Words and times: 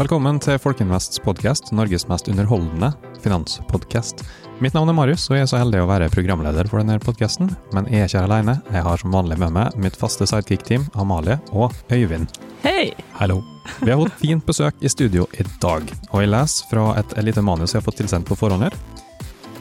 Velkommen 0.00 0.38
til 0.40 0.56
Folkeinvests 0.56 1.20
podkast, 1.20 1.74
Norges 1.76 2.06
mest 2.08 2.28
underholdende 2.32 2.88
finanspodkast. 3.20 4.22
Mitt 4.64 4.74
navn 4.74 4.88
er 4.88 4.96
Marius, 4.96 5.26
og 5.28 5.36
jeg 5.36 5.44
er 5.44 5.50
så 5.50 5.60
heldig 5.60 5.82
å 5.82 5.88
være 5.90 6.08
programleder 6.12 6.70
for 6.70 6.80
denne 6.80 6.96
podkasten. 7.02 7.50
Men 7.76 7.88
jeg 7.92 8.02
er 8.02 8.08
ikke 8.08 8.22
her 8.22 8.28
alene. 8.30 8.54
Jeg 8.72 8.84
har 8.86 9.02
som 9.02 9.12
vanlig 9.12 9.36
med 9.42 9.54
meg 9.58 9.76
mitt 9.80 9.98
faste 10.00 10.28
sidekick-team, 10.30 10.88
Amalie 10.96 11.36
og 11.52 11.76
Øyvind. 11.92 12.32
Hei! 12.64 12.90
Hallo. 13.18 13.42
Vi 13.82 13.92
har 13.92 14.00
fått 14.00 14.18
fint 14.20 14.46
besøk 14.48 14.80
i 14.80 14.90
studio 14.92 15.28
i 15.36 15.46
dag, 15.62 15.84
og 16.10 16.24
jeg 16.24 16.32
leser 16.32 16.72
fra 16.72 16.88
et 17.00 17.14
lite 17.24 17.44
manus 17.44 17.76
jeg 17.76 17.82
har 17.82 17.86
fått 17.86 18.00
tilsendt 18.00 18.28
på 18.28 18.40
forhånd 18.40 18.70
her. 18.70 18.76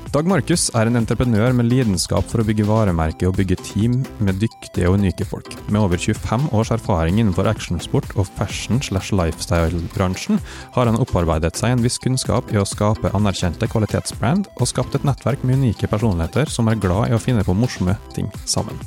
Dag 0.09 0.25
Markus 0.25 0.71
er 0.73 0.89
en 0.89 0.97
entreprenør 0.97 1.53
med 1.53 1.67
lidenskap 1.69 2.25
for 2.31 2.41
å 2.41 2.45
bygge 2.47 2.65
varemerke 2.65 3.27
og 3.29 3.35
bygge 3.37 3.59
team 3.61 3.99
med 4.25 4.39
dyktige 4.41 4.89
og 4.89 4.95
unike 4.97 5.27
folk. 5.29 5.51
Med 5.69 5.83
over 5.83 6.01
25 6.01 6.47
års 6.57 6.71
erfaring 6.73 7.19
innenfor 7.21 7.45
actionsport 7.51 8.15
og 8.15 8.25
fashion 8.39 8.81
slash 8.81 9.13
lifestyle-bransjen 9.13 10.41
har 10.73 10.89
han 10.89 10.97
opparbeidet 10.97 11.53
seg 11.61 11.75
en 11.75 11.85
viss 11.85 12.01
kunnskap 12.01 12.49
i 12.49 12.57
å 12.57 12.65
skape 12.65 13.13
anerkjente 13.13 13.69
kvalitetsbrand, 13.69 14.49
og 14.57 14.71
skapt 14.73 14.97
et 14.97 15.05
nettverk 15.05 15.45
med 15.45 15.61
unike 15.61 15.91
personligheter 15.93 16.49
som 16.49 16.73
er 16.73 16.81
glad 16.81 17.11
i 17.11 17.17
å 17.19 17.21
finne 17.21 17.45
på 17.45 17.53
morsomme 17.53 17.93
ting 18.17 18.33
sammen. 18.49 18.81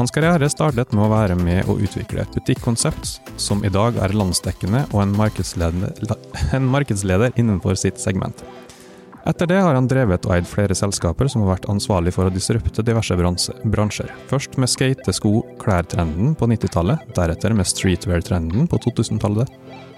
Hans 0.00 0.12
karriere 0.12 0.48
startet 0.48 0.96
med 0.96 1.04
å 1.04 1.12
være 1.12 1.36
med 1.36 1.68
å 1.68 1.76
utvikle 1.76 2.24
et 2.24 2.32
butikkonsept 2.32 3.18
som 3.36 3.60
i 3.60 3.72
dag 3.72 4.00
er 4.00 4.16
landsdekkende 4.16 4.86
og 4.94 5.04
en 5.04 5.18
markedsleder, 5.20 6.16
en 6.56 6.72
markedsleder 6.72 7.36
innenfor 7.36 7.76
sitt 7.76 8.00
segment. 8.00 8.40
Etter 9.26 9.48
det 9.50 9.58
har 9.58 9.74
han 9.74 9.88
drevet 9.90 10.26
og 10.28 10.36
eid 10.36 10.46
flere 10.46 10.74
selskaper 10.78 11.26
som 11.26 11.42
har 11.42 11.56
vært 11.56 11.66
ansvarlig 11.72 12.12
for 12.14 12.28
å 12.28 12.34
disrupte 12.34 12.84
diverse 12.86 13.16
bransjer. 13.18 14.12
Først 14.30 14.54
med 14.62 14.70
skate-, 14.70 15.14
sko-, 15.16 15.42
klær-trenden 15.58 16.36
på 16.38 16.46
90-tallet, 16.52 17.02
deretter 17.16 17.56
med 17.58 17.66
streetwear-trenden 17.66 18.70
på 18.70 18.78
2000-tallet, 18.86 19.50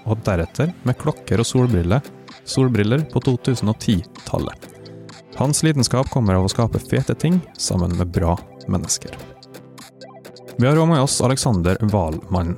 og 0.09 0.25
deretter 0.25 0.73
med 0.81 0.97
klokker 0.97 1.43
og 1.43 1.45
solbriller, 1.45 2.01
solbriller 2.41 3.05
på 3.13 3.21
2010-tallet. 3.27 4.69
Hans 5.37 5.61
lidenskap 5.63 6.09
kommer 6.09 6.39
av 6.39 6.47
å 6.47 6.51
skape 6.51 6.81
fete 6.81 7.13
ting 7.13 7.37
sammen 7.53 7.93
med 8.01 8.09
bra 8.11 8.33
mennesker. 8.65 9.13
Vi 10.57 10.67
har 10.67 10.75
òg 10.75 10.89
med 10.89 11.05
oss 11.05 11.21
Alexander 11.23 11.77
Wahlmann. 11.93 12.57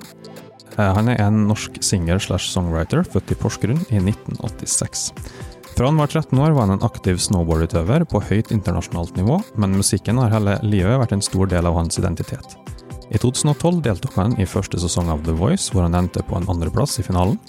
Eh, 0.79 0.87
han 0.95 1.11
er 1.11 1.19
en 1.21 1.43
norsk 1.51 1.83
singer 1.83 2.23
slash 2.23 2.47
songwriter, 2.55 3.03
født 3.03 3.35
i 3.35 3.37
Porsgrunn 3.43 3.83
i 3.91 3.99
1986. 3.99 5.11
Fra 5.81 5.87
han 5.87 5.97
var 5.97 6.07
13 6.07 6.39
år 6.39 6.51
var 6.51 6.61
han 6.61 6.71
en 6.71 6.83
aktiv 6.85 7.17
snowboardutøver 7.17 8.03
på 8.05 8.19
høyt 8.21 8.51
internasjonalt 8.53 9.15
nivå, 9.17 9.39
men 9.57 9.71
musikken 9.73 10.19
har 10.21 10.29
hele 10.29 10.59
livet 10.61 10.99
vært 11.01 11.15
en 11.15 11.23
stor 11.25 11.47
del 11.49 11.65
av 11.65 11.73
hans 11.73 11.97
identitet. 11.97 12.51
I 13.09 13.17
2012 13.17 13.79
deltok 13.87 14.19
han 14.19 14.35
i 14.37 14.45
første 14.45 14.77
sesong 14.77 15.09
av 15.09 15.23
The 15.25 15.33
Voice, 15.39 15.71
hvor 15.73 15.87
han 15.87 15.97
endte 15.97 16.21
på 16.27 16.37
en 16.37 16.45
andreplass 16.53 16.99
i 17.01 17.05
finalen. 17.07 17.39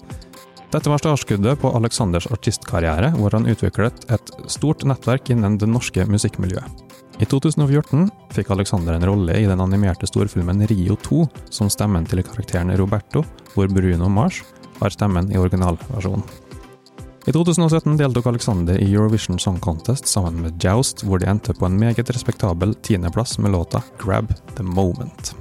Dette 0.73 0.89
var 0.89 1.03
startskuddet 1.03 1.61
på 1.61 1.75
Alexanders 1.77 2.25
artistkarriere, 2.33 3.11
hvor 3.19 3.37
han 3.37 3.51
utviklet 3.53 4.07
et 4.17 4.33
stort 4.49 4.87
nettverk 4.89 5.29
innen 5.35 5.59
det 5.61 5.69
norske 5.69 6.07
musikkmiljøet. 6.09 6.87
I 7.21 7.29
2014 7.29 8.09
fikk 8.33 8.55
Alexander 8.57 8.97
en 8.97 9.05
rolle 9.11 9.37
i 9.43 9.45
den 9.51 9.61
animerte 9.61 10.09
storfilmen 10.09 10.65
Rio 10.73 10.97
2 11.05 11.27
som 11.53 11.69
stemmen 11.69 12.09
til 12.09 12.25
karakteren 12.25 12.73
Roberto, 12.81 13.27
hvor 13.53 13.69
Bruno 13.69 14.09
Mars 14.09 14.41
har 14.81 14.97
stemmen 14.97 15.29
i 15.29 15.37
originalversjonen. 15.37 16.25
I 17.25 17.33
2017 17.33 17.97
deltok 17.97 18.27
Alexander 18.27 18.79
i 18.79 18.95
Eurovision 18.95 19.39
Song 19.39 19.61
Contest 19.61 20.07
sammen 20.07 20.41
med 20.43 20.65
Joust, 20.65 21.05
hvor 21.07 21.21
de 21.23 21.29
endte 21.31 21.55
på 21.55 21.69
en 21.69 21.77
meget 21.79 22.11
respektabel 22.11 22.75
tiendeplass 22.83 23.39
med 23.39 23.53
låta 23.55 23.83
'Grab 23.99 24.33
the 24.57 24.63
Moment'. 24.63 25.35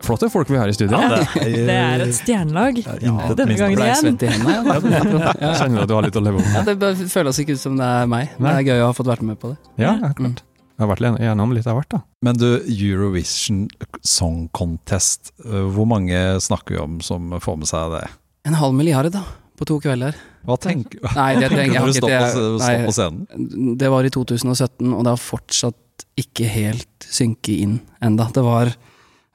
Flotte 0.00 0.30
folk 0.30 0.50
vi 0.50 0.56
har 0.56 0.68
i 0.68 0.74
studio. 0.74 0.98
Ja, 0.98 1.08
det, 1.34 1.44
det 1.70 1.76
er 1.76 2.02
et 2.08 2.14
stjernelag. 2.14 2.82
Ja, 3.02 3.14
Denne 3.38 3.54
gangen 3.54 3.78
igjen. 3.78 4.18
Kjenner 5.60 5.76
du 5.76 5.82
at 5.82 5.88
du 5.88 5.94
har 5.94 6.02
litt 6.08 6.18
å 6.18 6.24
leve 6.26 6.42
opp 6.42 6.50
med? 6.50 6.58
Ja, 6.58 6.74
det 6.74 7.08
føles 7.14 7.38
ikke 7.38 7.54
ut 7.54 7.62
som 7.62 7.78
det 7.78 7.86
er 7.86 8.10
meg, 8.10 8.34
men 8.38 8.50
det 8.50 8.58
er 8.58 8.68
gøy 8.72 8.84
å 8.88 8.90
ha 8.90 8.98
fått 8.98 9.10
vært 9.14 9.22
med 9.22 9.38
på 9.38 9.54
det. 9.54 9.56
Ja, 9.86 9.94
klart. 10.18 10.42
Jeg 10.76 10.82
har 10.82 10.94
vært 10.96 11.22
gjennom 11.22 11.54
litt 11.54 11.70
av 11.70 11.78
hvert, 11.78 11.92
da. 11.94 12.02
Men 12.26 12.42
du, 12.42 12.50
Eurovision 12.66 13.68
Song 14.02 14.48
Contest, 14.50 15.30
eh, 15.46 15.62
hvor 15.78 15.86
mange 15.86 16.26
snakker 16.42 16.74
vi 16.74 16.82
om 16.82 17.00
som 17.00 17.38
får 17.38 17.62
med 17.62 17.70
seg 17.70 17.98
det? 18.00 18.06
En 18.50 18.58
halv 18.58 18.74
milliard, 18.74 19.14
da 19.14 19.22
på 19.56 19.64
to 19.68 19.78
kvelder. 19.80 20.16
Hva 20.46 20.56
tenker, 20.62 21.02
nei, 21.16 21.30
det, 21.40 21.50
tenker 21.58 21.78
jeg, 21.78 21.86
du 21.86 21.98
stå 21.98 22.10
på, 22.10 22.26
stå 22.62 22.74
på 22.86 22.94
scenen? 22.94 23.76
Det 23.80 23.90
var 23.92 24.06
i 24.06 24.12
2017, 24.14 24.92
og 24.92 25.02
det 25.02 25.12
har 25.12 25.22
fortsatt 25.22 26.06
ikke 26.20 26.48
helt 26.48 27.06
synket 27.06 27.54
inn 27.54 27.78
enda. 28.04 28.28
Det 28.32 28.44
var 28.44 28.70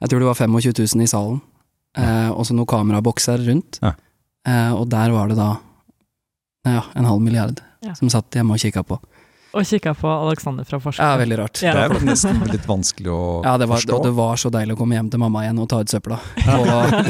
Jeg 0.02 0.10
tror 0.10 0.22
det 0.22 0.30
var 0.30 0.38
25 0.38 0.72
000 0.96 1.04
i 1.04 1.10
salen, 1.10 1.36
eh, 1.98 2.30
og 2.32 2.46
så 2.46 2.56
noen 2.56 2.70
kamerabokser 2.70 3.44
rundt. 3.46 3.78
Ja. 3.82 3.92
Eh, 4.48 4.72
og 4.74 4.88
der 4.90 5.12
var 5.14 5.30
det 5.30 5.38
da 5.38 5.52
ja, 6.66 6.82
en 6.98 7.06
halv 7.06 7.22
milliard 7.22 7.60
ja. 7.82 7.94
som 7.98 8.10
satt 8.10 8.34
hjemme 8.34 8.56
og 8.56 8.62
kikka 8.62 8.82
på. 8.86 8.98
Og 9.52 9.66
kikka 9.68 9.92
på 9.94 10.08
Alexander 10.08 10.64
fra 10.64 10.78
Forsvaret. 10.80 11.10
Ja, 11.10 11.18
veldig 11.20 11.38
rart. 11.38 11.60
Ja. 11.64 11.74
Det 11.76 11.98
er 11.98 12.06
nesten 12.08 12.40
litt 12.48 12.64
vanskelig 12.68 13.12
å 13.12 13.20
ja, 13.44 13.52
det 13.60 13.68
var, 13.68 13.82
forstå. 13.82 13.98
Det 14.06 14.12
var 14.16 14.40
så 14.40 14.52
deilig 14.54 14.76
å 14.76 14.80
komme 14.80 14.96
hjem 14.96 15.10
til 15.12 15.20
mamma 15.20 15.44
igjen 15.44 15.60
og 15.60 15.68
ta 15.68 15.82
ut 15.82 15.92
søpla 15.92 16.18
på, 16.38 16.56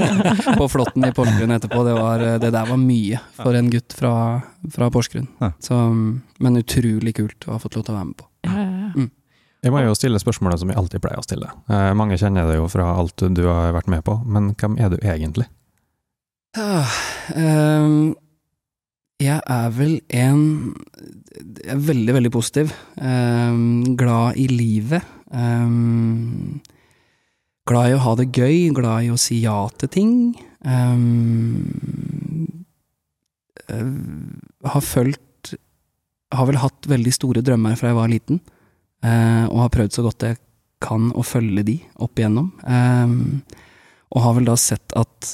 på 0.59 0.69
Flåtten 0.75 1.07
i 1.07 1.13
Porsgrunn 1.15 1.55
etterpå. 1.55 1.85
Det, 1.87 1.95
var, 2.01 2.27
det, 2.43 2.51
der 2.51 2.69
var 2.73 2.83
mye 2.83 3.23
for 3.39 3.59
en 3.59 3.71
gutt 3.71 3.95
fra, 3.95 4.15
fra 4.75 4.91
Porsgrunn. 4.95 5.31
Så, 5.63 5.81
men 6.43 6.63
utrolig 6.63 7.15
kult 7.21 7.47
å 7.47 7.55
ha 7.55 7.63
fått 7.63 7.79
lov 7.79 7.87
til 7.87 7.95
å 7.95 8.01
være 8.01 8.11
med 8.11 8.23
på. 8.23 8.31
Mm. 8.51 9.11
Jeg 9.63 9.71
må 9.71 9.85
jo 9.85 9.95
stille 9.95 10.19
spørsmålet 10.19 10.59
som 10.59 10.71
jeg 10.73 10.79
alltid 10.81 11.03
pleier 11.05 11.21
å 11.21 11.23
stille. 11.23 11.49
Eh, 11.71 11.93
mange 11.95 12.19
kjenner 12.19 12.49
deg 12.51 12.59
jo 12.59 12.67
fra 12.71 12.89
alt 12.99 13.23
du 13.23 13.45
har 13.47 13.71
vært 13.77 13.91
med 13.93 14.03
på, 14.03 14.17
men 14.27 14.51
hvem 14.59 14.75
er 14.83 14.91
du 14.91 14.99
egentlig? 14.99 15.47
Uh, 16.59 16.91
um, 17.39 17.95
jeg 19.23 19.41
er 19.41 19.73
vel 19.77 19.97
en 20.09 20.43
Jeg 21.63 21.75
er 21.75 21.81
veldig, 21.89 22.15
veldig 22.19 22.33
positiv. 22.33 22.73
Um, 22.97 23.97
glad 23.97 24.39
i 24.41 24.47
livet. 24.51 25.03
Um, 25.33 26.61
glad 27.69 27.91
i 27.91 27.97
å 27.97 28.03
ha 28.05 28.15
det 28.19 28.31
gøy, 28.35 28.69
glad 28.77 29.07
i 29.07 29.13
å 29.13 29.21
si 29.21 29.41
ja 29.45 29.57
til 29.81 29.93
ting. 29.93 30.15
Um, 30.63 31.63
har 34.63 34.85
følt 34.85 35.55
Har 36.33 36.49
vel 36.49 36.61
hatt 36.61 36.89
veldig 36.89 37.13
store 37.13 37.43
drømmer 37.45 37.77
fra 37.77 37.91
jeg 37.91 37.97
var 37.99 38.09
liten, 38.11 38.41
uh, 39.05 39.45
og 39.49 39.59
har 39.67 39.75
prøvd 39.75 39.97
så 39.97 40.05
godt 40.07 40.27
jeg 40.29 40.41
kan 40.83 41.11
å 41.15 41.23
følge 41.23 41.63
de 41.63 41.77
opp 42.03 42.19
igjennom. 42.19 42.49
og 44.11 44.23
har 44.25 44.33
vel 44.35 44.49
da 44.49 44.57
sett 44.59 44.95
at 44.99 45.29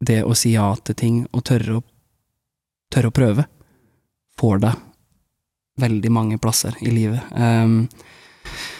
det 0.00 0.22
å 0.24 0.32
si 0.38 0.54
ja 0.54 0.70
til 0.80 0.96
ting 0.96 1.18
og 1.32 1.44
tørre 1.44 1.76
å 1.76 1.84
tørre 2.92 3.12
å 3.12 3.14
prøve, 3.14 3.46
får 4.40 4.64
deg 4.64 4.82
veldig 5.80 6.10
mange 6.14 6.38
plasser 6.42 6.76
i 6.84 6.92
livet. 6.94 7.22
Um, 7.34 7.86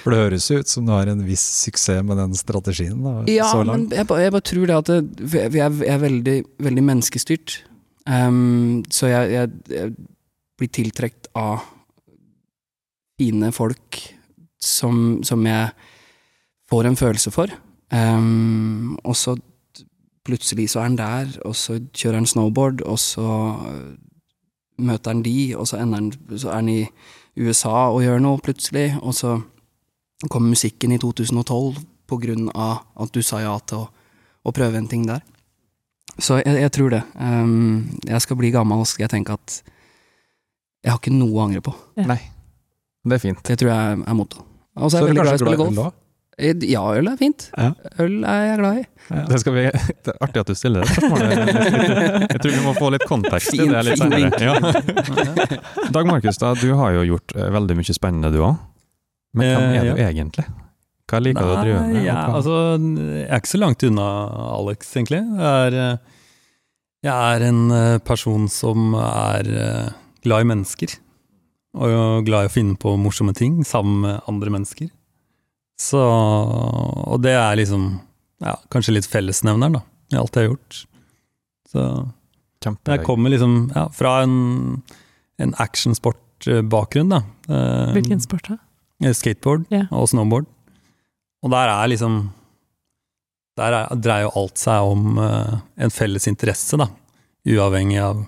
for 0.02 0.12
det 0.12 0.20
høres 0.20 0.46
jo 0.50 0.60
ut 0.60 0.70
som 0.70 0.86
du 0.86 0.92
har 0.92 1.08
en 1.10 1.22
viss 1.26 1.44
suksess 1.64 2.02
med 2.06 2.18
den 2.20 2.34
strategien, 2.38 2.98
da, 3.02 3.14
ja, 3.30 3.48
så 3.50 3.62
langt. 3.64 3.88
men 3.88 3.98
jeg, 3.98 4.08
jeg, 4.24 4.34
bare 4.34 4.48
tror 4.50 4.66
det 4.68 4.76
at 4.76 4.90
det, 4.90 5.44
vi 5.54 5.62
er, 5.64 5.78
er, 5.88 6.02
veldig, 6.02 6.36
veldig 6.66 6.84
menneskestyrt. 6.90 7.56
Um, 8.04 8.82
så 8.92 9.08
jeg, 9.08 9.32
jeg, 9.32 9.54
jeg, 9.72 9.94
blir 10.60 10.70
tiltrukket 10.70 11.32
av 11.34 11.64
fine 13.18 13.48
folk 13.54 13.98
som, 14.62 15.24
som, 15.26 15.40
jeg 15.48 15.72
får 16.70 16.90
en 16.90 17.00
følelse 17.00 17.32
for. 17.34 17.50
Um, 17.90 18.94
og 19.02 19.16
så 19.18 19.34
plutselig 20.24 20.70
så 20.72 20.80
er 20.80 20.88
han 20.88 20.98
der, 20.98 21.34
og 21.44 21.56
så 21.56 21.78
kjører 21.92 22.20
han 22.20 22.28
snowboard, 22.28 22.84
og 22.88 22.98
så 22.98 23.28
møter 24.78 25.12
han 25.12 25.22
de, 25.24 25.54
og 25.56 25.68
så, 25.68 25.80
han, 25.82 26.12
så 26.36 26.50
er 26.50 26.60
han 26.62 26.70
i 26.72 26.80
USA 27.36 27.90
og 27.90 28.02
gjør 28.04 28.22
noe 28.22 28.40
plutselig, 28.42 28.94
og 29.02 29.14
så 29.14 29.36
kommer 30.30 30.54
musikken 30.54 30.94
i 30.94 30.98
2012 31.02 31.82
på 32.08 32.18
grunn 32.20 32.48
av 32.54 32.84
at 33.00 33.12
du 33.14 33.22
sa 33.24 33.40
ja 33.42 33.54
til 33.68 33.84
å, 33.84 33.88
å 34.44 34.54
prøve 34.54 34.80
en 34.80 34.88
ting 34.90 35.06
der. 35.08 35.22
Så 36.18 36.38
jeg, 36.38 36.60
jeg 36.62 36.72
tror 36.76 36.92
det. 36.94 37.02
Um, 37.18 37.98
jeg 38.06 38.22
skal 38.22 38.38
bli 38.38 38.52
gammel 38.54 38.84
og 38.84 38.88
skal 38.88 39.06
jeg 39.06 39.16
tenke 39.16 39.34
at 39.34 39.60
jeg 40.84 40.92
har 40.92 41.00
ikke 41.00 41.14
noe 41.16 41.32
å 41.32 41.44
angre 41.46 41.62
på. 41.64 41.72
Ja. 41.98 42.06
Nei. 42.12 42.20
Det 43.04 43.18
er 43.18 43.22
fint. 43.22 43.40
Det 43.44 43.56
tror 43.60 43.72
jeg 43.72 44.00
er 44.04 44.16
mottoet. 44.16 44.44
Og 44.74 44.90
så 44.90 44.98
er 44.98 45.04
jeg 45.04 45.12
veldig 45.12 45.24
glad 45.24 45.32
i 45.32 45.36
å 45.36 45.42
spille 45.42 45.60
golf. 45.60 45.96
Eh, 46.38 46.56
ja, 46.66 46.82
øl 46.98 47.06
er 47.06 47.18
fint. 47.18 47.46
Ja. 47.54 47.70
Øl 48.02 48.24
er 48.26 48.40
jeg 48.48 48.58
glad 48.58 48.78
i. 48.80 48.84
Ja. 49.04 49.22
Det, 49.28 49.38
vi, 49.44 49.64
det, 49.68 50.14
er 50.14 50.18
artig 50.24 50.42
at 50.42 50.50
du 50.50 50.54
stiller 50.58 50.82
det 50.82 50.94
spørsmålet. 50.96 51.52
Jeg 52.34 52.40
tror 52.40 52.54
vi 52.54 52.62
må 52.64 52.72
få 52.78 52.90
litt 52.94 53.04
kontekst 53.08 53.52
til 53.54 53.70
det 53.70 53.82
litt 53.86 54.00
senere. 54.00 54.30
Ja. 54.40 55.90
Dag 55.94 56.08
Markus, 56.08 56.40
da, 56.40 56.54
du 56.58 56.72
har 56.80 56.96
jo 56.96 57.04
gjort 57.12 57.36
eh, 57.36 57.50
veldig 57.54 57.76
mye 57.78 57.96
spennende 57.96 58.32
du 58.34 58.40
òg. 58.42 58.56
Men 59.38 59.52
hvem 59.52 59.76
er 59.76 59.86
du 59.90 60.02
egentlig? 60.06 60.46
Hva 61.10 61.20
liker 61.20 61.44
du 61.44 61.52
å 61.52 61.60
drive 61.60 61.84
med? 61.92 62.00
Ja, 62.06 62.18
altså, 62.32 62.58
jeg 62.80 63.28
er 63.28 63.42
ikke 63.42 63.52
så 63.52 63.60
langt 63.60 63.86
unna 63.86 64.08
Alex, 64.56 64.90
egentlig. 64.96 65.20
Jeg 65.20 65.68
er, 65.68 65.78
eh, 65.84 66.20
jeg 67.04 67.36
er 67.36 67.46
en 67.50 67.62
person 68.08 68.48
som 68.48 68.96
er 68.96 69.50
glad 70.24 70.46
i 70.46 70.50
mennesker. 70.54 70.98
Og 71.74 72.24
glad 72.24 72.46
i 72.46 72.48
å 72.48 72.54
finne 72.54 72.78
på 72.80 72.94
morsomme 72.96 73.34
ting 73.36 73.60
sammen 73.68 74.00
med 74.06 74.30
andre 74.30 74.54
mennesker. 74.54 74.88
Så 75.80 76.00
Og 76.00 77.20
det 77.22 77.34
er 77.34 77.56
liksom 77.58 77.86
ja, 78.44 78.54
kanskje 78.72 78.96
litt 78.98 79.08
fellesnevneren, 79.08 79.78
da. 79.78 79.82
i 80.12 80.18
alt 80.20 80.36
jeg 80.36 80.44
har 80.44 80.52
gjort. 80.52 80.78
Så 81.70 81.86
Kjempegøy. 82.64 82.96
jeg 82.96 83.04
kommer 83.06 83.32
liksom 83.32 83.56
ja, 83.74 83.88
fra 83.92 84.14
en, 84.24 84.36
en 85.42 85.54
actionsportbakgrunn, 85.60 87.12
da. 87.12 87.22
Eh, 87.48 87.92
Hvilken 87.98 88.22
sport, 88.24 88.48
da? 88.52 88.60
Skateboard 89.12 89.66
yeah. 89.72 89.88
og 89.92 90.08
snowboard. 90.08 90.46
Og 91.44 91.52
der 91.52 91.68
er 91.68 91.90
liksom 91.92 92.30
Der 93.58 93.74
er, 93.76 93.90
dreier 93.94 94.24
jo 94.26 94.30
alt 94.40 94.58
seg 94.58 94.82
om 94.82 95.18
uh, 95.20 95.60
en 95.76 95.92
felles 95.94 96.26
interesse, 96.26 96.78
da. 96.80 96.88
Uavhengig 97.46 98.00
av 98.02 98.24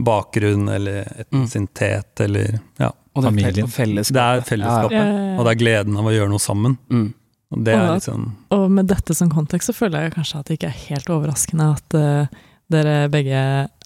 bakgrunn 0.00 0.68
eller 0.70 1.08
etnisitet 1.24 2.20
eller 2.26 2.60
Ja. 2.78 2.92
Og 3.20 3.26
det 3.26 3.30
Familien. 3.30 3.68
Og 3.68 3.72
fellesskapet. 3.74 4.16
Det 4.16 4.26
er 4.26 4.46
fellesskapet. 4.48 4.96
Ja, 4.96 5.06
ja, 5.06 5.24
ja. 5.30 5.38
Og 5.38 5.46
det 5.46 5.52
er 5.54 5.60
gleden 5.60 5.98
av 6.00 6.08
å 6.08 6.14
gjøre 6.14 6.32
noe 6.32 6.42
sammen. 6.42 6.76
Mm. 6.90 7.08
Og 7.50 7.64
det 7.66 7.74
Og 7.74 7.80
er 7.80 7.86
da- 7.86 7.94
liksom 7.98 8.26
Og 8.56 8.70
med 8.70 8.86
dette 8.88 9.14
som 9.14 9.30
kontekst, 9.30 9.70
så 9.70 9.74
føler 9.74 10.04
jeg 10.06 10.14
kanskje 10.14 10.38
at 10.38 10.46
det 10.46 10.58
ikke 10.58 10.70
er 10.70 10.84
helt 10.88 11.10
overraskende 11.10 11.66
at 11.74 11.94
uh, 11.98 12.26
dere 12.70 13.08
begge 13.10 13.40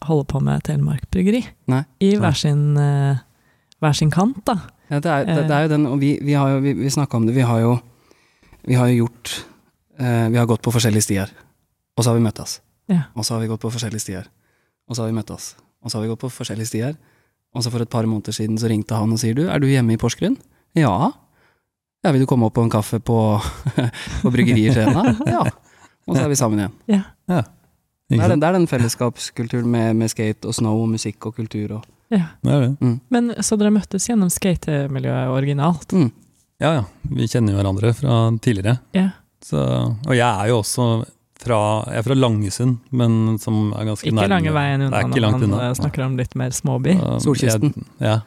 holder 0.05 0.27
på 0.29 0.43
med 0.45 0.63
Telemark 0.67 1.07
Bryggeri. 1.11 1.41
Nei. 1.73 1.85
I 2.01 2.17
hver 2.21 2.37
sin, 2.37 2.77
uh, 2.77 3.17
hver 3.81 3.97
sin 3.97 4.11
kant, 4.13 4.45
da. 4.45 4.59
Ja, 4.91 5.01
det 5.01 5.11
er, 5.11 5.25
det, 5.25 5.49
det 5.49 5.57
er 5.57 5.63
jo 5.65 5.69
den, 5.73 5.87
og 5.87 5.99
vi, 6.01 6.19
vi 6.23 6.37
har 6.37 6.51
jo, 6.51 6.61
vi, 6.61 6.75
vi 6.77 6.91
snakka 6.93 7.17
om 7.17 7.27
det, 7.27 7.35
vi 7.35 7.41
har 7.49 7.63
jo, 7.63 7.79
vi 8.69 8.77
har 8.77 8.91
jo 8.93 9.07
gjort 9.07 9.33
uh, 10.01 10.29
Vi 10.29 10.37
har 10.37 10.47
gått 10.47 10.63
på 10.63 10.73
forskjellige 10.75 11.07
stier, 11.07 11.33
og 11.97 12.05
så 12.05 12.11
har 12.13 12.19
vi 12.21 12.25
møttes. 12.27 12.61
Ja. 12.93 13.07
Og 13.17 13.25
så 13.25 13.35
har 13.35 13.41
vi 13.41 13.49
gått 13.49 13.65
på 13.65 13.73
forskjellige 13.73 14.05
stier, 14.05 14.29
og 14.89 14.97
så 14.97 15.03
har 15.03 15.09
vi 15.09 15.17
møttes. 15.17 15.55
Og 15.83 15.91
så 15.91 15.97
har 15.99 16.05
vi 16.05 16.13
gått 16.13 16.21
på 16.21 16.29
forskjellige 16.29 16.69
stier, 16.69 16.97
og 17.55 17.63
så 17.65 17.71
for 17.71 17.85
et 17.85 17.91
par 17.91 18.07
måneder 18.11 18.35
siden 18.35 18.59
så 18.59 18.69
ringte 18.71 18.97
han 18.99 19.13
og 19.15 19.21
sier 19.23 19.35
du, 19.39 19.45
er 19.49 19.63
du 19.63 19.67
hjemme 19.71 19.95
i 19.95 20.01
Porsgrunn? 20.01 20.37
Ja. 20.77 20.91
Ja, 22.05 22.11
vil 22.13 22.25
du 22.25 22.29
komme 22.29 22.49
opp 22.49 22.57
på 22.59 22.65
en 22.67 22.73
kaffe 22.73 22.99
på, 23.01 23.19
på 24.23 24.33
bryggeriet 24.35 24.75
i 24.75 24.75
Skien? 24.75 25.21
Ja. 25.31 25.45
Og 26.05 26.17
så 26.19 26.25
er 26.27 26.33
vi 26.33 26.37
sammen 26.37 26.61
igjen. 26.61 26.75
Ja. 27.31 27.45
Det 28.11 28.19
er 28.21 28.29
den, 28.35 28.43
det 28.43 28.49
er 28.51 28.57
den 28.59 28.67
fellesskapskulturen 28.69 29.71
med, 29.73 29.95
med 29.97 30.11
skate 30.13 30.51
og 30.51 30.55
snow 30.59 30.83
og 30.85 30.91
musikk 30.93 31.31
og 31.31 31.39
kultur 31.39 31.79
og 31.79 31.91
ja. 32.13 32.27
Det 32.45 32.53
er 32.53 32.61
det. 32.67 32.91
Men 33.11 33.31
Så 33.43 33.57
dere 33.59 33.73
møttes 33.75 34.05
gjennom 34.11 34.29
skatemiljøet 34.31 35.33
originalt? 35.33 35.95
mm. 35.97 36.11
Ja, 36.63 36.69
ja. 36.77 36.83
Vi 37.11 37.27
kjenner 37.27 37.55
jo 37.55 37.59
hverandre 37.59 37.91
fra 37.97 38.19
tidligere. 38.45 38.77
Ja. 38.95 39.09
Så, 39.43 39.59
og 39.59 40.13
jeg 40.15 40.29
er 40.29 40.51
jo 40.53 40.61
også 40.61 40.85
fra, 41.45 41.59
jeg 41.91 42.01
er 42.01 42.07
fra 42.07 42.15
Langesund, 42.19 42.79
men 42.93 43.39
som 43.43 43.73
er 43.77 43.85
ganske 43.91 44.09
Ikke 44.09 44.17
nærme. 44.19 44.29
lange 44.35 44.53
veien 44.57 44.85
unna 44.87 45.03
når 45.07 45.21
man 45.31 45.43
unna. 45.49 45.61
eh, 45.69 45.75
snakker 45.79 46.05
om 46.07 46.17
litt 46.21 46.35
mer 46.41 46.51
småby. 46.57 46.95
Uh, 47.01 47.19
Solkysten. 47.23 47.73
Jeg, 48.01 48.09
ja. 48.11 48.21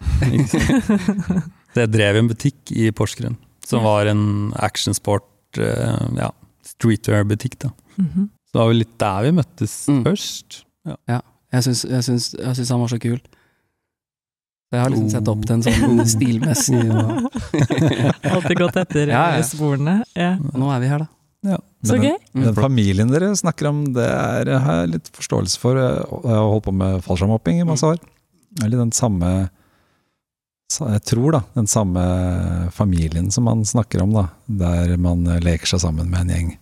Så 1.73 1.81
jeg 1.83 1.91
drev 1.93 2.19
en 2.21 2.29
butikk 2.31 2.71
i 2.73 2.89
Porsgrunn, 2.95 3.37
som 3.65 3.83
var 3.85 4.07
en 4.11 4.53
actionsport, 4.55 5.27
uh, 5.59 6.07
ja, 6.17 6.29
streetwear-butikk. 6.73 7.59
da. 7.65 7.73
Mhm. 7.97 8.29
Så 8.47 8.53
det 8.55 8.61
var 8.63 8.69
vel 8.71 8.79
litt 8.85 8.93
der 9.01 9.23
vi 9.27 9.31
møttes 9.41 9.73
Mm. 9.91 10.03
først. 10.05 10.61
Ja. 11.07 11.19
Jeg 11.51 11.63
syns, 11.65 11.81
jeg, 11.83 12.03
syns, 12.03 12.29
jeg 12.39 12.55
syns 12.55 12.69
han 12.71 12.79
var 12.79 12.87
så 12.93 12.99
kul. 12.99 13.19
Jeg 14.71 14.81
har 14.81 14.89
liksom 14.91 15.09
sett 15.11 15.27
opp 15.31 15.45
til 15.47 15.55
en 15.55 15.61
sånn 15.63 16.01
stilmessig 16.07 16.79
og 16.91 17.27
Alltid 18.33 18.57
gått 18.59 18.75
etter 18.81 19.07
Ja, 19.11 19.21
ja. 19.37 19.43
sporene. 19.47 20.01
Ja. 20.15 20.33
Nå 20.39 20.67
er 20.73 20.79
vi 20.83 20.89
her, 20.91 21.05
da. 21.05 21.07
Så 21.45 21.93
Men 21.93 22.01
den- 22.01 22.03
gøy. 22.11 22.17
Mm. 22.33 22.43
Den 22.43 22.55
familien 22.55 23.11
dere 23.11 23.35
snakker 23.35 23.67
om, 23.69 23.93
det 23.93 24.03
er, 24.09 24.45
jeg 24.49 24.59
har 24.59 24.87
litt 24.87 25.07
forståelse 25.13 25.59
for. 25.61 25.77
Jeg 25.77 26.33
har 26.33 26.49
holdt 26.49 26.65
på 26.65 26.73
med 26.73 27.03
fallskjermhopping 27.05 27.61
i 27.61 27.67
masse 27.67 27.85
år. 27.85 27.99
Eller 28.63 28.77
den 28.77 28.91
samme 28.91 29.49
Jeg 30.79 31.03
tror 31.07 31.31
da, 31.31 31.39
den 31.55 31.67
samme 31.67 32.69
familien 32.75 33.31
som 33.31 33.45
man 33.47 33.63
snakker 33.63 34.01
om, 34.03 34.11
da. 34.11 34.27
Der 34.47 34.97
man 34.97 35.23
leker 35.23 35.65
seg 35.65 35.79
sammen 35.79 36.09
med 36.09 36.25
en 36.25 36.33
gjeng 36.33 36.57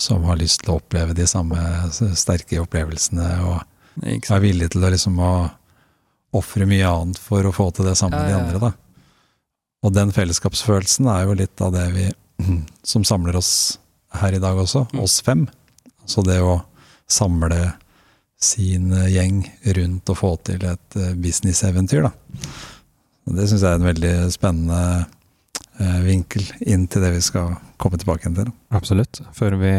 som 0.00 0.24
har 0.24 0.36
lyst 0.40 0.62
til 0.64 0.72
å 0.72 0.78
oppleve 0.80 1.14
de 1.14 1.26
samme 1.26 1.54
sterke 1.92 2.58
opplevelsene, 2.62 3.26
og 3.44 3.62
er 4.02 4.40
villig 4.40 4.70
til 4.72 4.82
å 4.82 4.90
liksom 4.90 5.20
å 5.20 5.50
ofre 6.34 6.66
mye 6.66 6.88
annet 6.88 7.20
for 7.20 7.44
å 7.46 7.52
få 7.54 7.68
til 7.76 7.84
det 7.84 7.94
samme 8.00 8.16
med 8.16 8.30
Ja, 8.30 8.38
ja, 8.38 8.40
de 8.40 8.48
andre, 8.48 8.58
da. 8.70 8.72
Og 9.84 9.92
den 9.92 10.10
fellesskapsfølelsen 10.10 11.06
er 11.12 11.26
jo 11.28 11.36
litt 11.38 11.60
av 11.60 11.76
det 11.76 11.84
vi 11.92 12.08
som 12.82 13.04
samler 13.04 13.36
oss 13.36 13.78
her 14.20 14.36
i 14.36 14.42
dag 14.42 14.56
også, 14.60 14.86
Mm. 14.92 15.00
oss 15.02 15.20
fem. 15.24 15.46
Så 16.06 16.22
det 16.24 16.40
å 16.42 16.62
samle 17.08 17.74
sin 18.40 18.90
gjeng 18.90 19.44
rundt 19.76 20.10
og 20.12 20.16
få 20.18 20.30
til 20.44 20.64
et 20.68 20.96
eh, 21.00 21.14
businesseventyr, 21.16 22.02
da. 22.02 22.10
Det 23.24 23.46
syns 23.48 23.62
jeg 23.64 23.70
er 23.70 23.78
en 23.80 23.88
veldig 23.88 24.14
spennende 24.34 25.06
eh, 25.80 26.00
vinkel 26.04 26.44
inn 26.68 26.86
til 26.92 27.02
det 27.06 27.14
vi 27.14 27.22
skal 27.24 27.54
komme 27.80 27.96
tilbake 28.00 28.28
til. 28.36 28.50
Absolutt. 28.76 29.22
Før 29.36 29.56
vi 29.60 29.72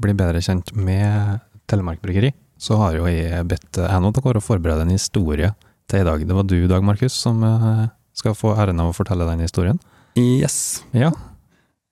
blir 0.00 0.16
bedre 0.16 0.40
kjent 0.44 0.72
med 0.74 1.40
Telemark 1.68 2.00
Bryggeri, 2.02 2.32
så 2.60 2.76
har 2.80 2.96
jo 2.96 3.04
jeg 3.08 3.44
bedt 3.48 3.78
en 3.84 4.04
av 4.08 4.12
dere 4.16 4.40
å 4.40 4.44
forberede 4.44 4.82
en 4.86 4.94
historie 4.96 5.52
til 5.90 6.00
i 6.00 6.08
dag. 6.08 6.24
Det 6.26 6.36
var 6.36 6.48
du, 6.48 6.56
Dag 6.68 6.82
Markus, 6.84 7.12
som 7.20 7.42
eh, 7.44 7.86
skal 8.16 8.34
få 8.36 8.54
æren 8.56 8.80
av 8.80 8.90
å 8.92 8.96
fortelle 8.96 9.28
den 9.28 9.44
historien. 9.44 9.78
Yes. 10.18 10.82
Ja. 10.96 11.12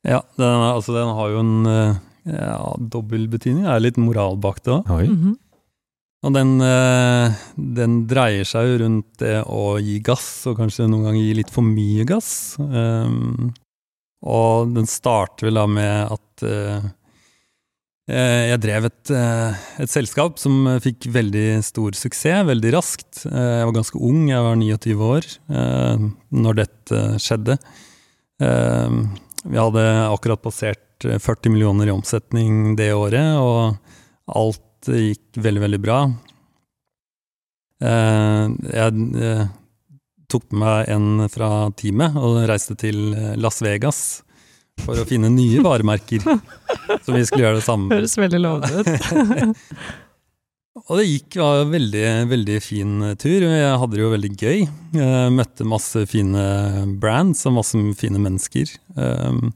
Ja, 0.06 0.22
den, 0.38 0.46
er- 0.46 0.74
altså, 0.76 0.94
den 0.94 1.10
har 1.16 1.32
jo 1.32 1.42
en 1.42 1.66
eh, 1.66 1.98
ja, 2.36 2.74
dobbel 2.78 3.26
betydning. 3.30 3.64
Det 3.66 3.74
er 3.74 3.84
litt 3.84 4.00
moral 4.00 4.38
bak 4.40 4.62
det 4.62 4.76
òg. 4.78 4.88
Mm 5.08 5.20
-hmm. 5.22 5.36
Og 6.26 6.34
den, 6.34 6.56
eh, 6.60 7.34
den 7.78 8.06
dreier 8.10 8.46
seg 8.48 8.66
jo 8.66 8.78
rundt 8.82 9.20
det 9.22 9.36
å 9.46 9.78
gi 9.78 10.00
gass, 10.02 10.46
og 10.50 10.58
kanskje 10.58 10.88
noen 10.90 11.04
ganger 11.06 11.22
gi 11.22 11.34
litt 11.38 11.50
for 11.54 11.62
mye 11.62 12.04
gass. 12.08 12.56
Um, 12.58 13.52
og 14.26 14.74
den 14.74 14.88
starter 14.90 15.46
vel 15.46 15.60
da 15.60 15.66
med 15.70 16.10
at 16.16 16.42
eh, 16.42 16.88
eh, 18.10 18.48
jeg 18.50 18.60
drev 18.64 18.88
et, 18.90 19.12
et 19.78 19.92
selskap 19.92 20.38
som 20.42 20.66
fikk 20.82 21.06
veldig 21.06 21.62
stor 21.62 21.94
suksess 21.94 22.48
veldig 22.50 22.74
raskt. 22.74 23.22
Jeg 23.22 23.68
var 23.70 23.76
ganske 23.78 24.02
ung, 24.02 24.26
jeg 24.28 24.42
var 24.42 24.58
29 24.58 24.98
år 25.12 25.30
når 26.34 26.58
dette 26.64 27.04
skjedde. 27.22 27.60
Vi 29.48 29.58
hadde 29.58 29.84
akkurat 30.08 30.42
passert 30.42 31.04
eh, 31.04 31.18
40 31.18 31.54
millioner 31.54 31.88
i 31.88 31.94
omsetning 31.94 32.76
det 32.76 32.92
året, 32.92 33.38
og 33.40 33.78
alt 34.38 34.88
gikk 34.92 35.38
veldig, 35.40 35.62
veldig 35.64 35.80
bra. 35.80 36.00
Eh, 37.84 38.44
jeg 38.74 39.06
eh, 39.24 39.44
tok 40.28 40.50
med 40.52 40.60
meg 40.64 40.90
en 40.92 41.28
fra 41.32 41.50
teamet 41.78 42.18
og 42.20 42.42
reiste 42.50 42.76
til 42.76 43.14
Las 43.40 43.62
Vegas 43.64 44.02
for 44.84 45.00
å 45.00 45.06
finne 45.08 45.30
nye 45.32 45.62
varemerker. 45.64 46.22
Så 47.04 47.14
vi 47.14 47.24
skulle 47.24 47.46
gjøre 47.46 47.62
det 47.62 47.66
samme. 47.66 47.88
Høres 47.94 48.18
veldig 48.20 48.42
lovende 48.44 48.84
ut. 48.84 49.56
Og 50.86 51.00
det 51.00 51.08
gikk 51.08 51.38
var 51.40 51.64
en 51.64 51.72
veldig, 51.72 52.04
veldig 52.30 52.58
fin 52.62 52.92
tur. 53.18 53.46
Jeg 53.48 53.80
hadde 53.82 53.96
det 53.96 54.04
jo 54.04 54.12
veldig 54.12 54.30
gøy. 54.38 54.60
Jeg 54.94 55.34
møtte 55.34 55.66
masse 55.68 56.04
fine 56.10 56.44
brands 57.02 57.42
og 57.48 57.56
masse 57.58 57.80
fine 57.98 58.20
mennesker. 58.22 58.70
Um, 58.94 59.50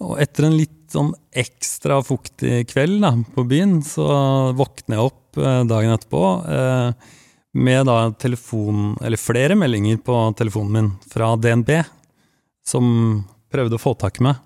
og 0.00 0.16
etter 0.20 0.48
en 0.48 0.56
litt 0.56 0.76
sånn 0.90 1.12
ekstra 1.36 2.00
fuktig 2.04 2.64
kveld 2.72 3.00
da, 3.04 3.12
på 3.34 3.44
byen, 3.48 3.78
så 3.84 4.06
våkner 4.56 4.96
jeg 4.96 5.10
opp 5.10 5.38
eh, 5.38 5.62
dagen 5.70 5.94
etterpå 5.94 6.22
eh, 6.50 7.10
med 7.60 7.86
da 7.86 7.98
telefon, 8.18 8.94
eller 9.04 9.20
flere 9.20 9.56
meldinger 9.58 10.00
på 10.02 10.16
telefonen 10.38 10.72
min 10.74 10.90
fra 11.10 11.34
DNB, 11.38 11.74
som 12.66 12.86
prøvde 13.52 13.78
å 13.78 13.82
få 13.82 13.94
tak 13.98 14.20
i 14.20 14.26
meg. 14.26 14.40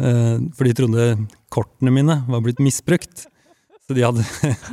Eh, 0.00 0.36
for 0.56 0.66
de 0.66 0.76
trodde 0.80 1.08
kortene 1.52 1.94
mine 1.94 2.22
var 2.26 2.42
blitt 2.44 2.62
misbrukt. 2.62 3.28
Så 3.88 3.94
de 3.96 4.02
hadde 4.04 4.24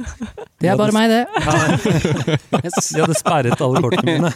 Det 0.61 0.67
er 0.71 0.75
bare 0.79 0.91
meg, 0.95 1.07
det. 1.07 1.23
De 2.51 2.99
hadde 2.99 3.15
sperret 3.15 3.61
alle 3.63 3.81
kortene 3.85 4.15
mine. 4.17 4.31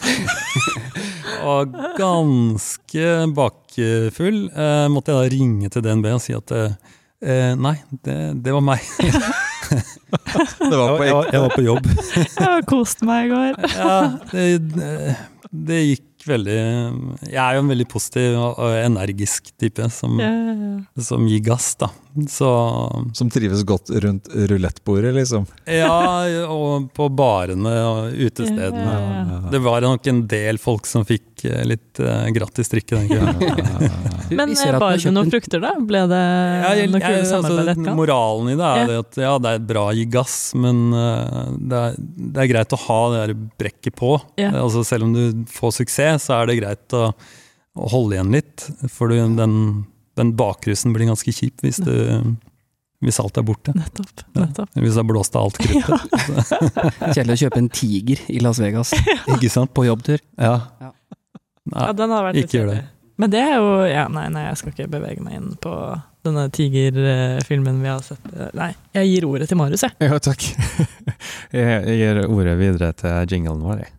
Og 1.49 1.73
ganske 1.97 3.05
bakfull 3.35 4.39
eh, 4.51 4.87
måtte 4.91 5.11
jeg 5.13 5.19
da 5.19 5.33
ringe 5.35 5.69
til 5.71 5.83
DNB 5.85 6.09
og 6.15 6.21
si 6.23 6.33
at 6.35 6.51
eh, 6.55 7.53
nei, 7.59 7.75
det, 8.05 8.17
det 8.43 8.55
var 8.55 8.63
meg. 8.65 8.83
Det 9.69 10.75
var 10.75 10.95
på 10.97 11.05
Jeg, 11.05 11.13
var- 11.15 11.29
jeg 11.33 11.41
var 11.45 11.53
på 11.55 11.63
jobb. 11.65 11.89
Jeg 12.15 12.43
har 12.43 12.63
kost 12.69 13.03
meg 13.07 13.27
i 13.27 13.31
går. 13.33 13.59
Ja, 13.75 13.97
det, 14.33 14.45
det, 14.75 15.15
det 15.69 15.81
gikk 15.89 16.05
veldig 16.31 16.57
Jeg 17.29 17.39
er 17.43 17.57
jo 17.57 17.63
en 17.63 17.71
veldig 17.73 17.87
positiv 17.91 18.37
og 18.39 18.75
energisk 18.83 19.51
type 19.59 19.89
som, 19.93 20.19
Ja, 20.21 20.29
ja, 20.29 20.53
ja. 20.59 21.03
som 21.03 21.27
gir 21.29 21.41
gass, 21.45 21.73
da. 21.79 21.89
Så 22.27 22.49
Som 23.15 23.29
trives 23.31 23.61
godt 23.69 23.91
rundt 24.03 24.27
rulettbordet, 24.33 25.13
liksom. 25.15 25.45
Ja, 25.69 26.25
og 26.49 26.89
på 26.97 27.05
barene 27.13 27.73
og 27.85 28.15
utestedene. 28.17 28.81
Ja, 28.81 28.99
ja, 28.99 29.19
ja. 29.29 29.39
Det 29.53 29.61
var 29.63 29.85
nok 29.85 30.07
en 30.09 30.23
del 30.31 30.57
folk 30.61 30.89
som 30.89 31.05
fikk 31.07 31.45
eh, 31.47 31.61
litt 31.69 32.01
uh, 32.01 32.25
gratis 32.35 32.71
drikke 32.73 32.97
den 32.97 33.11
kvelden. 33.11 33.85
Men 34.39 34.51
eh, 34.57 34.79
bar 34.81 34.97
du 34.99 35.07
noen 35.13 35.29
frukter, 35.31 35.61
da? 35.63 35.75
Ble 35.79 36.01
det 36.09 36.19
Ja, 36.19 36.73
jeg, 36.81 36.89
noe 36.91 36.99
kult 37.01 37.29
samarbeid 37.29 37.37
altså, 37.37 37.61
etterkant? 37.75 37.95
moralen 38.01 38.51
i 38.51 38.57
det 38.59 38.67
er 38.73 38.93
Ja. 38.95 38.99
at 39.05 39.21
ja, 39.23 39.31
det 39.45 39.53
er 39.55 39.63
bra 39.71 39.85
å 39.89 39.95
gi 39.95 40.05
gass, 40.11 40.35
men 40.59 40.81
uh, 40.93 41.53
det, 41.55 41.79
er, 41.85 41.95
det 42.35 42.43
er 42.43 42.51
greit 42.51 42.75
å 42.75 42.81
ha 42.87 42.99
det 43.13 43.21
der 43.21 43.33
brekket 43.61 43.95
på. 44.01 44.11
Ja. 44.41 44.51
Altså, 44.65 44.83
selv 44.87 45.07
om 45.07 45.13
du 45.15 45.45
får 45.53 45.77
suksess, 45.79 46.18
så 46.21 46.41
er 46.41 46.49
det 46.51 46.59
greit 46.59 46.95
å, 46.97 47.07
å 47.79 47.89
holde 47.93 48.17
igjen 48.17 48.35
litt. 48.35 48.67
For 48.91 49.11
du, 49.11 49.17
den, 49.39 49.55
den 50.19 50.35
bakrusen 50.39 50.93
blir 50.95 51.09
ganske 51.09 51.33
kjip 51.35 51.63
hvis 51.65 51.79
du, 51.85 51.93
hvis 53.05 53.19
alt 53.23 53.39
er 53.39 53.45
borte. 53.47 53.73
Nettopp. 53.77 54.23
Ja. 54.35 54.47
Hvis 54.75 54.97
det 54.97 55.03
er 55.05 55.09
blåst 55.09 55.35
av 55.39 55.47
alt 55.49 55.59
kruttet. 55.63 56.53
Kjedelig 57.15 57.37
å 57.37 57.41
kjøpe 57.45 57.61
en 57.63 57.69
tiger 57.71 58.23
i 58.27 58.39
Las 58.43 58.59
Vegas 58.59 58.91
Ikke 59.35 59.51
sant? 59.53 59.71
på 59.75 59.87
jobbtur. 59.87 60.19
Ja. 60.37 60.55
Ja. 60.83 60.93
Nei, 61.69 61.83
Ja, 61.87 61.91
den 61.93 62.11
har 62.15 62.23
vært 62.29 62.39
ikke 62.43 62.61
gjør 62.61 62.71
det. 62.73 62.79
Men 63.19 63.31
det 63.33 63.39
er 63.43 63.57
jo 63.59 63.71
ja, 63.83 64.05
nei, 64.07 64.29
nei, 64.31 64.45
jeg 64.47 64.59
skal 64.61 64.71
ikke 64.71 64.85
bevege 64.93 65.19
meg 65.25 65.33
inn 65.35 65.49
på 65.59 65.71
denne 66.23 66.45
tigerfilmen 66.55 67.81
vi 67.83 67.89
har 67.91 67.99
sett. 68.03 68.23
Nei, 68.55 68.69
jeg 68.95 69.09
gir 69.11 69.25
ordet 69.27 69.49
til 69.51 69.59
Marius, 69.59 69.83
jeg. 69.83 69.95
Ja, 70.07 70.17
takk. 70.23 70.45
Jeg 71.51 71.65
jeg 71.89 71.97
gir 71.99 72.19
ordet 72.29 72.55
videre 72.59 72.89
til 72.95 73.33
jinglen 73.35 73.59
vår. 73.63 73.81
jeg. 73.83 73.91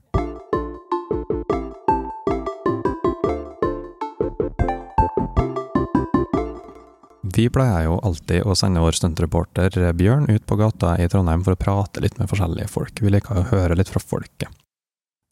Vi 7.30 7.46
pleier 7.52 7.84
jo 7.86 7.98
alltid 8.02 8.46
å 8.48 8.56
sende 8.58 8.80
vår 8.82 8.96
stuntreporter 8.96 9.76
Bjørn 9.94 10.26
ut 10.30 10.42
på 10.48 10.56
gata 10.58 10.96
i 10.98 11.06
Trondheim 11.10 11.44
for 11.46 11.54
å 11.54 11.60
prate 11.60 12.02
litt 12.02 12.16
med 12.18 12.30
forskjellige 12.30 12.70
folk. 12.72 13.02
Vi 13.04 13.12
liker 13.12 13.38
å 13.38 13.44
høre 13.52 13.76
litt 13.78 13.90
fra 13.92 14.02
folket. 14.02 14.50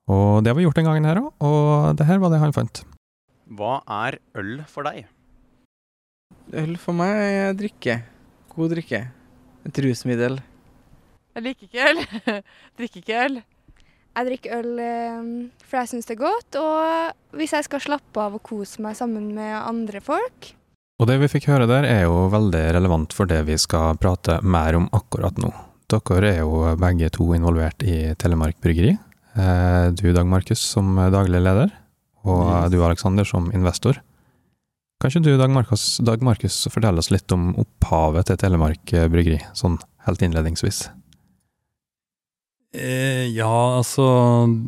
Og 0.08 0.44
det 0.44 0.52
har 0.52 0.56
vi 0.58 0.64
gjort 0.64 0.78
den 0.78 0.86
gangen 0.86 1.08
her 1.08 1.20
òg, 1.20 1.30
og 1.44 1.96
det 1.98 2.06
her 2.08 2.20
var 2.22 2.32
det 2.32 2.40
han 2.42 2.54
fant. 2.56 2.82
Hva 3.58 3.80
er 4.04 4.18
øl 4.38 4.52
for 4.70 4.86
deg? 4.86 5.08
Øl 6.60 6.76
for 6.80 6.96
meg 6.96 7.18
er 7.24 7.56
drikke. 7.58 7.98
God 8.54 8.72
drikke. 8.76 9.02
Et 9.68 9.80
rusmiddel. 9.84 10.38
Jeg 11.34 11.44
liker 11.44 11.68
ikke 11.68 11.88
øl. 11.90 12.04
Drikker 12.78 13.02
ikke 13.02 13.24
øl. 13.24 13.40
Jeg 14.18 14.26
drikker 14.26 14.54
øl 14.58 14.70
fordi 14.78 15.66
for 15.68 15.78
jeg 15.78 15.90
syns 15.92 16.08
det 16.08 16.14
er 16.16 16.22
godt, 16.22 16.56
og 16.58 17.36
hvis 17.38 17.52
jeg 17.54 17.66
skal 17.68 17.82
slappe 17.84 18.22
av 18.22 18.38
og 18.38 18.42
kose 18.42 18.82
meg 18.82 18.96
sammen 18.98 19.28
med 19.36 19.52
andre 19.58 20.00
folk. 20.02 20.54
Og 20.98 21.06
det 21.06 21.14
vi 21.22 21.28
fikk 21.30 21.46
høre 21.52 21.68
der 21.70 21.86
er 21.86 22.00
jo 22.08 22.24
veldig 22.32 22.60
relevant 22.74 23.12
for 23.14 23.28
det 23.30 23.44
vi 23.46 23.54
skal 23.60 23.94
prate 24.02 24.40
mer 24.42 24.74
om 24.74 24.88
akkurat 24.96 25.36
nå. 25.38 25.50
Dere 25.88 26.32
er 26.32 26.40
jo 26.42 26.64
begge 26.76 27.08
to 27.14 27.28
involvert 27.36 27.84
i 27.86 28.16
Telemark 28.18 28.58
Bryggeri. 28.60 28.96
Eh, 29.38 29.90
Du 29.94 30.10
Dag 30.12 30.26
Markus 30.26 30.58
som 30.60 30.96
daglig 31.14 31.40
leder, 31.40 31.70
og 32.26 32.70
du 32.72 32.80
Aleksander 32.82 33.24
som 33.24 33.46
investor. 33.54 34.00
Kan 35.00 35.12
ikke 35.12 35.22
du 35.22 35.36
Dag 35.38 35.54
Markus, 35.54 35.84
Dag 36.02 36.20
Markus 36.26 36.66
fortelle 36.66 36.98
oss 36.98 37.12
litt 37.14 37.30
om 37.32 37.52
opphavet 37.62 38.26
til 38.26 38.40
Telemark 38.42 38.82
Bryggeri, 38.90 39.38
sånn 39.54 39.78
helt 40.08 40.26
innledningsvis? 40.26 40.88
Eh, 42.74 43.30
ja, 43.32 43.54
altså 43.78 44.04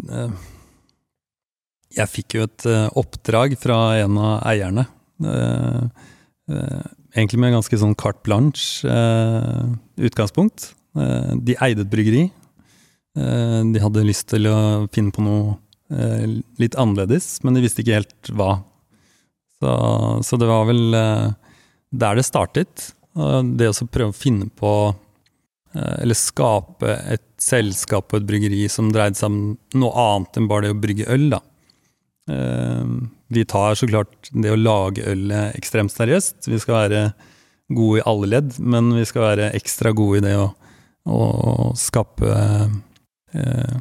eh, 0.09 0.31
Jeg 1.99 2.09
fikk 2.15 2.39
jo 2.39 2.47
et 2.47 2.65
oppdrag 2.97 3.59
fra 3.59 3.81
en 3.99 4.17
av 4.17 4.47
eierne. 4.47 4.87
Eh, 5.21 6.07
egentlig 7.15 7.41
med 7.43 7.55
ganske 7.55 7.79
sånn 7.81 7.97
carte 7.99 8.23
blanche 8.27 8.89
eh, 8.89 9.73
utgangspunkt. 10.07 10.73
Eh, 10.99 11.35
de 11.39 11.57
eide 11.63 11.85
et 11.85 11.93
bryggeri. 11.93 12.25
Eh, 13.19 13.61
de 13.75 13.83
hadde 13.83 14.07
lyst 14.07 14.29
til 14.33 14.49
å 14.51 14.57
finne 14.95 15.15
på 15.15 15.25
noe 15.25 15.57
eh, 15.93 16.41
litt 16.63 16.79
annerledes, 16.79 17.39
men 17.45 17.57
de 17.57 17.65
visste 17.65 17.85
ikke 17.85 18.01
helt 18.01 18.33
hva. 18.35 18.57
Så, 19.61 19.71
så 20.25 20.41
det 20.41 20.49
var 20.49 20.67
vel 20.71 20.97
eh, 20.97 21.29
der 21.91 22.19
det 22.19 22.27
startet. 22.29 22.91
Det 23.11 23.67
å 23.67 23.87
prøve 23.91 24.13
å 24.13 24.17
finne 24.17 24.47
på 24.55 24.73
eh, 25.75 25.97
eller 26.03 26.19
skape 26.19 26.95
et 27.11 27.27
selskap 27.43 28.13
og 28.13 28.21
et 28.21 28.29
bryggeri 28.29 28.67
som 28.71 28.93
dreide 28.95 29.19
seg 29.19 29.33
om 29.33 29.41
noe 29.83 30.05
annet 30.05 30.39
enn 30.39 30.51
bare 30.51 30.69
det 30.69 30.77
å 30.77 30.83
brygge 30.83 31.09
øl, 31.11 31.31
da. 31.35 31.43
Vi 33.31 33.45
tar 33.47 33.77
så 33.79 33.87
klart 33.87 34.31
det 34.35 34.51
å 34.51 34.59
lage 34.59 35.07
ølet 35.07 35.55
ekstremt 35.59 35.93
seriøst. 35.95 36.49
Vi 36.51 36.59
skal 36.59 36.77
være 36.81 37.03
gode 37.71 38.01
i 38.01 38.07
alle 38.11 38.27
ledd, 38.27 38.57
men 38.59 38.91
vi 38.97 39.05
skal 39.07 39.29
være 39.29 39.53
ekstra 39.55 39.93
gode 39.95 40.19
i 40.19 40.25
det 40.25 40.35
å, 40.35 40.49
å 41.07 41.71
skape 41.79 42.33
eh, 42.35 43.77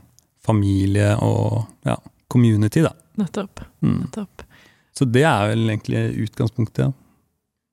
familie 0.46 1.16
og 1.26 1.64
ja, 1.88 1.98
community, 2.30 2.84
da. 2.86 2.94
Nettopp. 3.20 3.64
Mm. 3.82 3.98
nettopp. 4.06 4.46
Så 4.94 5.08
det 5.10 5.26
er 5.26 5.52
vel 5.52 5.66
egentlig 5.66 6.28
utgangspunktet, 6.28 6.86
ja. 6.86 6.92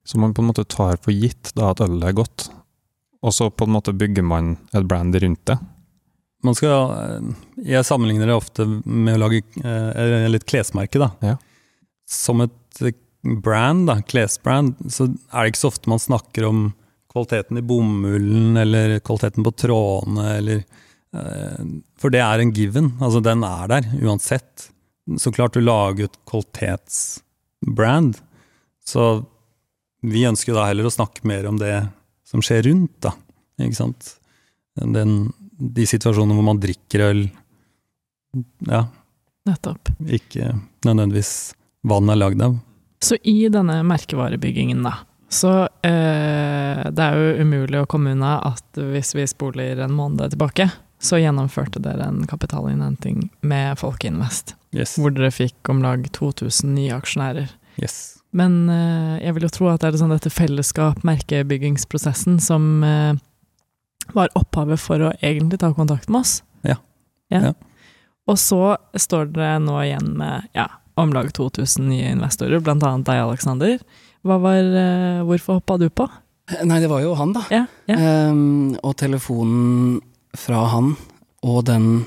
Så 0.06 0.20
man 0.22 0.32
på 0.34 0.42
en 0.42 0.48
måte 0.52 0.64
tar 0.70 1.00
for 1.02 1.10
gitt 1.10 1.50
da 1.58 1.72
at 1.72 1.82
ølet 1.82 2.04
er 2.08 2.14
godt, 2.16 2.48
og 3.26 3.34
så 3.34 3.50
på 3.50 3.66
en 3.66 3.74
måte 3.74 3.92
bygger 3.96 4.24
man 4.24 4.54
et 4.70 4.86
brand 4.86 5.16
rundt 5.18 5.42
det. 5.50 5.58
Man 6.46 6.54
skal, 6.54 6.92
eh, 6.94 7.28
jeg 7.74 7.84
sammenligner 7.88 8.30
det 8.30 8.38
ofte 8.38 8.64
med 8.84 9.16
å 9.16 9.22
lage 9.24 9.42
eh, 9.60 10.24
eller 10.24 10.38
et 10.38 10.48
klesmerke. 10.48 11.00
da. 11.02 11.10
Ja. 11.20 11.36
Som 12.06 12.42
et 12.44 12.82
eh, 12.82 12.96
brand, 13.42 13.86
da, 13.90 14.00
klesbrand, 14.06 14.76
så 14.92 15.08
er 15.08 15.44
det 15.44 15.54
ikke 15.54 15.64
så 15.64 15.72
ofte 15.72 15.90
man 15.90 16.02
snakker 16.02 16.46
om 16.48 16.66
kvaliteten 17.12 17.58
i 17.58 17.64
bomullen 17.64 18.56
eller 18.60 18.98
kvaliteten 19.00 19.46
på 19.46 19.54
trådene. 19.64 20.26
Eller, 20.38 20.64
eh, 21.16 21.62
for 22.00 22.14
det 22.14 22.22
er 22.22 22.42
en 22.42 22.52
given. 22.54 22.92
altså 23.00 23.22
Den 23.24 23.44
er 23.46 23.72
der 23.72 23.88
uansett. 24.02 24.68
Så 25.18 25.32
klart 25.32 25.54
du 25.54 25.62
lager 25.62 26.08
et 26.08 26.18
kvalitetsbrand. 26.26 28.20
Så 28.86 29.24
vi 30.06 30.26
ønsker 30.28 30.54
da 30.54 30.68
heller 30.68 30.86
å 30.86 30.94
snakke 30.94 31.26
mer 31.26 31.46
om 31.48 31.58
det 31.58 31.74
som 32.26 32.42
skjer 32.42 32.66
rundt, 32.68 32.98
da. 33.02 33.14
Ikke 33.62 33.78
sant. 33.78 34.16
Den, 34.76 35.30
de 35.56 35.86
situasjonene 35.88 36.36
hvor 36.36 36.46
man 36.50 36.60
drikker 36.60 37.06
øl. 37.06 37.22
Ja, 38.68 38.82
nettopp. 39.48 39.88
ikke 40.04 40.50
nødvendigvis 40.84 41.54
hva 41.86 42.00
den 42.02 42.10
er 42.12 42.18
lagd 42.20 42.42
av. 42.42 42.56
Så 43.04 43.18
i 43.28 43.38
denne 43.52 43.78
merkevarebyggingen, 43.86 44.82
da, 44.86 44.94
så 45.30 45.52
eh, 45.86 46.82
det 46.90 47.02
er 47.06 47.16
jo 47.18 47.44
umulig 47.44 47.80
å 47.82 47.86
komme 47.90 48.12
unna 48.16 48.36
at 48.50 48.78
hvis 48.78 49.14
vi 49.18 49.26
spoler 49.30 49.80
en 49.84 49.94
måned 49.94 50.32
tilbake, 50.34 50.68
så 51.02 51.18
gjennomførte 51.20 51.78
dere 51.84 52.06
en 52.08 52.22
kapitalinnhenting 52.26 53.28
med 53.46 53.78
Folkeinvest, 53.78 54.54
Yes. 54.76 54.96
hvor 55.00 55.12
dere 55.14 55.30
fikk 55.32 55.68
om 55.72 55.82
lag 55.84 56.04
2000 56.12 56.72
nye 56.74 56.94
aksjonærer. 56.96 57.50
yes. 57.80 58.18
Men 58.36 58.66
eh, 58.68 59.22
jeg 59.24 59.32
vil 59.36 59.46
jo 59.46 59.52
tro 59.54 59.68
at 59.70 59.80
det 59.80 59.92
er 59.94 60.00
sånn 60.00 60.12
dette 60.12 60.28
fellesskap, 60.32 60.98
merkebyggingsprosessen, 61.06 62.40
som 62.42 62.82
eh, 62.84 63.14
var 64.12 64.28
opphavet 64.36 64.80
for 64.82 65.00
å 65.06 65.12
egentlig 65.24 65.60
ta 65.62 65.70
kontakt 65.76 66.10
med 66.12 66.20
oss. 66.24 66.42
Ja. 66.66 66.76
Ja. 67.32 67.54
Og 68.28 68.36
så 68.42 68.74
står 68.98 69.30
dere 69.36 69.60
nå 69.62 69.78
igjen 69.84 70.10
med 70.18 70.48
ja, 70.56 70.66
om 70.96 71.12
lag 71.12 71.28
2000 71.32 71.88
nye 71.90 72.12
investorer, 72.14 72.62
annet 72.64 73.06
deg, 73.06 73.22
Aleksander. 73.22 73.78
Eh, 74.26 75.22
hvorfor 75.26 75.60
hoppa 75.60 75.76
du 75.78 75.88
på? 75.90 76.08
Nei, 76.66 76.80
det 76.80 76.90
var 76.90 77.02
jo 77.02 77.14
han, 77.18 77.34
da. 77.34 77.42
Ja, 77.50 77.64
ja. 77.90 77.96
Um, 78.30 78.76
og 78.86 78.94
telefonen 78.98 79.98
fra 80.36 80.66
han, 80.72 80.94
og 81.42 81.64
den 81.66 82.06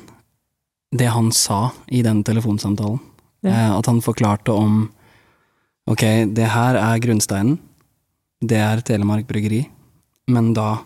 Det 0.89 1.05
han 1.05 1.31
sa 1.31 1.69
i 1.87 2.01
den 2.01 2.23
telefonsamtalen. 2.23 2.97
Ja. 3.45 3.51
Uh, 3.51 3.77
at 3.77 3.85
han 3.85 4.01
forklarte 4.01 4.51
om 4.51 4.89
Ok, 5.89 6.01
det 6.33 6.47
her 6.49 6.75
er 6.75 7.01
grunnsteinen. 7.01 7.59
Det 8.41 8.57
er 8.57 8.81
Telemark 8.81 9.27
bryggeri. 9.27 9.63
Men 10.29 10.53
da 10.53 10.79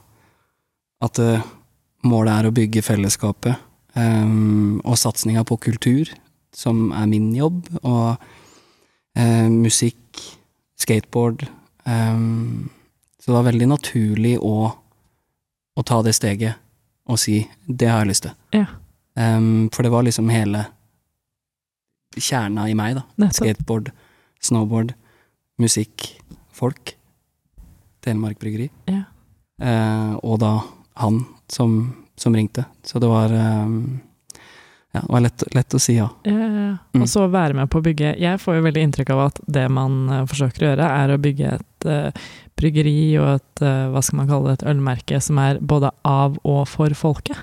at 1.03 1.19
uh, 1.19 1.43
målet 2.07 2.33
er 2.33 2.47
å 2.47 2.53
bygge 2.55 2.83
fellesskapet 2.83 3.59
um, 3.95 4.79
og 4.83 4.97
satsinga 4.99 5.43
på 5.47 5.57
kultur, 5.67 6.11
som 6.55 6.91
er 6.95 7.09
min 7.09 7.31
jobb, 7.35 7.65
og 7.81 8.21
eh, 9.17 9.49
musikk, 9.49 9.99
skateboard 10.79 11.45
ehm, 11.85 12.69
Så 13.19 13.31
det 13.31 13.37
var 13.37 13.45
veldig 13.47 13.67
naturlig 13.71 14.33
å, 14.43 14.67
å 15.75 15.83
ta 15.87 16.01
det 16.03 16.11
steget 16.17 16.59
og 17.07 17.19
si 17.19 17.47
'det 17.67 17.87
har 17.87 18.03
jeg 18.03 18.09
lyst 18.09 18.25
til'. 18.25 18.35
Ja. 18.51 18.65
Um, 19.15 19.69
for 19.69 19.83
det 19.83 19.91
var 19.91 20.03
liksom 20.03 20.29
hele 20.29 20.65
kjerna 22.17 22.69
i 22.69 22.73
meg, 22.73 22.95
da. 22.95 23.03
Nettopp. 23.17 23.35
Skateboard, 23.35 23.91
snowboard, 24.41 24.93
musikk, 25.59 26.21
folk. 26.51 26.95
Telemark 28.01 28.39
Bryggeri. 28.39 28.69
Ja. 28.87 29.03
Uh, 29.61 30.19
og 30.23 30.39
da 30.39 30.59
han 30.99 31.25
som, 31.47 31.95
som 32.17 32.35
ringte. 32.35 32.65
Så 32.83 32.99
det 32.99 33.09
var 33.09 33.31
ehm, 33.31 34.01
Ja, 34.93 35.01
det 35.01 35.09
var 35.09 35.23
lett, 35.25 35.43
lett 35.57 35.73
å 35.73 35.79
si 35.81 35.95
ja. 35.97 36.07
Ja, 36.27 36.33
ja, 36.37 36.47
ja. 36.53 36.73
Mm. 36.93 37.01
Og 37.01 37.09
så 37.09 37.25
være 37.33 37.57
med 37.57 37.69
på 37.73 37.79
å 37.81 37.85
bygge 37.85 38.11
Jeg 38.21 38.37
får 38.41 38.59
jo 38.59 38.65
veldig 38.67 38.81
inntrykk 38.87 39.13
av 39.15 39.21
at 39.23 39.39
det 39.55 39.63
man 39.73 39.95
eh, 40.05 40.25
forsøker 40.29 40.65
å 40.65 40.67
gjøre, 40.67 40.89
er 41.01 41.13
å 41.13 41.21
bygge 41.21 41.53
et 41.57 41.87
uh, 41.89 42.27
bryggeri 42.59 42.97
og 43.17 43.29
et 43.39 43.63
uh, 43.65 43.87
hva 43.93 44.03
skal 44.05 44.21
man 44.21 44.29
kalle 44.29 44.51
det, 44.51 44.59
et 44.61 44.67
ølmerke 44.69 45.21
som 45.25 45.41
er 45.41 45.57
både 45.61 45.89
av 46.05 46.37
og 46.45 46.61
for 46.69 46.93
folket. 46.97 47.41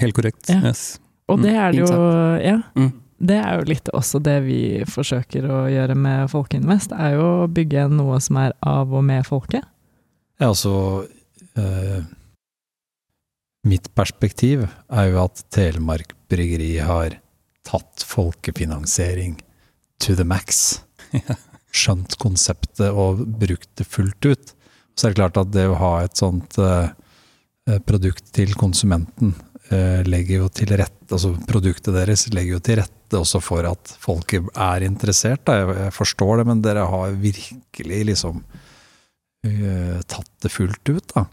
Helt 0.00 0.16
korrekt. 0.18 0.52
Ja. 0.52 0.60
Yes. 0.68 0.98
Og 1.32 1.40
Mm, 1.40 1.46
det 1.46 1.54
er 1.56 1.72
det 1.72 1.80
jo 1.80 2.02
Ja. 2.42 2.58
Mm. 2.76 2.92
Det 3.22 3.36
er 3.38 3.60
jo 3.60 3.66
litt 3.70 3.88
også 3.94 4.18
det 4.18 4.38
vi 4.48 4.60
forsøker 4.90 5.44
å 5.46 5.60
gjøre 5.70 5.94
med 5.94 6.30
Folkeinvest, 6.32 6.90
er 6.90 7.14
jo 7.14 7.26
å 7.44 7.46
bygge 7.46 7.86
noe 7.92 8.18
som 8.20 8.40
er 8.42 8.52
av 8.66 8.90
og 8.90 9.04
med 9.06 9.22
folket. 9.28 9.62
Ja, 10.40 10.48
altså 10.50 11.06
eh, 11.54 12.02
Mitt 13.62 13.86
perspektiv 13.94 14.64
er 14.66 15.06
jo 15.12 15.20
at 15.22 15.44
Telemark 15.54 16.16
Bryggeri 16.32 16.74
har 16.82 17.18
tatt 17.68 18.04
folkefinansiering 18.06 19.36
to 20.02 20.16
the 20.18 20.24
max. 20.24 20.80
Skjønt 21.72 22.16
konseptet 22.20 22.90
og 22.90 23.22
brukt 23.40 23.70
det 23.78 23.86
fullt 23.88 24.28
ut. 24.28 24.52
Så 24.96 25.06
er 25.06 25.12
det 25.12 25.20
klart 25.20 25.40
at 25.40 25.52
det 25.54 25.68
å 25.70 25.78
ha 25.80 25.92
et 26.02 26.18
sånt 26.18 26.58
eh, 26.60 26.90
produkt 27.86 28.32
til 28.36 28.52
konsumenten 28.58 29.34
eh, 29.70 30.02
legger 30.08 30.42
jo 30.44 30.48
til 30.52 30.74
rette, 30.76 31.08
altså 31.12 31.34
produktet 31.48 31.94
deres 31.94 32.26
legger 32.34 32.58
jo 32.58 32.64
til 32.64 32.80
rette 32.82 33.20
også 33.20 33.40
for 33.44 33.68
at 33.68 33.94
folk 34.00 34.34
er 34.36 34.84
interessert. 34.86 35.48
Jeg, 35.48 35.68
jeg 35.84 35.94
forstår 35.96 36.40
det, 36.40 36.48
men 36.48 36.64
dere 36.64 36.88
har 36.88 37.16
virkelig 37.20 38.02
liksom 38.12 38.42
eh, 39.46 40.00
tatt 40.08 40.32
det 40.44 40.52
fullt 40.52 40.92
ut, 40.92 41.14
da. 41.14 41.26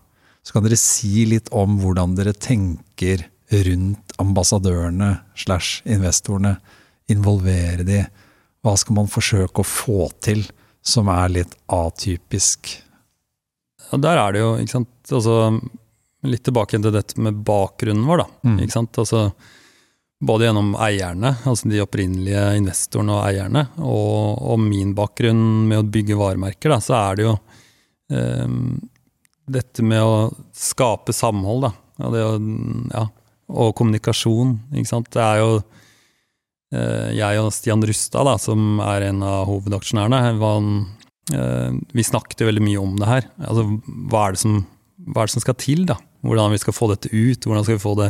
Så 0.44 0.56
kan 0.56 0.64
dere 0.66 0.80
si 0.80 1.26
litt 1.28 1.52
om 1.56 1.78
hvordan 1.82 2.16
dere 2.18 2.34
tenker 2.34 3.28
rundt 3.50 4.14
ambassadørene 4.22 5.14
slash 5.38 5.82
investorene. 5.90 6.58
Involvere 7.10 7.86
de. 7.88 8.04
Hva 8.62 8.76
skal 8.78 9.00
man 9.00 9.10
forsøke 9.10 9.64
å 9.64 9.68
få 9.68 10.10
til 10.22 10.44
som 10.86 11.10
er 11.12 11.32
litt 11.40 11.56
atypisk? 11.74 12.74
Og 13.90 14.02
der 14.04 14.20
er 14.22 14.36
det 14.36 14.44
jo, 14.44 14.52
ikke 14.62 14.76
sant, 14.76 14.92
altså 15.10 15.38
litt 16.28 16.44
tilbake 16.46 16.78
til 16.78 16.94
dette 16.94 17.22
med 17.22 17.40
bakgrunnen 17.48 18.06
vår, 18.08 18.24
da. 18.24 18.28
Mm. 18.50 18.60
Ikke 18.66 18.76
sant? 18.76 19.00
Altså, 19.02 19.24
både 20.20 20.50
gjennom 20.50 20.74
eierne, 20.84 21.34
altså 21.48 21.72
de 21.72 21.82
opprinnelige 21.84 22.44
investorene 22.60 23.16
og 23.16 23.24
eierne, 23.30 23.66
og, 23.80 24.42
og 24.52 24.60
min 24.62 24.92
bakgrunn 24.98 25.44
med 25.70 25.80
å 25.80 25.88
bygge 25.88 26.20
varemerker, 26.20 26.74
da, 26.76 26.80
så 26.84 26.98
er 27.00 27.20
det 27.20 27.28
jo 27.28 27.36
eh, 28.14 28.58
dette 29.50 29.86
med 29.86 30.04
å 30.04 30.18
skape 30.56 31.16
samhold, 31.16 31.70
da. 31.70 31.74
Og, 32.00 32.14
det 32.16 32.26
å, 32.26 32.36
ja, 32.94 33.08
og 33.50 33.74
kommunikasjon, 33.78 34.58
ikke 34.78 34.92
sant. 34.92 35.10
Det 35.14 35.22
er 35.26 35.42
jo 35.42 35.52
eh, 35.58 37.10
jeg 37.18 37.42
og 37.42 37.52
Stian 37.56 37.84
Rustad, 37.86 38.30
da, 38.30 38.38
som 38.42 38.80
er 38.86 39.10
en 39.10 39.26
av 39.26 39.48
hovedaksjonærene, 39.50 40.24
Eh, 41.34 41.74
vi 41.94 42.04
snakket 42.04 42.42
jo 42.42 42.50
veldig 42.50 42.64
mye 42.66 42.82
om 42.82 42.96
det 43.00 43.10
her. 43.10 43.28
Altså, 43.46 43.66
hva 44.10 44.26
er 44.26 44.36
det 44.36 44.42
som, 44.42 44.56
hva 45.10 45.24
er 45.24 45.30
det 45.30 45.36
som 45.36 45.44
skal 45.44 45.58
til? 45.62 45.84
da? 45.90 46.00
Hvordan 46.26 46.54
vi 46.54 46.62
skal 46.62 46.76
få 46.76 46.90
dette 46.92 47.12
ut? 47.12 47.46
Hvordan 47.46 47.66
skal 47.66 47.78
vi 47.78 47.84
få 47.84 47.94
det 48.00 48.10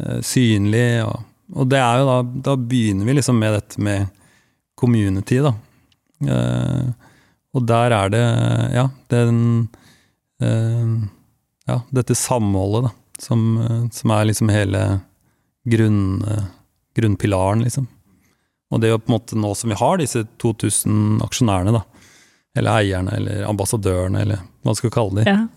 uh, 0.00 0.18
synlig? 0.26 0.86
Og, 1.04 1.26
og, 1.54 1.68
det 1.70 1.82
er 1.82 2.00
jo 2.00 2.08
da, 2.08 2.16
da 2.48 2.56
begynner 2.58 3.06
vi 3.06 3.18
liksom 3.18 3.38
med 3.38 3.54
dette 3.58 3.84
med 3.84 4.08
community, 4.80 5.42
da. 5.44 5.52
Og 7.50 7.62
der 7.68 7.92
er 7.96 8.10
det, 8.12 8.24
ja, 8.74 8.88
den 9.12 9.38
Ja, 10.40 11.76
dette 11.92 12.16
samholdet, 12.16 12.88
da. 12.88 12.92
Som, 13.20 13.88
som 13.92 14.10
er 14.16 14.24
liksom 14.30 14.48
hele 14.48 15.00
grunn, 15.68 16.22
grunnpilaren, 16.96 17.62
liksom. 17.66 17.86
Og 18.70 18.80
det 18.80 18.88
er 18.88 18.94
jo 18.94 19.00
på 19.02 19.10
en 19.10 19.16
måte 19.18 19.36
nå 19.36 19.50
som 19.58 19.68
vi 19.72 19.76
har 19.76 19.98
disse 20.00 20.22
2000 20.40 21.20
aksjonærene, 21.26 21.74
da 21.76 21.82
eller 22.58 22.80
eierne, 22.80 23.14
eller 23.16 23.44
ambassadørene, 23.48 24.24
eller 24.24 24.40
hva 24.42 24.70
man 24.72 24.78
skal 24.78 24.90
kalle 24.94 25.20
de, 25.20 25.30
Ja. 25.30 25.48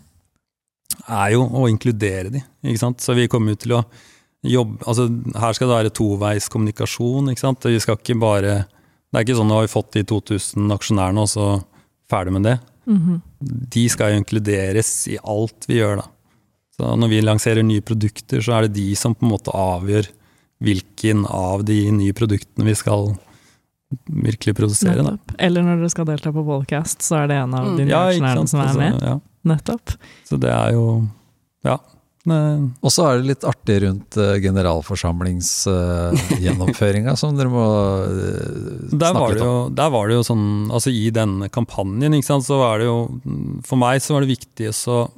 er 1.10 1.32
jo 1.34 1.46
å 1.50 1.68
inkludere 1.70 2.30
de, 2.32 2.44
ikke 2.64 2.80
sant. 2.80 3.02
Så 3.02 3.16
vi 3.18 3.28
kommer 3.28 3.54
jo 3.56 3.56
til 3.64 3.72
å 3.80 3.84
jobbe 4.44 4.84
Altså 4.86 5.08
her 5.40 5.54
skal 5.56 5.70
det 5.70 5.76
være 5.78 5.94
toveis 5.96 6.50
kommunikasjon, 6.52 7.32
ikke 7.32 7.40
sant. 7.40 7.64
Vi 7.64 7.80
skal 7.80 7.96
ikke 7.98 8.20
bare 8.20 8.66
Det 9.14 9.20
er 9.20 9.24
ikke 9.24 9.38
sånn 9.38 9.52
at 9.52 9.62
vi 9.62 9.68
har 9.68 9.68
fått 9.72 9.92
de 9.94 10.04
2000 10.04 10.72
aksjonærene, 10.74 11.22
og 11.22 11.28
så 11.30 11.64
ferdig 12.10 12.32
med 12.34 12.44
det. 12.44 12.60
Mhm. 12.88 13.22
De 13.70 13.90
skal 13.90 14.12
jo 14.12 14.20
inkluderes 14.24 15.08
i 15.08 15.18
alt 15.24 15.66
vi 15.68 15.76
gjør, 15.78 15.98
da. 16.02 16.08
Så 16.74 16.96
når 16.98 17.08
vi 17.12 17.20
lanserer 17.22 17.62
nye 17.66 17.82
produkter, 17.86 18.42
så 18.42 18.54
er 18.58 18.62
det 18.68 18.74
de 18.80 18.96
som 18.98 19.14
på 19.14 19.26
en 19.28 19.34
måte 19.36 19.52
avgjør 19.54 20.06
hvilken 20.64 21.26
av 21.30 21.64
de 21.68 21.92
nye 21.94 22.14
produktene 22.16 22.66
vi 22.66 22.74
skal 22.78 23.12
virkelig 24.10 24.56
produsere. 24.58 25.04
Da. 25.06 25.14
Eller 25.38 25.62
når 25.66 25.78
dere 25.84 25.90
skal 25.94 26.08
delta 26.10 26.32
på 26.34 26.44
podcast, 26.48 27.02
så 27.06 27.16
er 27.22 27.28
det 27.30 27.38
en 27.44 27.54
av 27.58 27.64
de 27.78 27.84
nye 27.86 28.00
aksjonærene 28.00 28.42
ja, 28.42 28.46
som 28.50 28.60
er 28.60 28.64
Altså, 28.72 28.82
med. 28.82 28.94
ja. 29.06 29.16
Nettopp. 29.54 29.86
Så 30.30 30.36
det 30.42 30.52
er 30.54 30.70
jo 30.78 30.86
Ja. 31.68 31.78
Og 32.24 32.88
så 32.88 33.04
er 33.04 33.20
det 33.20 33.28
litt 33.34 33.44
artig 33.44 33.82
rundt 33.84 34.16
uh, 34.16 34.40
generalforsamlingsgjennomføringa, 34.40 37.12
som 37.20 37.36
dere 37.36 37.52
må 37.52 37.66
uh, 38.08 38.88
snakke 38.94 39.28
litt 39.34 39.44
om. 39.44 39.48
jo, 39.50 39.68
der 39.76 39.90
var 39.92 40.08
det 40.08 40.16
jo 40.16 40.24
sånn 40.30 40.46
Altså 40.72 40.88
i 40.96 41.10
denne 41.12 41.50
kampanjen, 41.52 42.16
ikke 42.16 42.30
sant, 42.30 42.48
så 42.48 42.56
var 42.62 42.80
det 42.80 42.88
jo 42.88 42.96
For 43.68 43.76
meg 43.82 44.00
så 44.04 44.14
var 44.16 44.22
det 44.24 44.32
viktig 44.38 44.72
å 44.72 44.96
eh, 45.04 45.12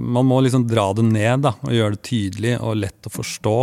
Man 0.00 0.26
må 0.28 0.40
liksom 0.44 0.66
dra 0.68 0.88
det 0.96 1.04
ned, 1.06 1.44
da, 1.46 1.54
og 1.62 1.74
gjøre 1.74 1.96
det 1.96 2.04
tydelig 2.06 2.54
og 2.60 2.78
lett 2.82 3.08
å 3.08 3.12
forstå. 3.12 3.56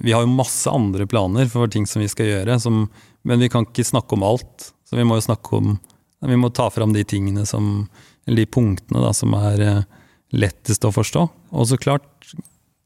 Vi 0.00 0.14
har 0.14 0.24
jo 0.24 0.32
masse 0.32 0.70
andre 0.70 1.06
planer 1.06 1.48
for 1.52 1.70
ting 1.70 1.86
som 1.88 2.02
vi 2.02 2.10
skal 2.10 2.30
gjøre, 2.30 2.58
som, 2.62 2.86
men 3.28 3.42
vi 3.42 3.50
kan 3.52 3.66
ikke 3.68 3.84
snakke 3.86 4.16
om 4.16 4.24
alt. 4.26 4.72
Så 4.88 4.98
vi 4.98 5.04
må 5.08 5.18
jo 5.18 5.28
snakke 5.28 5.56
om 5.56 5.74
Vi 6.22 6.36
må 6.38 6.52
ta 6.54 6.68
fram 6.70 6.92
de 6.94 7.02
tingene 7.02 7.42
som 7.48 7.88
Eller 8.26 8.44
de 8.44 8.50
punktene 8.54 9.00
da, 9.02 9.08
som 9.16 9.32
er 9.34 9.60
eh, 9.60 9.86
lettest 10.30 10.84
å 10.86 10.92
forstå. 10.94 11.22
Og 11.50 11.66
så 11.66 11.78
klart, 11.80 12.06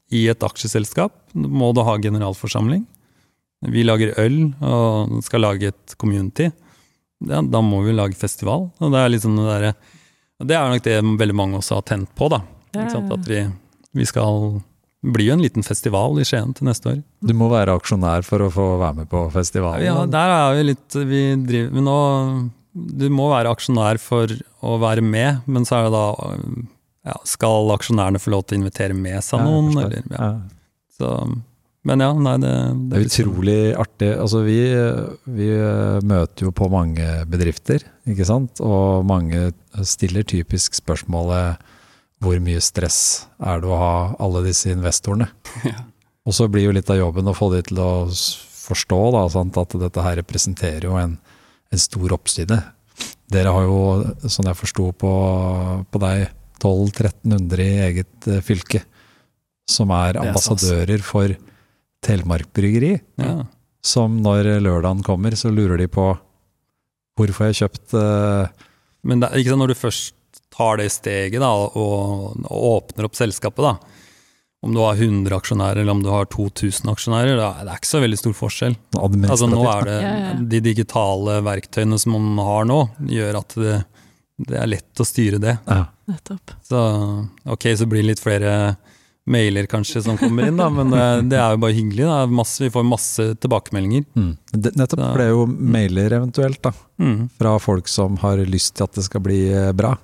i 0.09 0.25
et 0.31 0.43
aksjeselskap 0.43 1.13
må 1.35 1.69
du 1.75 1.83
ha 1.85 1.97
generalforsamling. 2.01 2.85
Vi 3.67 3.83
lager 3.85 4.15
øl 4.21 4.39
og 4.65 5.19
skal 5.25 5.43
lage 5.45 5.69
et 5.69 5.95
community. 6.01 6.49
Ja, 7.25 7.41
da 7.41 7.61
må 7.61 7.83
vi 7.85 7.93
lage 7.93 8.17
festival. 8.17 8.69
Og 8.79 8.93
det 8.93 9.03
er 9.03 9.13
liksom 9.13 9.37
det 9.37 9.45
derre 9.45 9.73
Det 10.43 10.53
er 10.55 10.69
nok 10.69 10.83
det 10.85 10.97
veldig 11.19 11.35
mange 11.35 11.57
også 11.57 11.79
har 11.79 11.85
tent 11.89 12.09
på, 12.17 12.27
da. 12.29 12.41
Ikke 12.75 12.91
sant? 12.93 13.11
At 13.15 13.25
vi, 13.29 13.39
vi 13.97 14.05
skal 14.05 14.59
bli 15.07 15.27
jo 15.29 15.33
en 15.37 15.41
liten 15.41 15.63
festival 15.65 16.17
i 16.21 16.25
Skien 16.27 16.51
til 16.57 16.67
neste 16.67 16.91
år. 16.91 16.99
Du 17.25 17.33
må 17.37 17.47
være 17.49 17.73
aksjonær 17.77 18.25
for 18.27 18.43
å 18.45 18.51
få 18.53 18.65
være 18.81 18.99
med 19.01 19.09
på 19.09 19.23
festivalen. 19.33 19.85
Ja, 19.87 20.03
der 20.09 20.33
er 20.35 20.57
vi 20.59 20.65
litt 20.71 20.97
Vi 21.09 21.21
driver 21.47 21.73
men 21.77 21.87
nå 21.87 21.97
Du 22.97 23.07
må 23.13 23.29
være 23.31 23.53
aksjonær 23.55 23.97
for 24.01 24.29
å 24.61 24.75
være 24.81 25.01
med, 25.05 25.41
men 25.49 25.65
så 25.65 25.79
er 25.79 25.87
det 25.87 25.93
da 25.95 26.05
ja, 27.07 27.15
Skal 27.29 27.71
aksjonærene 27.77 28.19
få 28.21 28.33
lov 28.35 28.45
til 28.45 28.57
å 28.57 28.61
invitere 28.61 28.97
med 28.97 29.23
seg 29.25 29.39
Ja, 29.41 29.45
noen? 29.47 29.71
forstår. 29.73 29.95
eller, 29.95 30.03
ja. 30.11 30.27
Ja. 30.27 30.33
Så, 30.97 31.13
men 31.87 32.03
ja, 32.03 32.09
nei, 32.13 32.35
det, 32.43 32.53
Det 32.91 32.99
er 32.99 33.07
utrolig 33.07 33.59
artig. 33.79 34.11
Altså, 34.19 34.43
vi, 34.45 34.59
vi 35.37 35.47
eh, 35.55 35.99
møter 36.03 36.47
jo 36.47 36.53
på 36.55 36.67
mange 36.71 37.05
bedrifter, 37.31 37.85
ikke 38.07 38.27
sant? 38.27 38.61
Og 38.63 39.05
mange 39.07 39.51
stiller 39.87 40.27
typisk 40.27 40.77
spørsmålet 40.79 41.63
hvor 42.23 42.39
mye 42.41 42.61
stress 42.65 43.27
er 43.37 43.61
det 43.61 43.69
å 43.69 43.77
ha 43.77 43.93
alle 44.23 44.43
disse 44.47 44.71
investorene? 44.73 45.29
Og 46.27 46.35
så 46.35 46.49
blir 46.51 46.67
jo 46.67 46.75
litt 46.75 46.89
av 46.91 46.99
jobben 46.99 47.29
å 47.29 47.35
få 47.37 47.51
de 47.53 47.61
til 47.69 47.79
å 47.79 47.91
forstå 48.11 48.99
da, 49.15 49.27
at 49.29 49.75
dette 49.79 50.03
her 50.03 50.17
representerer 50.19 50.89
jo 50.89 50.97
en, 50.99 51.13
en 51.71 51.81
stor 51.81 52.17
oppside. 52.17 52.57
Dere 53.31 53.53
har 53.55 53.67
jo, 53.67 53.79
sånn 54.27 54.49
jeg 54.49 54.59
forsto 54.59 54.89
på, 54.99 55.13
på 55.87 56.01
deg, 56.03 56.27
1200-1300 56.57 57.63
i 57.63 57.73
eget 57.85 58.27
eh, 58.27 58.43
fylke, 58.43 58.81
som 59.69 59.91
er 59.93 60.17
er 60.17 60.21
ambassadører 60.25 61.03
for 61.05 61.35
Telemark 62.05 62.51
Bryggeri 62.55 62.93
ja. 63.19 63.33
som 63.85 64.19
når 64.23 64.57
lørdagen 64.63 65.03
kommer, 65.05 65.35
så 65.37 65.51
lurer 65.53 65.79
de 65.81 65.89
på 65.91 66.11
hvorfor 67.17 67.47
jeg 67.47 67.55
har 67.55 67.61
kjøpt 67.63 67.95
uh, 67.97 68.65
Men 69.07 69.23
det, 69.23 69.31
ikke 69.39 69.53
sant, 69.53 69.63
når 69.63 69.73
du 69.73 69.79
først 69.79 70.41
tar 70.53 70.79
det 70.81 70.89
steget 70.93 71.41
da, 71.41 71.49
og, 71.53 72.37
og 72.45 72.67
åpner 72.71 73.07
opp 73.07 73.17
selskapet, 73.17 73.65
da, 73.65 73.97
om 74.65 74.73
du 74.73 74.81
har 74.81 74.97
100 74.97 75.35
aksjonærer 75.37 75.83
eller 75.83 75.93
om 75.93 76.01
du 76.01 76.09
har 76.09 76.29
2000 76.33 76.89
aksjonærer, 76.91 77.35
da, 77.37 77.51
det 77.61 77.73
er 77.73 77.81
ikke 77.81 77.91
så 77.91 78.01
veldig 78.01 78.19
stor 78.19 78.33
forskjell. 78.37 78.77
Altså 78.97 79.49
nå 79.51 79.61
er 79.69 79.85
det. 79.89 79.99
De 80.53 80.61
digitale 80.65 81.37
verktøyene 81.45 81.99
som 82.01 82.17
man 82.17 82.41
har 82.47 82.65
nå, 82.69 82.79
gjør 83.11 83.37
at 83.43 83.57
det, 83.61 83.77
det 84.49 84.57
er 84.57 84.71
lett 84.73 85.03
å 85.03 85.07
styre 85.07 85.41
det. 85.43 85.59
ja. 85.69 85.85
Nettopp. 86.07 86.53
Så 86.63 86.81
ok, 87.51 87.65
så 87.75 87.85
blir 87.89 87.99
det 87.99 88.13
litt 88.13 88.21
flere 88.23 88.51
mailer 89.27 89.67
kanskje 89.69 90.01
som 90.05 90.17
kommer 90.19 90.47
inn, 90.47 90.57
da, 90.59 90.69
men 90.71 90.91
det, 90.93 91.03
det 91.33 91.39
er 91.41 91.53
jo 91.55 91.61
bare 91.63 91.75
hyggelig. 91.75 92.05
Da. 92.07 92.17
Masse, 92.39 92.63
vi 92.63 92.71
får 92.73 92.85
masse 92.87 93.27
tilbakemeldinger. 93.43 94.07
mm. 94.15 94.33
Nettopp. 94.55 95.01
For 95.03 95.21
det 95.21 95.27
er 95.27 95.33
jo 95.35 95.45
mailer 95.47 96.17
eventuelt, 96.21 96.61
da. 96.63 96.73
Mm. 97.03 97.21
Fra 97.37 97.55
folk 97.61 97.91
som 97.91 98.17
har 98.23 98.41
lyst 98.47 98.77
til 98.77 98.87
at 98.87 98.97
det 98.97 99.05
skal 99.07 99.23
bli 99.27 99.41
eh, 99.51 99.71
bra. 99.77 99.95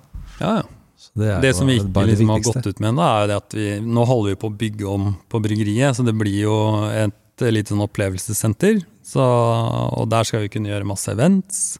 Ja, 0.41 0.55
ja. 0.61 0.63
Det 1.13 1.35
Det 1.43 1.51
som 1.53 1.67
vi 1.69 1.75
ikke 1.77 2.05
liksom 2.09 2.29
har 2.33 2.41
gått 2.41 2.65
ut 2.65 2.79
med 2.81 2.89
ennå, 2.89 3.03
er 3.05 3.27
det 3.29 3.35
at 3.37 3.53
vi 3.53 3.67
nå 3.85 4.05
holder 4.09 4.33
vi 4.33 4.39
på 4.41 4.49
å 4.49 4.55
bygge 4.63 4.87
om 4.89 5.11
på 5.29 5.41
bryggeriet, 5.43 5.93
så 5.93 6.05
det 6.07 6.15
blir 6.17 6.39
jo 6.47 6.55
et 6.89 7.43
lite 7.53 7.73
sånn 7.73 7.83
opplevelsessenter. 7.85 8.79
Så, 9.05 9.21
og 9.21 10.07
der 10.09 10.25
skal 10.25 10.45
vi 10.45 10.49
kunne 10.53 10.71
gjøre 10.71 10.87
masse 10.89 11.11
events. 11.13 11.77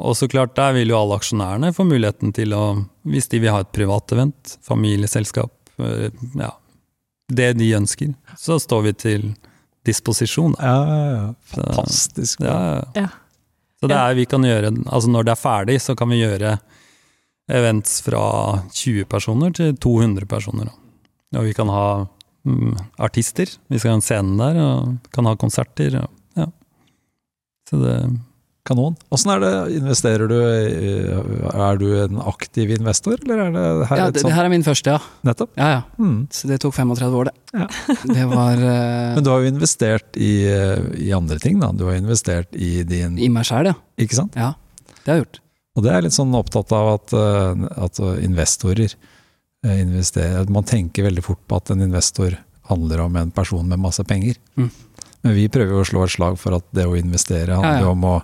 Og 0.00 0.14
så 0.16 0.28
klart, 0.30 0.54
der 0.56 0.76
vil 0.76 0.92
jo 0.92 1.00
alle 1.00 1.18
aksjonærene 1.18 1.72
få 1.76 1.84
muligheten 1.88 2.32
til 2.36 2.54
å, 2.56 2.62
hvis 3.10 3.28
de 3.32 3.40
vil 3.42 3.52
ha 3.52 3.64
et 3.64 3.72
privat 3.74 4.14
event, 4.14 4.54
familieselskap, 4.64 5.52
eh, 5.82 6.08
ja, 6.38 6.52
det 7.30 7.52
de 7.58 7.70
ønsker, 7.78 8.12
så 8.38 8.58
står 8.60 8.84
vi 8.88 8.92
til 9.06 9.26
disposisjon. 9.86 10.54
Da. 10.58 10.66
Ja, 10.66 10.80
ja, 10.86 11.10
ja. 11.14 11.26
Fantastisk. 11.54 12.38
Så, 12.40 12.46
ja. 12.46 12.82
Ja. 12.96 13.08
Så 13.80 13.88
det 13.88 13.96
er, 13.96 14.16
vi 14.18 14.26
kan 14.28 14.44
gjøre, 14.44 14.74
altså 14.92 15.08
når 15.08 15.24
det 15.24 15.32
er 15.32 15.40
ferdig, 15.40 15.78
så 15.80 15.94
kan 15.96 16.10
vi 16.12 16.20
gjøre 16.20 16.58
events 17.50 18.00
fra 18.04 18.22
20 18.76 19.06
personer 19.10 19.54
til 19.56 19.72
200 19.80 20.28
personer. 20.28 20.68
Da. 20.68 21.40
Og 21.40 21.46
vi 21.48 21.54
kan 21.56 21.70
ha 21.72 21.86
mm, 22.44 22.74
artister, 23.00 23.48
vi 23.72 23.80
skal 23.80 23.94
ha 23.94 24.00
en 24.00 24.04
scene 24.04 24.36
der, 24.36 24.60
og 24.60 25.14
kan 25.14 25.28
ha 25.30 25.36
konserter. 25.40 25.96
Og, 26.02 26.12
ja. 26.36 26.50
Så 27.70 27.80
det, 27.80 27.96
Kanon. 28.68 28.96
Åssen 29.14 29.30
er 29.32 29.40
det, 29.40 29.50
investerer 29.78 30.28
du 30.28 30.34
Er 30.36 31.78
du 31.80 31.86
en 32.04 32.18
aktiv 32.28 32.70
investor, 32.74 33.16
eller 33.24 33.40
er 33.46 33.54
det 33.54 33.62
her 33.88 33.96
Ja, 34.02 34.08
et 34.10 34.18
det, 34.18 34.24
det 34.26 34.32
her 34.36 34.44
er 34.44 34.52
min 34.52 34.64
første, 34.66 34.96
ja. 34.98 34.98
Nettopp. 35.26 35.52
ja, 35.56 35.68
ja. 35.78 35.82
Mm. 35.98 36.18
Så 36.30 36.50
det 36.50 36.58
tok 36.60 36.74
35 36.76 37.16
år, 37.22 37.30
det. 37.30 37.34
Ja. 37.56 37.66
Det 38.20 38.26
var 38.30 38.60
uh... 38.60 39.14
Men 39.16 39.24
du 39.24 39.30
har 39.32 39.40
jo 39.44 39.48
investert 39.50 40.16
i, 40.20 40.32
eh, 40.46 40.82
i 41.06 41.12
andre 41.16 41.38
ting, 41.42 41.56
da. 41.62 41.70
Du 41.72 41.86
har 41.88 41.96
investert 41.96 42.52
i 42.54 42.82
din 42.84 43.16
i 43.18 43.30
meg 43.32 43.48
sjæl, 43.48 43.70
ja. 43.72 43.78
Ikke 43.98 44.18
sant? 44.20 44.36
Ja, 44.36 44.52
det 45.00 45.08
har 45.08 45.18
jeg 45.18 45.24
gjort. 45.24 45.40
Og 45.78 45.86
det 45.86 45.94
er 45.94 46.04
litt 46.04 46.16
sånn 46.18 46.36
opptatt 46.36 46.72
av 46.76 46.92
at, 46.98 47.14
eh, 47.16 47.64
at 47.86 48.02
investorer 48.20 48.94
investerer 49.64 50.48
Man 50.48 50.64
tenker 50.64 51.04
veldig 51.04 51.22
fort 51.24 51.40
på 51.48 51.56
at 51.58 51.70
en 51.74 51.82
investor 51.84 52.32
handler 52.70 53.02
om 53.04 53.16
en 53.20 53.30
person 53.34 53.66
med 53.68 53.78
masse 53.82 54.00
penger. 54.08 54.38
Mm. 54.56 54.70
Men 55.22 55.34
vi 55.36 55.48
prøver 55.52 55.74
jo 55.74 55.82
å 55.82 55.88
slå 55.88 56.04
et 56.06 56.14
slag 56.14 56.38
for 56.40 56.56
at 56.56 56.64
det 56.76 56.86
å 56.88 56.96
investere 56.96 57.58
handler 57.58 57.82
Ja, 57.82 57.88
ja. 57.88 57.90
om 57.92 58.06
å 58.08 58.14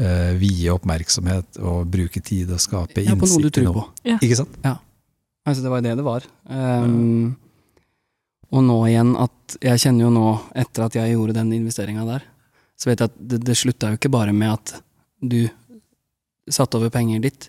eh, 0.00 0.32
vie 0.40 0.72
oppmerksomhet 0.72 1.60
og 1.60 1.84
bruke 1.92 2.22
tid 2.24 2.50
og 2.54 2.62
skape 2.62 3.04
Ja, 3.04 3.16
på 3.18 3.28
noe 3.28 3.44
du 3.44 3.50
tror 3.54 3.76
på. 3.76 3.84
Ja. 4.08 4.18
Ikke 4.20 4.40
sant? 4.40 4.56
Altså, 4.64 5.62
det 5.64 5.72
var 5.72 5.84
det 5.84 5.94
det 5.98 6.04
var. 6.06 6.26
Um, 6.44 7.36
og 8.50 8.64
nå 8.66 8.76
igjen 8.90 9.14
at 9.18 9.56
Jeg 9.62 9.80
kjenner 9.82 10.06
jo 10.06 10.10
nå, 10.14 10.26
etter 10.58 10.84
at 10.84 10.96
jeg 10.98 11.14
gjorde 11.14 11.34
den 11.34 11.50
investeringa 11.56 12.04
der, 12.06 12.26
så 12.78 12.90
vet 12.90 13.02
jeg 13.02 13.10
at 13.10 13.16
det, 13.18 13.40
det 13.48 13.56
slutta 13.58 13.90
jo 13.90 13.98
ikke 13.98 14.12
bare 14.12 14.34
med 14.36 14.52
at 14.54 14.76
du 15.20 15.40
satte 16.50 16.78
over 16.78 16.92
penger 16.94 17.20
ditt, 17.24 17.48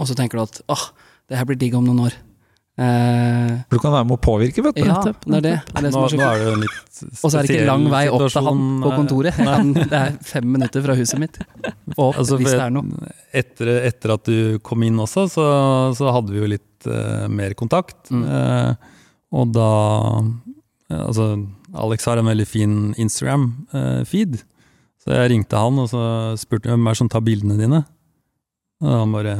og 0.00 0.08
så 0.08 0.16
tenker 0.16 0.40
du 0.40 0.46
at 0.46 0.62
åh, 0.72 0.86
det 1.28 1.38
her 1.38 1.46
blir 1.48 1.60
digg 1.60 1.76
om 1.76 1.84
noen 1.86 2.06
år. 2.08 2.16
Eh, 2.80 3.48
du 3.68 3.76
kan 3.76 3.92
være 3.92 4.06
med 4.08 4.14
å 4.14 4.20
påvirke, 4.24 4.62
vet 4.64 4.78
du. 4.78 4.86
ja, 4.88 5.00
det 5.04 5.10
er 5.36 5.42
det. 5.44 5.50
det, 5.52 5.72
er 5.76 5.84
det 5.84 5.90
Nå, 5.92 6.00
som 6.00 6.04
er 6.04 6.12
så 6.12 6.16
nå 6.16 6.28
er 6.30 6.38
det 6.38 6.44
jo 6.46 6.52
en 6.54 6.62
litt 6.64 7.00
Og 7.10 7.24
så 7.26 7.32
er 7.34 7.44
det 7.44 7.56
ikke 7.56 7.66
lang 7.68 7.82
vei 7.92 8.02
opp 8.08 8.24
til 8.24 8.46
han 8.48 8.62
på 8.80 8.92
kontoret. 8.94 9.40
Han, 9.50 9.72
det 9.76 9.98
er 9.98 10.14
fem 10.24 10.46
minutter 10.54 10.84
fra 10.86 10.96
huset 10.96 11.20
mitt. 11.20 11.36
Og 11.98 12.06
opp, 12.06 12.20
Altså, 12.22 12.38
hvis 12.40 12.54
det 12.54 12.62
er 12.64 12.72
noe. 12.72 13.10
Etter, 13.36 13.72
etter 13.90 14.14
at 14.14 14.30
du 14.30 14.56
kom 14.64 14.86
inn 14.86 14.96
også, 15.02 15.26
så, 15.28 15.44
så 15.98 16.14
hadde 16.16 16.32
vi 16.32 16.40
jo 16.40 16.48
litt 16.54 16.88
uh, 16.88 17.26
mer 17.28 17.52
kontakt. 17.58 17.98
Mm. 18.14 18.24
Uh, 18.24 18.96
og 19.36 19.52
da 19.54 19.68
eh, 20.88 21.02
Altså, 21.02 21.28
Alex 21.84 22.08
har 22.08 22.22
en 22.22 22.32
veldig 22.32 22.48
fin 22.48 22.78
Instagram-feed. 22.98 24.40
så 25.04 25.14
jeg 25.18 25.34
ringte 25.34 25.60
han 25.60 25.84
og 25.84 25.92
så 25.92 26.00
spurte 26.40 26.72
hvem 26.72 26.88
er 26.88 26.96
det 26.96 27.02
som 27.02 27.12
tar 27.12 27.26
bildene 27.28 27.60
dine. 27.60 27.84
Og 28.80 28.96
han 29.02 29.14
bare 29.20 29.36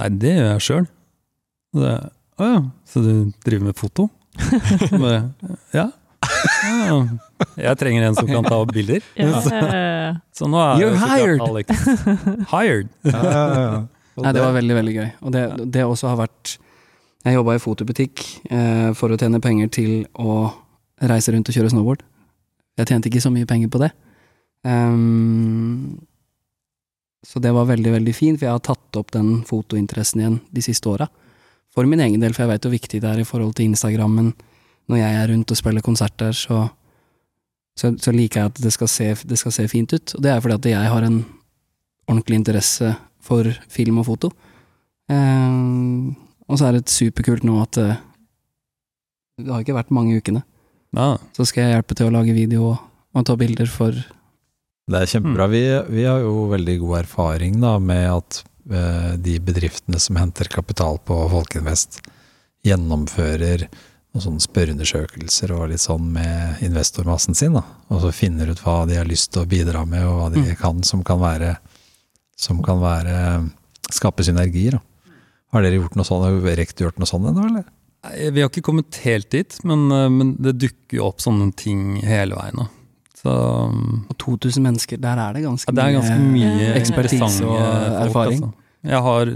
Nei, 0.00 0.14
det 0.22 0.30
gjør 0.38 0.50
jeg 0.54 0.66
sjøl. 0.70 0.90
Å 2.40 2.46
ja, 2.48 2.60
så 2.88 3.02
du 3.04 3.12
driver 3.44 3.66
med 3.68 3.76
foto? 3.76 4.06
Bare, 5.02 5.18
ja. 5.76 5.90
ja. 6.86 6.96
Jeg 7.60 7.76
trenger 7.80 8.06
en 8.06 8.16
som 8.16 8.28
kan 8.30 8.46
ta 8.46 8.56
opp 8.62 8.72
bilder. 8.72 9.04
Ja, 9.18 9.40
Så, 9.44 9.60
Så 10.40 10.48
nå 10.48 10.60
er 10.62 10.80
You're 10.80 10.96
hired. 10.96 11.42
Alex 11.44 11.84
hired. 12.52 12.88
Ja, 13.12 13.20
ja, 13.20 13.44
ja. 13.60 13.80
Nei, 14.20 14.32
det 14.36 14.42
var 14.42 14.56
veldig, 14.56 14.74
veldig 14.76 14.94
gøy. 14.96 15.08
Og 15.24 15.34
det, 15.36 15.44
det 15.76 15.84
også 15.86 16.10
har 16.10 16.18
vært 16.20 16.56
Jeg 17.24 17.36
jobba 17.36 17.54
i 17.56 17.60
fotobutikk 17.62 18.24
eh, 18.52 18.90
for 18.96 19.12
å 19.12 19.18
tjene 19.20 19.40
penger 19.44 19.70
til 19.76 19.92
å 20.20 20.42
reise 21.08 21.32
rundt 21.32 21.48
og 21.48 21.56
kjøre 21.56 21.72
snowboard. 21.72 22.04
Jeg 22.80 22.88
tjente 22.88 23.10
ikke 23.10 23.22
så 23.24 23.32
mye 23.32 23.48
penger 23.48 23.68
på 23.72 23.80
det. 23.82 23.90
Um, 24.64 26.00
så 27.24 27.40
det 27.44 27.52
var 27.52 27.68
veldig, 27.68 27.92
veldig 27.98 28.14
fint, 28.16 28.40
for 28.40 28.48
jeg 28.48 28.56
har 28.56 28.64
tatt 28.64 29.00
opp 29.00 29.12
den 29.12 29.42
fotointeressen 29.48 30.22
igjen 30.22 30.38
de 30.52 30.64
siste 30.64 30.88
åra. 30.88 31.10
For 31.74 31.86
min 31.86 32.02
egen 32.02 32.22
del, 32.22 32.34
for 32.34 32.44
jeg 32.44 32.52
vet 32.54 32.66
hvor 32.66 32.74
viktig 32.74 33.00
det 33.02 33.10
er 33.10 33.22
i 33.22 33.26
forhold 33.26 33.54
til 33.58 33.70
Instagrammen. 33.70 34.32
Når 34.90 34.98
jeg 34.98 35.18
er 35.20 35.28
rundt 35.30 35.52
og 35.54 35.58
spiller 35.58 35.84
konserter, 35.86 36.34
så, 36.34 36.64
så, 37.78 37.92
så 37.94 38.14
liker 38.14 38.40
jeg 38.40 38.50
at 38.50 38.62
det 38.64 38.72
skal, 38.74 38.90
se, 38.90 39.12
det 39.22 39.38
skal 39.38 39.54
se 39.54 39.68
fint 39.70 39.94
ut. 39.94 40.16
Og 40.18 40.24
det 40.24 40.32
er 40.32 40.42
fordi 40.42 40.58
at 40.58 40.70
jeg 40.72 40.92
har 40.94 41.06
en 41.06 41.20
ordentlig 42.10 42.40
interesse 42.40 42.94
for 43.22 43.46
film 43.70 44.00
og 44.02 44.08
foto. 44.10 44.32
Eh, 45.10 45.60
og 46.50 46.58
så 46.58 46.66
er 46.68 46.78
det 46.78 46.90
superkult 46.90 47.46
nå 47.46 47.60
at 47.62 47.78
eh, 47.78 47.98
det 49.40 49.52
har 49.54 49.62
ikke 49.62 49.78
vært 49.78 49.94
mange 49.94 50.18
ukene. 50.18 50.42
Ja, 50.96 51.14
Så 51.36 51.46
skal 51.46 51.68
jeg 51.68 51.76
hjelpe 51.76 51.94
til 51.94 52.08
å 52.08 52.14
lage 52.14 52.34
video 52.34 52.72
og, 52.72 52.80
og 53.14 53.26
ta 53.26 53.36
bilder 53.38 53.70
for 53.70 53.94
Det 53.94 54.98
er 54.98 55.10
kjempebra. 55.12 55.46
Vi, 55.52 55.62
vi 55.94 56.06
har 56.08 56.24
jo 56.24 56.48
veldig 56.50 56.76
god 56.82 56.96
erfaring 57.04 57.60
da, 57.62 57.76
med 57.78 58.08
at 58.10 58.40
de 58.70 59.38
bedriftene 59.42 59.98
som 60.00 60.16
henter 60.20 60.48
kapital 60.52 60.98
på 61.04 61.16
Folkinvest, 61.32 62.00
gjennomfører 62.66 63.66
noen 64.10 64.24
sånne 64.24 64.42
spørreundersøkelser 64.42 65.52
og 65.54 65.68
litt 65.70 65.82
sånn 65.82 66.08
med 66.14 66.62
investormassen 66.66 67.36
sin, 67.38 67.54
da, 67.58 67.62
og 67.90 68.02
så 68.02 68.10
finner 68.14 68.50
ut 68.50 68.62
hva 68.64 68.82
de 68.90 68.98
har 68.98 69.08
lyst 69.08 69.32
til 69.34 69.44
å 69.44 69.50
bidra 69.50 69.84
med, 69.86 70.04
og 70.06 70.16
hva 70.18 70.30
de 70.34 70.42
Mm. 70.42 70.56
kan 70.58 70.82
som 70.82 71.04
kan 71.04 71.20
være 71.20 71.56
som 72.36 72.62
kan 72.62 72.80
være 72.80 73.50
skape 73.92 74.24
synergier. 74.24 74.72
Da. 74.72 74.80
Har 75.52 75.62
dere 75.62 75.80
gjort 75.80 75.96
noe 75.98 76.04
sånt, 76.08 76.24
har 76.24 76.56
Rekt 76.56 76.80
gjort 76.80 76.98
noe 76.98 77.06
sånt 77.06 77.26
ennå, 77.28 77.46
eller? 77.50 77.64
Vi 78.32 78.40
har 78.40 78.48
ikke 78.48 78.64
kommet 78.64 78.96
helt 79.04 79.28
dit, 79.30 79.58
men, 79.64 79.90
eh, 79.92 80.08
men 80.08 80.36
det 80.40 80.58
dukker 80.58 80.96
jo 80.96 81.08
opp 81.10 81.18
sånne 81.20 81.54
ting 81.54 82.00
hele 82.00 82.34
veien 82.34 82.56
nå. 82.56 82.68
Så 83.20 83.32
Og 83.32 84.14
2000 84.18 84.64
mennesker, 84.64 85.00
der 85.00 85.18
er 85.20 85.36
det 85.36 85.42
ganske, 85.44 85.68
ja, 85.68 85.76
det 85.76 85.84
er 85.84 85.96
ganske 85.98 86.18
mye 86.24 86.68
ekspertise 86.78 87.44
og 87.44 87.52
og 87.52 87.58
folk, 87.60 88.06
erfaring. 88.06 88.44
Altså. 88.46 88.68
Jeg 88.90 89.02
har 89.06 89.32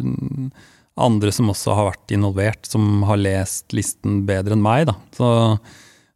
andre 1.04 1.32
som 1.34 1.50
også 1.52 1.74
har 1.76 1.90
vært 1.90 2.14
involvert, 2.16 2.68
som 2.70 3.02
har 3.08 3.18
lest 3.20 3.74
listen 3.76 4.22
bedre 4.28 4.56
enn 4.56 4.62
meg. 4.64 4.86
Da. 4.88 4.94
Så, 5.16 5.30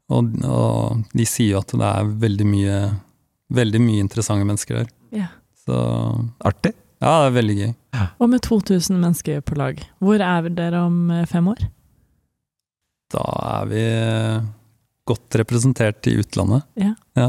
og, 0.08 0.30
og 0.48 1.02
de 1.12 1.26
sier 1.28 1.56
jo 1.56 1.60
at 1.60 1.74
det 1.76 1.88
er 1.88 2.12
veldig 2.24 2.46
mye, 2.48 2.76
veldig 3.58 3.80
mye 3.84 4.04
interessante 4.06 4.48
mennesker 4.48 4.82
der. 4.82 4.94
ja. 5.24 5.32
Så 5.68 5.76
Artig. 6.48 6.70
ja, 7.02 7.10
det 7.20 7.26
er 7.26 7.34
veldig 7.34 7.56
gøy. 7.58 7.72
Og 8.22 8.30
med 8.32 8.40
2000 8.46 8.96
mennesker 8.96 9.42
på 9.44 9.58
lag, 9.60 9.82
hvor 10.00 10.22
er 10.24 10.48
dere 10.56 10.80
om 10.86 11.10
eh, 11.12 11.26
fem 11.28 11.50
år? 11.52 11.66
Da 13.12 13.24
er 13.58 13.68
vi 13.68 13.82
godt 15.08 15.36
representert 15.42 16.08
i 16.08 16.14
utlandet. 16.22 16.64
Ja. 16.80 16.94
Det 17.12 17.26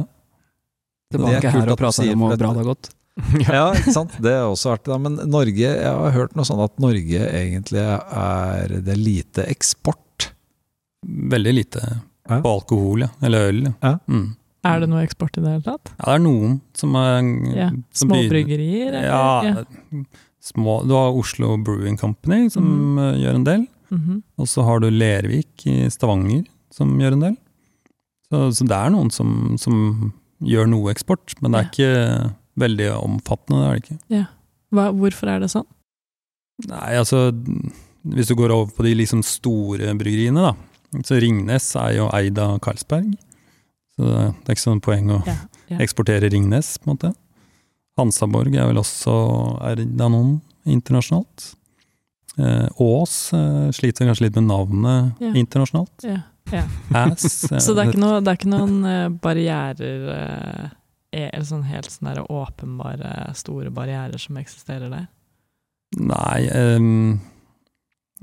er 1.18 1.42
kult 1.42 1.54
her 1.54 1.62
at 1.66 1.74
og 1.74 1.80
prate 1.80 2.06
om 2.14 2.20
hvor 2.24 2.38
bra 2.38 2.50
det 2.54 2.62
har 2.64 2.70
gått. 2.76 2.90
Ja, 3.50 3.64
ikke 3.76 3.92
sant. 3.92 4.14
Det 4.24 4.32
er 4.32 4.46
også 4.48 4.72
artig, 4.78 4.92
da. 4.94 4.98
Men 5.02 5.18
Norge, 5.28 5.58
jeg 5.60 5.84
har 5.92 6.12
hørt 6.16 6.36
noe 6.40 6.46
sånn 6.48 6.62
at 6.64 6.78
Norge 6.80 7.20
egentlig 7.36 7.82
er 7.84 8.76
det 8.80 8.94
er 8.94 9.00
lite 9.02 9.44
eksport. 9.52 10.30
Veldig 11.06 11.54
lite 11.58 11.82
Ja. 12.30 12.38
på 12.46 12.52
alkohol, 12.60 13.02
ja. 13.02 13.10
Eller 13.26 13.50
øl. 13.50 13.62
Ja. 13.66 13.74
Ja. 13.84 13.94
Mm. 14.08 14.36
Er 14.70 14.80
det 14.84 14.90
noe 14.92 15.02
eksport 15.04 15.38
i 15.40 15.42
det 15.42 15.50
hele 15.56 15.64
tatt? 15.66 15.90
ja, 15.98 16.06
det 16.06 16.14
er 16.16 16.24
noen 16.24 16.62
som 16.78 16.96
er 16.96 17.20
Ja. 17.58 17.70
som 17.92 18.08
Små 18.10 18.16
begynner- 18.16 18.30
bryggerier? 18.30 18.88
eller? 18.94 19.04
Ja, 19.08 20.06
små 20.44 20.88
Du 20.88 20.94
har 20.94 21.12
Oslo 21.18 21.58
Brewing 21.58 21.98
Company, 21.98 22.50
som 22.50 22.64
Mm. 22.64 23.00
eh, 23.00 23.20
gjør 23.26 23.36
en 23.36 23.44
del. 23.44 23.68
Mhm. 23.92 24.24
Og 24.38 24.46
så 24.48 24.64
har 24.64 24.80
du 24.80 24.90
Lervik 24.92 25.66
i 25.66 25.90
Stavanger, 25.90 26.46
som 26.72 26.98
gjør 27.00 27.14
en 27.14 27.20
del. 27.20 27.38
Så, 28.32 28.48
så 28.54 28.68
det 28.68 28.78
er 28.78 28.90
noen 28.92 29.12
som, 29.12 29.58
som 29.58 30.14
gjør 30.42 30.70
noe 30.72 30.92
eksport, 30.94 31.34
men 31.42 31.52
det 31.52 31.60
er 31.60 31.70
ikke 31.70 32.34
veldig 32.60 32.90
omfattende. 33.00 33.60
Det 33.60 33.68
er 33.70 33.74
det 33.74 33.84
ikke. 33.84 34.26
Hva, 34.76 34.86
hvorfor 34.94 35.32
er 35.34 35.40
det 35.44 35.50
sånn? 35.52 35.66
Nei, 36.70 36.92
altså 37.00 37.32
Hvis 38.10 38.28
du 38.30 38.36
går 38.36 38.52
over 38.52 38.72
på 38.76 38.84
de 38.86 38.94
liksom 38.96 39.22
store 39.28 39.92
bryggeriene, 40.00 40.40
da. 40.50 41.02
Så 41.06 41.18
Ringnes 41.22 41.66
er 41.78 41.98
jo 41.98 42.08
eid 42.16 42.38
av 42.40 42.58
Carlsberg. 42.64 43.12
Så 43.98 44.06
det 44.08 44.48
er 44.48 44.56
ikke 44.56 44.64
sånn 44.64 44.82
poeng 44.84 45.10
å 45.12 45.18
Ja, 45.28 45.36
ja. 45.70 45.78
eksportere 45.84 46.30
Ringnes, 46.32 46.78
på 46.80 46.88
en 46.90 46.96
måte. 46.96 47.12
Hansaborg 48.00 48.56
er 48.56 48.70
vel 48.72 48.80
også 48.80 49.14
eid 49.68 50.00
av 50.02 50.12
noen 50.14 50.38
internasjonalt. 50.66 51.50
Eh, 52.40 52.68
Ås 52.80 53.34
eh, 53.36 53.68
sliter 53.76 54.08
kanskje 54.08 54.30
litt 54.30 54.36
med 54.40 54.48
navnet 54.48 55.20
Ja. 55.20 55.34
internasjonalt. 55.36 56.06
Ja, 56.08 56.22
ja. 56.54 56.66
Ass. 56.96 57.46
Så 57.64 57.74
det 57.74 57.84
er 57.84 57.92
ikke, 57.92 58.02
noe, 58.02 58.20
det 58.24 58.32
er 58.32 58.40
ikke 58.40 58.52
noen 58.52 58.78
eh, 58.88 59.08
barrierer 59.24 60.12
eh, 60.16 60.68
eh, 61.14 61.28
Eller 61.28 61.48
sånn 61.48 61.66
helt 61.70 61.90
sånne 61.92 62.16
der 62.18 62.32
åpenbare, 62.32 63.14
store 63.38 63.74
barrierer 63.74 64.22
som 64.22 64.40
eksisterer 64.42 64.92
der? 64.94 65.10
Nei, 66.00 66.40
Um, 66.54 67.20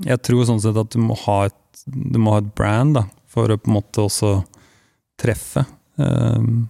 jeg 0.05 0.21
tror 0.23 0.45
sånn 0.45 0.61
sett 0.61 0.77
at 0.77 0.93
du 0.93 1.01
må 1.01 1.15
ha 1.25 1.47
et, 1.47 1.83
du 1.85 2.19
må 2.21 2.35
ha 2.35 2.41
et 2.43 2.53
brand 2.55 2.99
da, 2.99 3.03
for 3.27 3.49
å 3.49 3.57
på 3.57 3.71
en 3.71 3.77
måte 3.79 4.03
også 4.03 4.37
treffe. 5.17 5.65
Um, 5.97 6.67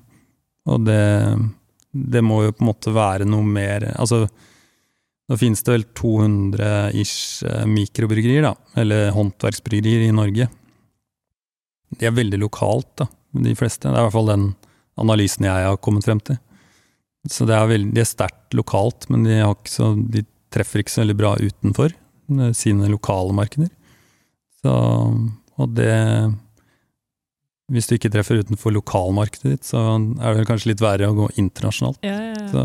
og 0.67 0.85
det, 0.87 1.03
det 1.91 2.23
må 2.23 2.41
jo 2.45 2.55
på 2.55 2.63
en 2.63 2.69
måte 2.69 2.93
være 2.95 3.27
noe 3.27 3.43
mer 3.43 3.83
Altså, 3.97 4.25
nå 5.27 5.35
finnes 5.39 5.63
det 5.63 5.73
vel 5.73 5.83
200 5.97 6.69
ish 6.95 7.43
eh, 7.43 7.65
mikrobryggerier, 7.67 8.47
da, 8.47 8.53
eller 8.79 9.11
håndverksbryggerier 9.15 10.07
i 10.07 10.15
Norge. 10.15 10.47
De 11.95 12.07
er 12.07 12.15
veldig 12.15 12.39
lokalt, 12.41 12.89
da, 12.99 13.07
de 13.45 13.53
fleste. 13.55 13.87
Det 13.87 13.95
er 13.95 14.01
i 14.01 14.07
hvert 14.07 14.17
fall 14.17 14.33
den 14.33 14.49
analysen 14.97 15.47
jeg 15.47 15.69
har 15.69 15.79
kommet 15.83 16.07
frem 16.07 16.19
til. 16.25 16.39
Så 17.31 17.47
det 17.47 17.55
er 17.55 17.69
veldig 17.69 17.93
de 17.95 18.03
er 18.03 18.09
sterkt 18.09 18.55
lokalt, 18.57 19.07
men 19.11 19.25
de, 19.27 19.39
har 19.41 19.55
ikke 19.55 19.71
så, 19.71 19.91
de 19.95 20.23
treffer 20.53 20.83
ikke 20.83 20.93
så 20.93 21.03
veldig 21.03 21.17
bra 21.19 21.33
utenfor 21.39 21.95
sine 22.57 22.89
lokale 22.91 23.35
markeder. 23.35 23.71
Så, 24.61 24.73
og 25.57 25.73
det 25.77 25.93
Hvis 27.71 27.87
du 27.87 27.97
ikke 27.97 28.11
treffer 28.11 28.39
utenfor 28.39 28.71
lokalmarkedet 28.71 29.49
ditt, 29.51 29.65
så 29.67 29.81
er 30.23 30.37
det 30.37 30.47
kanskje 30.47 30.71
litt 30.71 30.83
verre 30.83 31.09
å 31.11 31.17
gå 31.17 31.27
internasjonalt. 31.35 31.99
Ja, 32.07 32.15
ja, 32.29 32.35
ja. 32.35 32.47
Så, 32.51 32.63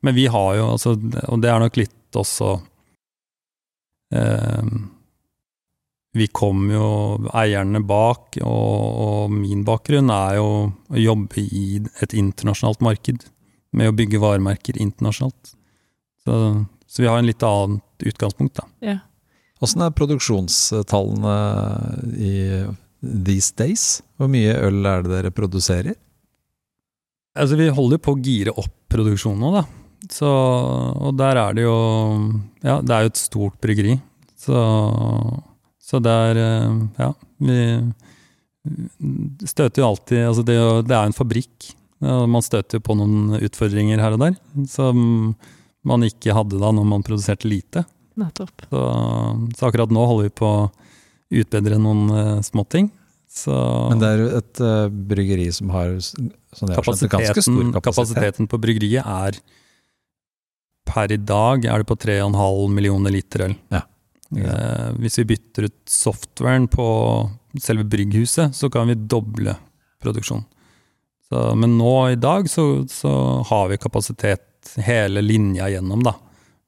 Men 0.00 0.16
vi 0.16 0.26
har 0.32 0.54
jo, 0.56 0.70
altså, 0.76 0.94
og 1.28 1.42
det 1.44 1.50
er 1.52 1.60
nok 1.60 1.76
litt 1.76 2.16
også 2.16 2.54
eh, 4.16 4.62
Vi 6.14 6.28
kom 6.30 6.68
jo, 6.70 6.88
eierne 7.34 7.80
bak, 7.82 8.38
og, 8.46 9.00
og 9.04 9.32
min 9.34 9.64
bakgrunn 9.66 10.12
er 10.14 10.36
jo 10.38 10.46
å 10.70 11.00
jobbe 11.00 11.42
i 11.42 11.80
et 12.04 12.14
internasjonalt 12.14 12.84
marked. 12.86 13.26
Med 13.74 13.90
å 13.90 13.96
bygge 13.98 14.20
varemerker 14.22 14.78
internasjonalt. 14.78 15.56
Så, 16.22 16.36
så 16.86 17.02
vi 17.02 17.08
har 17.10 17.18
en 17.18 17.26
litt 17.26 17.42
annet 17.42 18.06
utgangspunkt, 18.06 18.60
da. 18.60 18.68
Ja. 18.92 19.00
Åssen 19.64 19.82
er 19.82 19.94
produksjonstallene 19.96 21.34
i 22.14 22.34
these 23.02 23.54
days? 23.58 24.02
Hvor 24.18 24.30
mye 24.30 24.54
øl 24.68 24.86
er 24.86 25.02
det 25.04 25.12
dere 25.12 25.32
produserer? 25.34 25.96
Altså, 27.34 27.58
vi 27.58 27.72
holder 27.74 27.98
på 27.98 28.14
å 28.14 28.22
gire 28.22 28.54
opp 28.54 28.76
produksjonen 28.94 29.42
nå, 29.42 29.50
da. 29.56 29.64
Så, 30.12 30.28
og 30.28 31.16
der 31.16 31.38
er 31.40 31.54
det 31.56 31.62
jo 31.64 31.76
Ja, 32.60 32.76
det 32.84 32.92
er 32.92 33.06
jo 33.06 33.10
et 33.10 33.20
stort 33.20 33.56
bryggeri. 33.62 33.96
Så, 34.38 34.54
så 35.84 36.00
det 36.02 36.12
er 36.30 36.40
eh, 36.40 36.76
Ja, 37.02 37.10
vi 37.44 37.58
støter 39.44 39.82
jo 39.82 39.88
alltid 39.90 40.22
Altså, 40.24 40.44
det, 40.46 40.54
er 40.56 40.62
jo- 40.62 40.84
det 40.86 40.96
er 40.96 41.10
en 41.10 41.16
fabrikk. 41.16 41.74
og 42.00 42.28
Man 42.28 42.42
støter 42.44 42.78
jo 42.78 42.84
på 42.86 42.96
noen 42.96 43.36
utfordringer 43.44 44.00
her 44.00 44.16
og 44.16 44.22
der 44.24 44.38
som 44.70 45.34
man 45.84 46.00
ikke 46.06 46.32
hadde 46.32 46.56
da 46.56 46.70
når 46.72 46.86
man 46.88 47.02
produserte 47.04 47.44
lite. 47.44 47.84
Nettopp. 48.16 48.62
Så, 48.70 48.82
så 49.58 49.66
akkurat 49.68 49.90
nå 49.92 50.06
holder 50.08 50.30
vi 50.30 50.32
på 50.40 50.48
å 50.48 50.70
utbedre 51.34 51.76
noen 51.76 52.06
uh, 52.08 52.40
småting. 52.40 52.88
Så 53.28 53.52
Men 53.90 54.00
det 54.00 54.08
er 54.08 54.22
jo 54.22 54.28
et 54.38 54.62
uh, 54.64 54.88
bryggeri 54.88 55.50
som 55.52 55.68
har 55.74 55.92
sånn 56.00 56.30
jeg 56.70 56.78
har 56.78 56.86
skjønt, 56.86 57.02
det, 57.02 57.10
ganske 57.12 57.42
stor 57.44 57.60
kapasitet. 57.74 57.82
kapasiteten 57.84 58.48
på 58.48 58.60
bryggeriet 58.62 59.04
er 59.04 59.40
Per 60.84 61.12
i 61.12 61.16
dag 61.16 61.64
er 61.64 61.80
det 61.80 61.88
på 61.88 61.96
3,5 61.96 62.68
millioner 62.70 63.10
liter 63.10 63.46
øl. 63.46 63.54
Ja. 63.72 63.80
Eh, 64.32 64.88
hvis 65.02 65.18
vi 65.20 65.28
bytter 65.34 65.68
ut 65.68 65.78
softwaren 65.90 66.68
på 66.70 66.86
selve 67.60 67.84
brygghuset, 67.84 68.54
så 68.56 68.70
kan 68.72 68.88
vi 68.90 68.98
doble 68.98 69.56
produksjonen. 70.02 70.46
Men 71.58 71.72
nå 71.80 71.92
i 72.12 72.18
dag 72.20 72.46
så, 72.50 72.84
så 72.86 73.10
har 73.48 73.68
vi 73.72 73.78
kapasitet 73.82 74.76
hele 74.86 75.22
linja 75.24 75.66
gjennom, 75.72 76.02
da. 76.06 76.12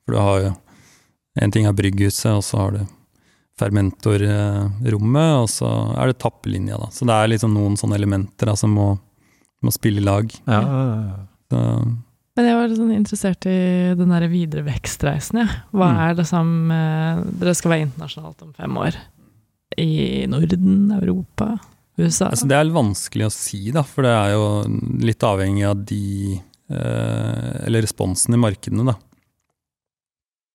For 0.05 0.17
du 0.17 0.19
har 0.19 0.41
jo 0.43 0.55
En 1.37 1.53
ting 1.53 1.67
er 1.69 1.75
brygghuset, 1.77 2.33
og 2.33 2.41
så 2.41 2.57
har 2.57 2.71
du 2.73 2.79
fermentorrommet, 3.61 5.33
og 5.37 5.51
så 5.53 5.69
er 6.01 6.09
det 6.09 6.19
tappelinja, 6.23 6.79
da. 6.81 6.89
Så 6.89 7.05
det 7.05 7.13
er 7.13 7.29
liksom 7.29 7.53
noen 7.53 7.77
sånne 7.77 7.99
elementer 7.99 8.49
da, 8.49 8.55
som 8.57 8.73
må, 8.73 8.87
må 9.61 9.73
spille 9.75 10.01
i 10.01 10.07
lag. 10.07 10.33
Ja, 10.49 10.63
ja, 10.65 10.87
ja. 11.03 11.19
Så, 11.53 11.61
Men 12.37 12.45
jeg 12.51 12.57
var 12.59 12.73
sånn 12.77 12.93
interessert 12.93 13.47
i 13.49 13.59
den 13.97 14.11
der 14.13 14.27
videre 14.29 14.65
vekstreisen, 14.67 15.39
jeg. 15.41 15.53
Hva 15.73 15.87
Mm. 15.93 16.01
er 16.05 16.15
det 16.19 16.27
som 16.29 16.51
eh, 16.71 17.23
Dere 17.41 17.55
skal 17.57 17.71
være 17.73 17.87
internasjonalt 17.87 18.43
om 18.45 18.53
fem 18.53 18.77
år. 18.77 18.99
I 19.81 20.27
Norden, 20.29 20.91
Europa, 20.93 21.55
USA? 21.99 22.29
Altså, 22.29 22.47
det 22.47 22.59
er 22.59 22.65
litt 22.69 22.77
vanskelig 22.77 23.27
å 23.27 23.33
si, 23.33 23.71
da, 23.73 23.83
for 23.83 24.05
det 24.05 24.13
er 24.13 24.35
jo 24.35 24.45
litt 25.01 25.25
avhengig 25.25 25.65
av 25.67 25.81
de 25.89 26.37
eh, 26.37 27.67
Eller 27.67 27.83
responsen 27.87 28.37
i 28.37 28.41
markedene, 28.41 28.85
da. 28.93 28.95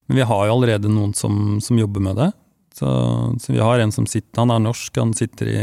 Men 0.08 0.18
vi 0.22 0.28
har 0.28 0.46
jo 0.48 0.54
allerede 0.54 0.90
noen 0.92 1.14
som, 1.18 1.60
som 1.64 1.78
jobber 1.80 2.02
med 2.04 2.16
det. 2.20 2.32
Så, 2.78 2.88
så 3.42 3.52
vi 3.54 3.60
har 3.60 3.80
en 3.80 3.92
som 3.92 4.06
sitter 4.08 4.42
Han 4.46 4.52
er 4.54 4.62
norsk, 4.64 4.96
han 4.98 5.14
sitter 5.18 5.50
i, 5.52 5.62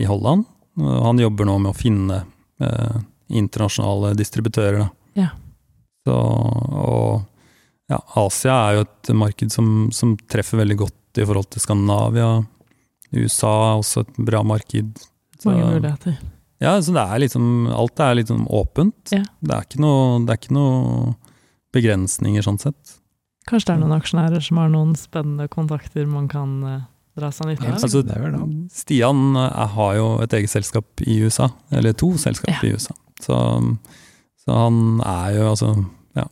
i 0.00 0.06
Holland. 0.08 0.44
Og 0.80 1.02
han 1.06 1.18
jobber 1.22 1.44
nå 1.48 1.58
med 1.58 1.72
å 1.72 1.76
finne 1.76 2.22
eh, 2.60 2.96
internasjonale 3.28 4.14
distributører, 4.16 4.84
da. 4.86 4.88
Ja. 5.16 5.30
Så, 6.06 6.14
og 6.16 7.24
ja, 7.90 7.98
Asia 8.20 8.54
er 8.68 8.78
jo 8.78 8.84
et 8.86 9.10
marked 9.16 9.50
som, 9.54 9.88
som 9.94 10.14
treffer 10.30 10.60
veldig 10.62 10.76
godt 10.84 11.20
i 11.22 11.24
forhold 11.26 11.48
til 11.54 11.62
Skandinavia. 11.64 12.30
USA 13.16 13.52
er 13.72 13.76
også 13.80 14.02
et 14.04 14.16
bra 14.28 14.42
marked. 14.46 14.98
Så- 15.40 15.50
Mange 15.50 15.68
muligheter. 15.76 16.16
ja, 16.60 16.74
så 16.80 16.92
det 16.96 17.02
er 17.04 17.18
liksom 17.22 17.66
Alt 17.72 18.00
er 18.00 18.14
litt 18.18 18.28
sånn 18.32 18.46
åpent. 18.48 19.12
Ja. 19.14 19.22
Det, 19.40 19.54
er 19.54 19.62
ikke 19.66 19.80
noe, 19.84 20.20
det 20.26 20.34
er 20.34 20.40
ikke 20.42 20.56
noe 20.56 21.14
begrensninger 21.76 22.42
sånn 22.46 22.58
sett. 22.60 22.96
Kanskje 23.46 23.68
det 23.70 23.74
er 23.76 23.82
noen 23.84 23.96
aksjonærer 24.00 24.42
som 24.42 24.58
har 24.58 24.70
noen 24.72 24.94
spennende 24.98 25.46
kontakter 25.52 26.06
man 26.10 26.26
kan 26.28 26.54
eh, 26.66 26.80
dra 27.16 27.28
seg 27.30 27.52
nytte 27.52 27.68
av? 27.68 27.76
Altså. 27.78 28.48
Stian 28.74 29.36
eh, 29.38 29.66
har 29.76 29.92
jo 30.00 30.06
et 30.24 30.32
eget 30.40 30.50
selskap 30.50 31.04
i 31.06 31.20
USA, 31.22 31.50
eller 31.70 31.92
to 31.94 32.10
selskap 32.18 32.50
Ja. 32.56 32.58
i 32.66 32.72
USA. 32.74 32.94
Så, 33.22 33.36
så 34.46 34.54
han 34.64 35.00
er 35.04 35.34
jo 35.36 35.48
altså 35.52 35.72
Ja. 36.16 36.26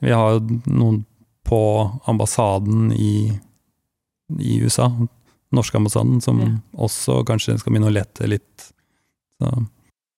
Vi 0.00 0.10
har 0.12 0.36
jo 0.36 0.60
noen 0.66 1.04
på 1.46 1.60
ambassaden 2.10 2.90
i, 2.92 3.30
i 4.40 4.56
USA, 4.64 4.88
norske 5.54 5.78
ambassaden, 5.78 6.20
som 6.24 6.40
Ja. 6.42 6.48
også 6.88 7.20
kanskje 7.28 7.58
skal 7.60 7.72
begynne 7.72 7.92
å 7.92 7.94
lete 7.94 8.26
litt. 8.28 8.72
Så 9.40 9.52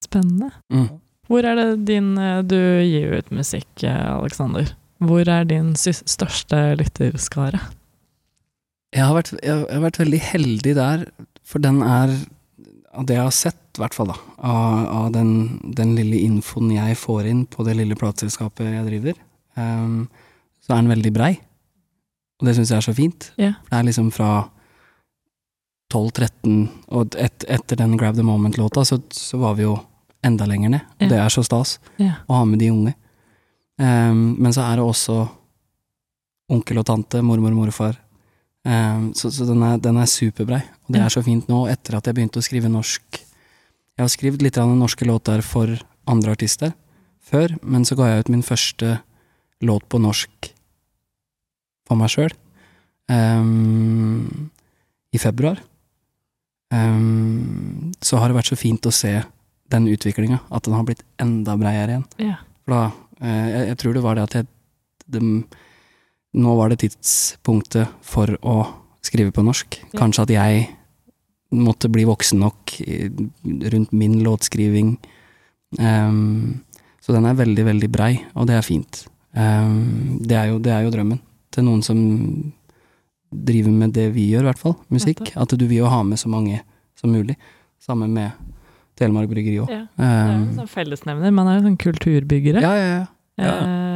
Spennende. 0.03 0.49
Mm. 0.71 0.87
Hvor 1.29 1.45
er 1.45 1.55
det 1.59 1.85
din 1.85 2.17
eh, 2.17 2.41
Du 2.41 2.55
gir 2.55 3.09
jo 3.11 3.17
ut 3.19 3.31
musikk, 3.35 3.67
Aleksander. 3.83 4.15
Alexander. 4.23 4.75
Hvor 4.99 5.27
er 5.29 5.45
din 5.45 5.73
største 5.75 6.75
lytterskare? 6.79 7.59
Jeg 8.95 9.05
har, 9.05 9.13
vært, 9.13 9.35
jeg 9.43 9.67
har 9.69 9.83
vært 9.83 9.99
veldig 10.01 10.19
heldig 10.19 10.73
der, 10.75 11.03
for 11.45 11.61
den 11.61 11.83
er 11.85 12.09
Av 12.97 13.05
det 13.05 13.17
jeg 13.17 13.25
har 13.25 13.35
sett, 13.35 13.61
i 13.77 13.81
hvert 13.83 13.95
fall, 13.95 14.09
da. 14.09 14.17
Av, 14.49 14.85
av 15.03 15.09
den, 15.13 15.33
den 15.77 15.93
lille 15.97 16.23
infoen 16.25 16.71
jeg 16.73 16.97
får 16.97 17.27
inn 17.29 17.43
på 17.49 17.65
det 17.67 17.75
lille 17.77 17.97
plateselskapet 17.99 18.71
jeg 18.73 18.87
driver, 18.87 19.19
um, 19.59 20.07
så 20.63 20.73
er 20.73 20.81
den 20.81 20.93
veldig 20.95 21.11
brei. 21.13 21.33
Og 22.39 22.47
det 22.47 22.55
syns 22.57 22.71
jeg 22.71 22.79
er 22.79 22.87
så 22.87 22.95
fint. 22.95 23.29
Yeah. 23.37 23.59
Det 23.67 23.77
er 23.77 23.85
liksom 23.85 24.09
fra 24.15 24.31
12-13, 25.93 26.57
og 26.95 27.17
et, 27.19 27.45
etter 27.49 27.79
den 27.79 27.97
Grab 27.99 28.17
the 28.17 28.25
Moment-låta, 28.25 28.85
så, 28.85 28.99
så 29.13 29.39
var 29.41 29.57
vi 29.59 29.65
jo 29.65 29.75
enda 30.25 30.47
lenger 30.49 30.73
ned. 30.73 30.91
Og 30.97 31.05
yeah. 31.05 31.13
det 31.13 31.21
er 31.21 31.33
så 31.33 31.45
stas 31.45 31.77
yeah. 32.01 32.21
å 32.29 32.41
ha 32.41 32.49
med 32.49 32.61
de 32.63 32.71
unge. 32.73 32.95
Um, 33.79 34.35
men 34.41 34.53
så 34.55 34.65
er 34.65 34.79
det 34.79 34.85
også 34.87 35.21
onkel 36.49 36.81
og 36.81 36.87
tante, 36.89 37.21
mormor 37.25 37.53
og 37.53 37.61
morfar. 37.63 37.99
Ehm, 38.67 39.13
så 39.15 39.31
så 39.31 39.47
den, 39.47 39.63
er, 39.63 39.77
den 39.79 39.97
er 39.97 40.09
superbrei, 40.09 40.59
og 40.59 40.93
det 40.95 41.01
er 41.03 41.13
så 41.13 41.23
fint 41.23 41.47
nå 41.51 41.63
etter 41.71 41.97
at 41.97 42.09
jeg 42.09 42.17
begynte 42.17 42.41
å 42.41 42.45
skrive 42.45 42.71
norsk. 42.71 43.21
Jeg 43.95 44.03
har 44.03 44.11
skrevet 44.11 44.43
litt 44.43 44.59
av 44.59 44.71
norske 44.75 45.07
låter 45.07 45.43
for 45.45 45.71
andre 46.09 46.35
artister 46.35 46.73
før, 47.29 47.55
men 47.61 47.85
så 47.85 47.95
ga 47.99 48.09
jeg 48.09 48.25
ut 48.25 48.33
min 48.33 48.45
første 48.45 48.97
låt 49.65 49.87
på 49.91 49.99
norsk 50.01 50.51
for 51.89 51.99
meg 51.99 52.11
sjøl 52.13 52.33
i 55.09 55.17
februar. 55.17 55.57
Um, 56.69 57.89
så 58.05 58.19
har 58.21 58.29
det 58.29 58.37
vært 58.37 58.51
så 58.51 58.57
fint 58.59 58.85
å 58.85 58.93
se 58.93 59.15
den 59.73 59.87
utviklinga, 59.89 60.37
at 60.53 60.65
den 60.65 60.75
har 60.77 60.85
blitt 60.85 61.01
enda 61.21 61.55
breiere 61.57 61.95
igjen. 61.95 62.05
Ja. 62.21 62.35
For 62.61 62.75
da, 62.75 62.83
eh, 63.21 63.47
jeg, 63.49 63.63
jeg 63.71 63.79
tror 63.81 63.95
det 63.95 64.03
var 64.05 64.17
det 64.17 64.25
at 64.27 64.37
jeg 64.37 64.47
det, 65.09 65.21
Nå 66.37 66.55
var 66.59 66.69
det 66.69 66.83
tidspunktet 66.83 67.89
for 68.05 68.35
å 68.45 68.57
skrive 69.05 69.33
på 69.33 69.43
norsk. 69.45 69.79
Ja. 69.81 69.95
Kanskje 70.03 70.27
at 70.27 70.33
jeg 70.33 70.67
måtte 71.55 71.89
bli 71.89 72.05
voksen 72.05 72.43
nok 72.43 72.75
rundt 73.73 73.95
min 73.97 74.19
låtskriving. 74.25 74.97
Um, 75.79 76.61
så 77.01 77.15
den 77.15 77.25
er 77.25 77.37
veldig, 77.37 77.65
veldig 77.65 77.89
brei, 77.89 78.11
og 78.37 78.49
det 78.49 78.59
er 78.59 78.65
fint. 78.65 79.03
Um, 79.33 80.19
det, 80.21 80.37
er 80.37 80.51
jo, 80.51 80.59
det 80.61 80.73
er 80.73 80.85
jo 80.85 80.93
drømmen 80.93 81.21
til 81.53 81.65
noen 81.65 81.81
som 81.85 81.97
driver 83.29 83.73
med 83.73 83.93
det 83.97 84.09
vi 84.13 84.29
gjør, 84.33 84.45
i 84.45 84.49
hvert 84.51 84.61
fall. 84.61 84.77
Musikk. 84.93 85.33
At 85.37 85.53
du 85.57 85.65
vil 85.65 85.83
jo 85.83 85.89
ha 85.89 86.03
med 86.05 86.21
så 86.21 86.29
mange 86.29 86.61
som 86.97 87.13
mulig. 87.13 87.37
Sammen 87.81 88.13
med 88.13 88.37
Telemark 88.99 89.29
Bryggeri 89.31 89.61
òg. 89.63 89.69
Ja. 89.71 89.83
Det 89.95 90.07
er 90.09 90.33
jo 90.35 90.57
sånn 90.59 90.73
fellesnevner. 90.73 91.33
Man 91.33 91.49
er 91.49 91.59
jo 91.59 91.69
sånn 91.69 91.79
kulturbyggere. 91.81 92.61
ja, 92.65 92.73
ja, 92.77 93.05
ja. 93.39 93.53
Ehm, 93.63 93.88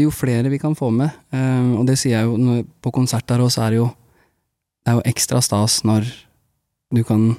Jo 0.00 0.12
flere 0.14 0.50
vi 0.52 0.58
kan 0.58 0.74
få 0.76 0.90
med, 0.94 1.10
eh, 1.32 1.70
og 1.78 1.86
det 1.88 1.98
sier 2.00 2.20
jeg 2.20 2.28
jo 2.28 2.62
på 2.84 2.92
konsert 2.94 3.26
der 3.28 3.42
også, 3.44 3.66
er 3.66 3.70
det 3.70 3.82
jo 3.82 3.90
Det 4.86 4.92
er 4.92 4.98
jo 5.00 5.08
ekstra 5.10 5.40
stas 5.42 5.80
når 5.84 6.06
du 6.94 7.02
kan 7.04 7.36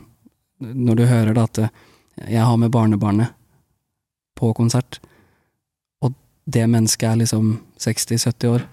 Når 0.60 0.96
du 0.96 1.06
hører 1.06 1.34
da 1.34 1.44
at 1.44 1.58
eh, 1.58 1.70
jeg 2.28 2.44
har 2.44 2.58
med 2.58 2.72
barnebarnet 2.72 3.34
på 4.38 4.54
konsert, 4.54 5.00
og 6.02 6.14
det 6.46 6.66
mennesket 6.70 7.10
er 7.10 7.16
liksom 7.22 7.60
60-70 7.78 8.48
år. 8.50 8.66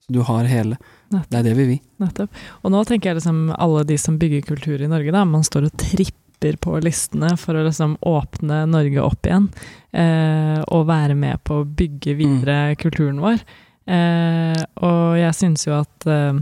Så 0.00 0.12
du 0.12 0.20
har 0.24 0.44
hele. 0.44 0.76
Det 1.10 1.38
er 1.38 1.44
det 1.44 1.54
vi 1.56 1.66
vil. 1.66 1.80
Nettopp. 2.00 2.32
Og 2.62 2.72
nå 2.72 2.82
tenker 2.88 3.10
jeg 3.10 3.18
liksom 3.20 3.50
alle 3.56 3.84
de 3.88 3.96
som 3.98 4.18
bygger 4.20 4.44
kultur 4.48 4.80
i 4.80 4.88
Norge, 4.88 5.12
da. 5.12 5.24
Man 5.28 5.44
står 5.44 5.68
og 5.68 5.76
tripper 5.76 6.19
på 6.40 6.78
listene 6.82 7.36
for 7.38 7.54
å 7.54 7.64
liksom 7.66 7.98
åpne 8.06 8.62
Norge 8.70 9.02
opp 9.04 9.26
igjen. 9.28 9.48
Eh, 9.92 10.62
og 10.72 10.86
være 10.88 11.14
med 11.14 11.42
på 11.44 11.60
å 11.60 11.66
bygge 11.66 12.14
videre 12.16 12.76
kulturen 12.80 13.20
vår. 13.20 13.42
Eh, 13.90 14.62
og 14.86 15.18
jeg 15.18 15.34
syns 15.36 15.66
jo 15.66 15.74
at 15.80 16.06
eh, 16.06 16.38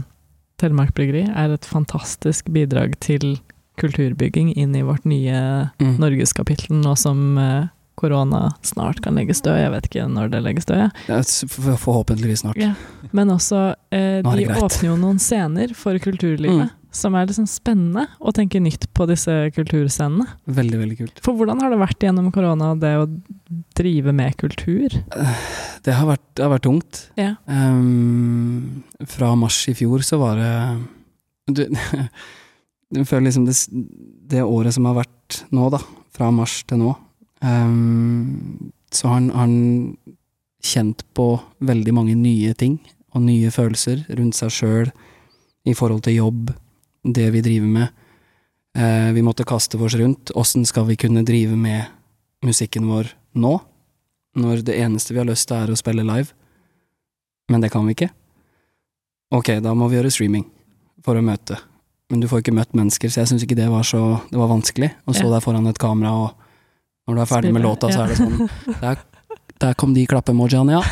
Telemark 0.59 0.93
Bryggeri 0.95 1.25
er 1.29 1.51
et 1.55 1.65
fantastisk 1.65 2.49
bidrag 2.51 2.95
til 3.03 3.37
kulturbygging 3.79 4.53
inn 4.59 4.75
i 4.75 4.81
vårt 4.83 5.05
nye 5.07 5.69
Mm. 5.79 5.97
norgeskapittel 5.99 6.75
nå 6.83 6.95
som 6.99 7.37
eh, 7.37 7.67
korona 7.99 8.53
snart 8.63 9.01
kan 9.03 9.15
legges 9.15 9.41
død. 9.43 9.57
Jeg 9.59 9.71
vet 9.71 9.87
ikke 9.89 10.07
når 10.07 10.29
det 10.31 10.41
legges 10.43 10.65
død. 10.65 10.91
Ja, 11.09 11.21
Forhåpentligvis 11.79 12.39
snart. 12.45 12.57
Ja. 12.57 12.73
Men 13.11 13.27
også, 13.33 13.73
eh, 13.91 14.21
de 14.23 14.45
åpner 14.55 14.87
jo 14.89 14.95
noen 14.97 15.19
scener 15.19 15.73
for 15.75 15.97
kulturlivet, 15.99 16.69
Mm. 16.69 16.69
Som 16.95 17.13
er 17.15 17.27
liksom 17.29 17.45
spennende 17.49 18.07
å 18.17 18.31
tenke 18.35 18.61
nytt 18.61 18.87
på 18.97 19.05
disse 19.09 19.33
kulturscenene. 19.55 20.25
Veldig, 20.49 20.79
veldig 20.81 20.97
kult. 21.03 21.21
For 21.25 21.37
hvordan 21.37 21.61
har 21.61 21.73
det 21.73 21.81
vært 21.81 22.05
gjennom 22.05 22.31
korona, 22.33 22.71
det 22.79 22.93
å 22.97 23.07
drive 23.77 24.13
med 24.15 24.37
kultur? 24.41 24.95
Det 25.85 25.95
har 25.95 26.09
vært, 26.09 26.25
det 26.35 26.45
har 26.45 26.53
vært 26.55 26.65
tungt. 26.65 27.01
Ja. 27.19 27.35
Um, 27.45 28.81
fra 29.09 29.31
mars 29.39 29.61
i 29.69 29.75
fjor 29.77 30.03
så 30.05 30.19
var 30.21 30.41
det 30.41 30.53
du, 31.55 31.63
du 32.95 33.03
føler 33.05 33.29
liksom 33.29 33.45
det, 33.49 33.57
det 34.33 34.45
året 34.45 34.75
som 34.75 34.89
har 34.89 34.99
vært 35.03 35.43
nå, 35.55 35.69
da, 35.73 35.81
fra 36.15 36.31
mars 36.33 36.61
til 36.69 36.81
nå, 36.81 36.95
um, 37.45 38.71
så 38.93 39.11
har 39.11 39.21
han, 39.21 39.29
har 39.35 39.45
han 39.45 39.97
kjent 40.65 41.05
på 41.15 41.31
veldig 41.63 41.93
mange 41.95 42.17
nye 42.19 42.55
ting 42.57 42.79
og 43.15 43.23
nye 43.25 43.51
følelser 43.53 44.03
rundt 44.17 44.37
seg 44.37 44.51
sjøl 44.53 44.89
i 45.69 45.75
forhold 45.77 46.03
til 46.05 46.19
jobb, 46.19 46.51
det 47.13 47.29
vi 47.33 47.41
driver 47.45 47.67
med. 47.67 47.87
Eh, 48.77 49.11
vi 49.15 49.21
måtte 49.25 49.45
kaste 49.47 49.77
oss 49.81 49.95
rundt. 49.99 50.31
Åssen 50.35 50.65
skal 50.65 50.85
vi 50.89 50.95
kunne 50.99 51.23
drive 51.25 51.55
med 51.57 51.85
musikken 52.45 52.87
vår 52.89 53.11
nå? 53.35 53.55
Når 54.39 54.61
det 54.63 54.77
eneste 54.79 55.13
vi 55.15 55.19
har 55.19 55.27
lyst 55.27 55.47
til 55.49 55.57
er 55.57 55.71
å 55.73 55.77
spille 55.79 56.05
live. 56.05 56.29
Men 57.49 57.61
det 57.61 57.71
kan 57.73 57.85
vi 57.87 57.95
ikke. 57.97 58.11
Ok, 59.33 59.55
da 59.61 59.73
må 59.77 59.89
vi 59.89 59.97
gjøre 59.97 60.11
streaming 60.13 60.45
for 61.05 61.17
å 61.17 61.23
møte. 61.25 61.57
Men 62.09 62.21
du 62.23 62.27
får 62.29 62.41
ikke 62.41 62.53
møtt 62.57 62.73
mennesker, 62.77 63.09
så 63.13 63.21
jeg 63.21 63.29
syns 63.31 63.43
ikke 63.45 63.57
det 63.59 63.67
var 63.69 63.83
så 63.85 63.99
Det 64.31 64.37
var 64.39 64.49
vanskelig 64.49 64.89
å 65.05 65.13
stå 65.13 65.27
Ja. 65.27 65.33
der 65.35 65.43
foran 65.45 65.67
et 65.69 65.77
kamera, 65.77 66.11
og 66.13 66.33
når 67.07 67.15
du 67.15 67.21
er 67.21 67.25
ferdig 67.29 67.53
med 67.53 67.61
Spille, 67.61 67.69
låta, 67.69 67.91
så 67.93 68.01
er 68.03 68.07
det 68.07 68.17
sånn 68.17 68.49
Der, 68.81 68.97
der 69.59 69.73
kom 69.79 69.93
de 69.95 70.05
klappe-emojiene, 70.07 70.77
ja. 70.77 70.83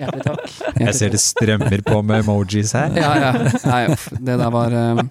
Hjertelig 0.00 0.24
takk. 0.26 0.42
Jeg 0.78 0.94
ser 0.96 1.10
det 1.14 1.20
strømmer 1.22 1.80
på 1.86 1.96
med 2.06 2.22
emojis 2.22 2.74
her. 2.78 2.90
Ja, 2.98 3.10
ja. 3.18 3.30
Nei, 3.66 3.80
uff, 3.90 4.04
det 4.14 4.36
der 4.40 4.50
var 4.54 4.70
um, 4.74 5.10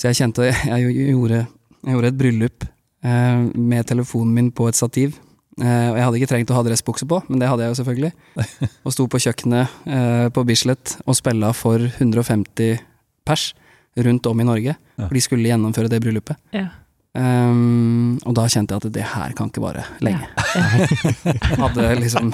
Så 0.00 0.10
jeg 0.10 0.18
kjente 0.22 0.48
Jeg 0.48 1.12
gjorde, 1.12 1.38
jeg 1.82 1.96
gjorde 1.96 2.12
et 2.12 2.18
bryllup 2.18 2.58
uh, 2.64 3.38
med 3.52 3.82
telefonen 3.90 4.32
min 4.38 4.50
på 4.54 4.68
et 4.70 4.78
stativ. 4.78 5.18
Uh, 5.60 5.92
og 5.92 5.96
jeg 5.98 6.06
hadde 6.06 6.18
ikke 6.22 6.30
trengt 6.32 6.52
å 6.54 6.56
ha 6.56 6.64
dressbukse 6.64 7.06
på, 7.08 7.16
men 7.28 7.42
det 7.42 7.50
hadde 7.50 7.66
jeg 7.66 7.74
jo 7.74 7.80
selvfølgelig. 7.82 8.12
Og 8.88 8.96
sto 8.96 9.04
på 9.12 9.20
kjøkkenet 9.26 9.66
uh, 9.84 10.28
på 10.32 10.46
Bislett 10.48 10.86
og 11.04 11.18
spilla 11.18 11.52
for 11.56 11.84
150 11.90 12.80
pers 13.28 13.50
rundt 14.00 14.24
om 14.30 14.40
i 14.40 14.48
Norge. 14.48 14.72
Ja. 14.96 15.04
For 15.04 15.12
de 15.12 15.24
skulle 15.24 15.52
gjennomføre 15.52 15.92
det 15.92 16.00
bryllupet. 16.00 16.40
Ja. 16.56 16.70
Um, 17.12 18.16
og 18.24 18.32
da 18.38 18.46
kjente 18.48 18.72
jeg 18.72 18.80
at 18.80 18.94
det 18.94 19.04
her 19.04 19.34
kan 19.36 19.50
ikke 19.50 19.60
vare 19.60 19.84
lenge. 20.00 20.30
Hadde 21.60 21.90
liksom 22.00 22.30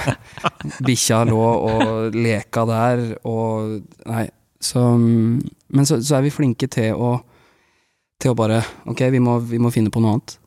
Bikkja 0.86 1.24
lå 1.26 1.40
og 1.42 2.14
leka 2.14 2.62
der, 2.68 3.02
og 3.26 3.80
Nei, 4.06 4.28
så 4.62 4.84
Men 4.94 5.86
så, 5.86 5.98
så 5.98 6.18
er 6.18 6.28
vi 6.28 6.34
flinke 6.34 6.70
til 6.70 6.94
å 6.94 7.16
Til 8.22 8.34
å 8.34 8.38
bare 8.38 8.60
Ok, 8.86 9.02
vi 9.10 9.22
må, 9.22 9.40
vi 9.42 9.58
må 9.62 9.72
finne 9.74 9.90
på 9.90 10.02
noe 10.02 10.14
annet. 10.14 10.38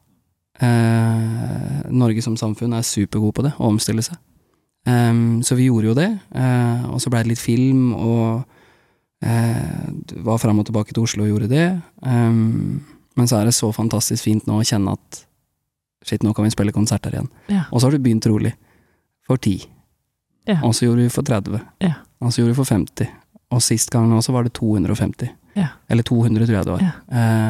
Uh, 0.61 1.91
Norge 1.91 2.23
som 2.23 2.37
samfunn 2.39 2.75
er 2.77 2.87
supergod 2.87 3.35
på 3.35 3.45
det, 3.47 3.51
å 3.57 3.71
omstille 3.71 4.03
seg. 4.05 4.19
Um, 4.87 5.41
så 5.43 5.57
vi 5.57 5.67
gjorde 5.67 5.91
jo 5.91 5.97
det, 5.97 6.09
Uh, 6.31 6.93
og 6.93 7.01
så 7.01 7.11
blei 7.11 7.23
det 7.25 7.33
litt 7.33 7.41
film, 7.41 7.91
og 7.93 8.43
uh, 9.25 9.85
var 10.25 10.39
fram 10.41 10.61
og 10.61 10.67
tilbake 10.69 10.93
til 10.93 11.03
Oslo 11.03 11.25
og 11.25 11.31
gjorde 11.31 11.49
det. 11.51 11.65
Em, 12.05 12.81
men 13.19 13.27
så 13.27 13.39
er 13.41 13.45
det 13.49 13.53
så 13.57 13.71
fantastisk 13.75 14.23
fint 14.23 14.45
nå 14.47 14.59
å 14.61 14.65
kjenne 14.67 14.93
at 14.95 15.23
shit, 16.07 16.23
nå 16.23 16.33
kan 16.33 16.45
vi 16.47 16.51
spille 16.53 16.71
konserter 16.73 17.13
igjen. 17.13 17.27
Ja. 17.51 17.65
Og 17.71 17.81
så 17.81 17.87
har 17.89 17.95
du 17.97 18.01
begynt 18.03 18.25
rolig. 18.29 18.53
For 19.27 19.37
10. 19.37 19.65
Ja. 20.49 20.59
Og 20.65 20.73
så 20.73 20.87
gjorde 20.87 21.03
vi 21.05 21.11
for 21.13 21.23
30. 21.27 21.59
Ja. 21.85 21.93
Og 22.21 22.31
så 22.33 22.41
gjorde 22.41 22.53
vi 22.55 22.59
for 22.61 22.69
50. 22.71 23.11
Og 23.51 23.61
sist 23.61 23.91
gang 23.93 24.07
nå 24.09 24.21
så 24.25 24.33
var 24.33 24.47
det 24.47 24.53
250. 24.57 25.29
Ja. 25.59 25.67
Eller 25.91 26.03
200, 26.07 26.47
tror 26.47 26.57
jeg 26.57 26.65
det 26.65 26.73
var. 26.73 26.81
Ja. 26.87 26.93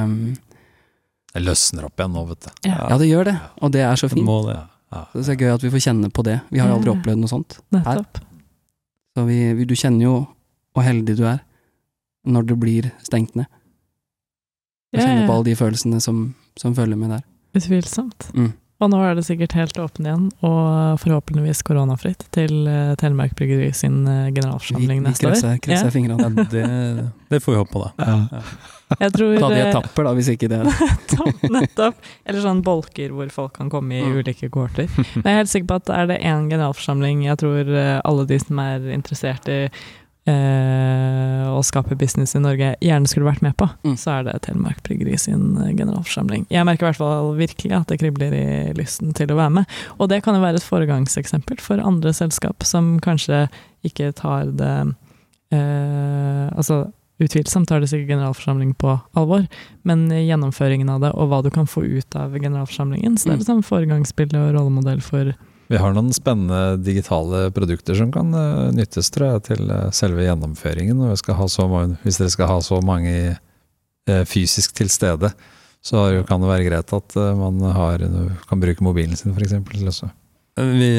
Em, 0.04 0.15
Det 1.32 1.43
løsner 1.45 1.86
opp 1.88 1.95
igjen 2.02 2.12
nå, 2.12 2.26
vet 2.28 2.41
du. 2.43 2.50
Ja. 2.67 2.80
ja, 2.91 2.97
det 3.00 3.08
gjør 3.08 3.30
det. 3.30 3.38
Og 3.63 3.71
det 3.71 3.86
er 3.88 3.95
så 3.95 4.10
Det 4.10 4.17
fint. 4.17 4.26
må 4.28 4.41
det. 4.50 4.58
Ja. 4.91 5.06
Så 5.13 5.21
det 5.24 5.30
er 5.38 5.39
gøy 5.45 5.54
at 5.54 5.63
vi 5.63 5.69
får 5.71 5.84
kjenne 5.86 6.10
på 6.12 6.24
det. 6.28 6.39
Vi 6.52 6.60
har 6.60 6.67
jo 6.67 6.76
aldri 6.82 6.91
opplevd 6.91 7.21
noe 7.21 7.32
sånt. 7.32 7.60
Nettopp. 7.71 8.19
Så 9.15 9.24
vi, 9.30 9.38
vi, 9.56 9.65
du 9.69 9.76
kjenner 9.80 10.04
jo 10.10 10.15
hvor 10.76 10.84
heldig 10.84 11.15
du 11.19 11.24
er 11.28 11.39
når 12.28 12.45
det 12.52 12.58
blir 12.60 12.89
stengt 13.04 13.36
ned. 13.39 13.47
Du 14.92 15.00
kjenne 15.00 15.08
kjenner 15.22 15.28
på 15.30 15.36
alle 15.40 15.48
de 15.48 15.56
følelsene 15.56 16.02
som, 16.04 16.26
som 16.60 16.76
følger 16.76 17.00
med 17.00 17.10
der. 17.16 17.24
Utvilsomt. 17.56 18.32
Mm. 18.36 18.52
Og 18.82 18.90
nå 18.90 18.98
er 19.06 19.14
det 19.14 19.22
sikkert 19.28 19.54
helt 19.54 19.78
åpen 19.78 20.08
igjen, 20.08 20.24
og 20.42 20.98
forhåpentligvis 21.04 21.60
koronafritt, 21.68 22.24
til 22.34 22.66
eh, 22.66 22.96
Telemark 22.98 23.36
Bryggeri 23.38 23.68
sin 23.78 24.00
eh, 24.10 24.32
generalforsamling 24.34 25.04
neste 25.06 25.28
år. 25.30 25.36
Vi 25.38 25.60
krysser 25.68 25.92
Ja. 25.92 25.94
fingrene. 25.94 26.26
Ja, 26.26 26.46
det, 26.50 26.64
det 27.30 27.42
får 27.46 27.54
vi 27.54 27.60
håpe 27.60 27.76
på, 27.76 27.84
da. 27.86 28.42
Jeg 29.00 29.14
tror 29.14 29.36
Ta 29.38 29.50
de 29.54 29.60
eh, 29.62 29.70
etapper, 29.70 30.08
da, 30.10 30.16
hvis 30.18 30.32
ikke 30.34 30.50
det 30.50 30.64
Nettopp, 30.66 31.46
nettopp. 31.54 32.02
Eller 32.26 32.42
sånn 32.44 32.64
bolker 32.66 33.14
hvor 33.14 33.30
folk 33.32 33.54
kan 33.60 33.70
komme 33.72 34.00
i 34.00 34.02
Mm. 34.02 34.18
ulike 34.18 34.50
kohorter. 34.50 34.90
Men 34.98 35.30
jeg 35.30 35.36
er 35.36 35.42
helt 35.44 35.54
sikker 35.54 35.70
på 35.70 35.78
at 35.84 35.94
er 36.02 36.10
det 36.10 36.18
én 36.26 36.50
generalforsamling 36.50 37.22
jeg 37.30 37.38
tror 37.46 37.70
eh, 37.70 38.02
alle 38.04 38.26
de 38.34 38.42
som 38.42 38.60
er 38.66 38.90
interessert 38.98 39.46
i 39.54 39.62
eh, 40.30 41.48
å 41.52 41.62
skape 41.66 41.96
business 41.98 42.36
i 42.38 42.42
Norge, 42.44 42.76
gjerne 42.82 43.10
skulle 43.10 43.28
vært 43.30 43.42
med 43.42 43.56
på, 43.58 43.68
Mm. 43.84 43.96
så 43.98 44.20
er 44.20 44.24
det 44.28 44.42
Telemark 44.46 44.82
Bryggeri 44.84 45.18
sin 45.20 45.58
eh, 45.58 45.74
generalforsamling. 45.74 46.46
Jeg 46.50 46.66
merker 46.66 46.86
i 46.86 46.90
hvert 46.92 47.02
fall 47.02 47.36
virkelig 47.38 47.76
at 47.80 47.88
det 47.88 48.00
kribler 48.00 48.34
i 48.34 48.74
lysten 48.78 49.14
til 49.18 49.28
å 49.34 49.36
være 49.40 49.52
med. 49.60 49.66
Og 50.00 50.10
det 50.10 50.22
kan 50.24 50.36
jo 50.36 50.42
være 50.42 50.56
et 50.62 50.68
foregangseksempel 50.70 51.60
for 51.60 51.78
andre 51.82 52.14
selskap 52.14 52.64
som 52.64 53.00
kanskje 53.00 53.48
ikke 53.84 54.14
tar 54.14 54.46
det 54.54 54.96
eh, 55.52 56.50
Altså 56.56 56.92
Utvilsomt 57.22 57.68
tar 57.70 57.80
det 57.84 57.90
sikkert 57.92 58.16
generalforsamling 58.16 58.72
på 58.82 58.96
alvor, 59.14 59.44
men 59.86 60.08
gjennomføringen 60.10 60.90
av 60.90 61.02
det, 61.04 61.12
og 61.14 61.28
hva 61.30 61.44
du 61.46 61.52
kan 61.54 61.68
få 61.70 61.84
ut 61.86 62.16
av 62.18 62.34
generalforsamlingen, 62.34 63.14
så 63.16 63.26
det 63.26 63.34
er 63.34 63.36
Mm. 63.38 63.42
liksom 63.44 63.62
foregangsbilde 63.68 64.40
og 64.42 64.56
rollemodell 64.56 65.02
for 65.06 65.36
Vi 65.72 65.80
har 65.80 65.94
noen 65.96 66.12
spennende 66.12 66.76
digitale 66.84 67.46
produkter 67.56 67.96
som 67.96 68.10
kan 68.12 68.34
eh, 68.36 68.72
nyttes 68.76 69.08
tror 69.16 69.38
jeg, 69.38 69.44
til 69.52 69.70
eh, 69.72 69.88
selve 69.96 70.26
gjennomføringen. 70.26 71.00
Og 71.00 71.14
vi 71.14 71.20
skal 71.22 71.38
ha 71.40 71.48
så 71.52 71.68
mange, 71.72 71.96
hvis 72.04 72.20
dere 72.20 72.34
skal 72.34 72.50
ha 72.52 72.58
så 72.66 72.82
mange 72.84 73.14
eh, 73.32 74.24
fysisk 74.28 74.76
til 74.76 74.92
stede, 74.92 75.32
så 75.82 76.04
kan 76.30 76.44
det 76.44 76.50
være 76.52 76.68
greit 76.68 76.92
at 76.94 77.16
man 77.40 77.58
har, 77.74 78.04
kan 78.50 78.60
bruke 78.62 78.84
mobilen 78.86 79.18
sin 79.18 79.32
f.eks. 79.34 80.04
Vi, 80.60 80.92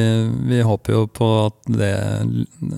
vi 0.49 0.59
håper 0.65 0.97
jo 0.97 1.05
på 1.07 1.29
at 1.45 1.69
det 1.71 1.93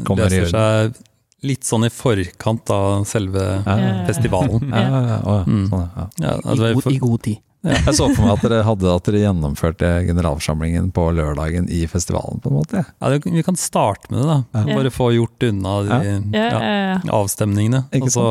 Kommer 0.04 0.26
løser 0.28 0.50
seg 0.50 0.98
litt 1.44 1.64
sånn 1.64 1.86
i 1.86 1.90
forkant 1.92 2.70
av 2.74 3.06
selve 3.08 3.40
Ja. 3.64 4.04
festivalen. 4.08 4.66
Ja, 4.68 4.84
ja, 4.84 5.16
ja. 5.22 5.38
Mm. 5.46 5.64
Sånn, 5.70 5.86
ja. 5.96 6.06
Ja, 6.26 6.34
I, 6.42 6.72
god, 6.74 6.90
I 6.92 6.98
god 7.06 7.22
tid. 7.24 7.40
Jeg 7.64 7.94
så 7.96 8.06
for 8.12 8.26
meg 8.26 8.32
at 8.34 8.42
dere 8.44 8.62
hadde 8.66 8.90
at 8.92 9.06
dere 9.08 9.20
gjennomførte 9.22 9.88
generalforsamlingen 10.08 10.90
på 10.92 11.06
lørdagen 11.16 11.64
i 11.72 11.86
festivalen, 11.88 12.40
på 12.44 12.50
en 12.52 12.58
måte. 12.58 12.82
Ja. 12.82 12.84
ja, 13.00 13.08
det- 13.14 13.32
vi 13.32 13.42
kan 13.46 13.56
starte 13.56 14.10
med 14.12 14.20
det, 14.20 14.26
da. 14.28 14.36
Ja. 14.68 14.76
Bare 14.76 14.90
få 14.92 15.06
gjort 15.16 15.42
unna 15.48 15.72
de 15.82 15.88
Ja, 15.88 16.02
ja, 16.04 16.60
ja, 16.60 16.74
ja. 16.92 17.00
avstemningene. 17.16 17.84
Ikke 17.90 18.10
Og 18.10 18.10
så, 18.12 18.26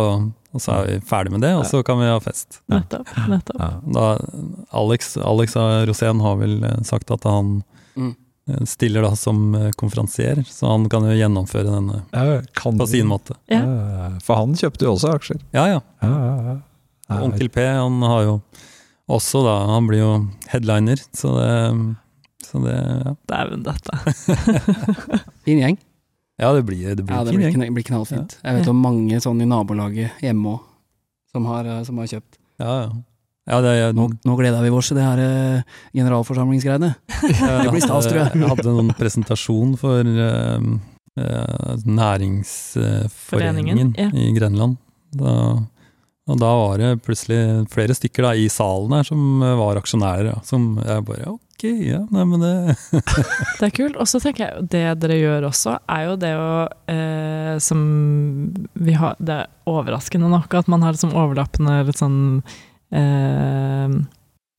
og 0.54 0.62
så 0.62 0.76
er 0.78 0.86
vi 0.91 1.00
ferdig 1.10 1.32
med 1.34 1.41
det, 1.41 1.54
og 1.58 1.65
så 1.65 1.82
kan 1.84 1.98
vi 1.98 2.06
ha 2.12 2.19
fest. 2.22 2.60
Nettopp. 2.69 3.10
nettopp. 3.28 3.58
Ja. 3.60 3.72
Da, 3.98 4.06
Alex, 4.84 5.15
Alex 5.17 5.56
Rosén 5.89 6.22
har 6.22 6.36
vel 6.38 6.60
eh, 6.63 6.82
sagt 6.84 7.10
at 7.12 7.24
han 7.24 7.63
Mm. 7.98 8.15
eh, 8.50 8.63
stiller 8.65 9.02
da 9.06 9.15
som 9.15 9.56
eh, 9.56 9.72
konferansier, 9.78 10.43
så 10.50 10.67
han 10.72 10.88
kan 10.89 11.04
jo 11.06 11.13
gjennomføre 11.17 11.69
denne 11.74 12.04
Ja, 12.13 12.41
kan 12.54 12.78
på 12.78 12.88
sin 12.89 13.06
måte. 13.08 13.34
Ja. 13.50 13.62
For 14.22 14.36
han 14.36 14.54
kjøpte 14.54 14.86
jo 14.86 14.93
også 14.96 15.13
aksjer. 15.13 15.41
Ja, 15.54 15.65
ja. 15.67 15.82
Ja, 16.02 16.10
ja, 16.10 16.36
ja. 16.52 16.56
Ja, 17.10 17.19
Onkel 17.22 17.50
P 17.50 17.60
han 17.65 18.02
har 18.02 18.24
jo 18.24 18.41
også 19.11 19.43
da 19.43 19.55
Han 19.67 19.87
blir 19.89 19.99
jo 19.99 20.11
headliner, 20.51 21.01
så 21.15 21.33
det, 21.37 21.56
så 22.47 22.62
det 22.63 22.75
ja. 22.75 23.15
Dæven 23.31 23.63
dette. 23.65 23.93
Fin 25.45 25.60
gjeng. 25.60 25.79
ja, 26.39 26.54
det 26.56 26.63
blir, 26.67 26.95
det 26.95 27.04
blir 27.06 27.15
Ja, 27.15 27.23
det 27.23 27.33
fin 27.33 27.41
blir, 27.41 27.49
gjeng. 27.51 27.73
blir 27.75 27.87
knallfint. 27.87 28.37
Jeg 28.43 28.60
vet 28.60 28.69
om 28.71 28.79
mange 28.83 29.19
sånn 29.23 29.41
i 29.43 29.49
nabolaget 29.49 30.23
hjemme 30.23 30.56
òg, 30.56 30.69
som, 31.33 31.49
har, 31.49 31.67
eh, 31.67 31.83
som 31.87 31.99
har 31.99 32.08
kjøpt. 32.13 32.39
Ja, 32.62 32.71
ja. 32.85 32.89
ja 33.51 33.60
det, 33.65 33.75
jeg, 33.79 33.97
Nå, 33.97 34.08
nå 34.23 34.37
gleder 34.39 34.63
vi 34.63 34.71
oss 34.71 34.87
til 34.91 34.99
det 35.01 35.06
her 35.08 35.19
eh, 35.23 35.77
generalforsamlingsgreiene. 35.99 36.93
det 37.27 37.69
blir 37.73 37.83
stas, 37.83 38.08
tror 38.08 38.21
jeg. 38.23 38.31
Jeg 38.39 38.51
hadde 38.54 38.69
noen 38.71 38.93
presentasjon 38.97 39.75
for 39.81 39.99
eh, 39.99 40.60
eh, 41.19 41.75
Næringsforeningen 41.99 43.95
ja. 43.99 44.10
i 44.15 44.31
Grenland. 44.37 44.79
Da, 45.13 45.33
og 46.24 46.40
da 46.40 46.50
var 46.56 46.80
det 46.80 46.92
plutselig 47.04 47.40
flere 47.74 47.96
stykker 47.98 48.24
da, 48.24 48.34
i 48.40 48.46
salen 48.52 48.96
her 48.96 49.08
som 49.08 49.42
eh, 49.44 49.58
var 49.60 49.80
aksjonærer. 49.80 50.30
Ja, 50.32 50.38
som 50.48 50.78
jeg 50.80 51.04
bare 51.10 51.34
Ok, 51.34 51.65
ja, 51.84 52.00
nei, 52.12 52.24
men 52.28 52.42
det 52.44 52.54
Det 53.60 53.67
er 53.67 53.76
kult. 53.76 54.00
Og 54.00 54.08
så 54.08 54.21
tenker 54.24 54.46
jeg 54.46 54.69
det 54.71 54.86
dere 55.04 55.19
gjør 55.19 55.50
også, 55.50 55.78
er 55.92 56.06
jo 56.08 56.15
det 56.19 56.32
å 56.40 56.50
eh, 56.92 57.54
Som 57.63 57.84
vi 58.74 58.96
har 59.00 59.19
Det 59.19 59.42
er 59.44 59.52
overraskende 59.69 60.32
nok 60.32 60.56
at 60.60 60.71
man 60.71 60.84
har 60.84 60.96
liksom 60.96 61.15
overlappende 61.15 61.82
litt 61.88 62.00
sånn 62.00 62.21
eh, 62.96 64.00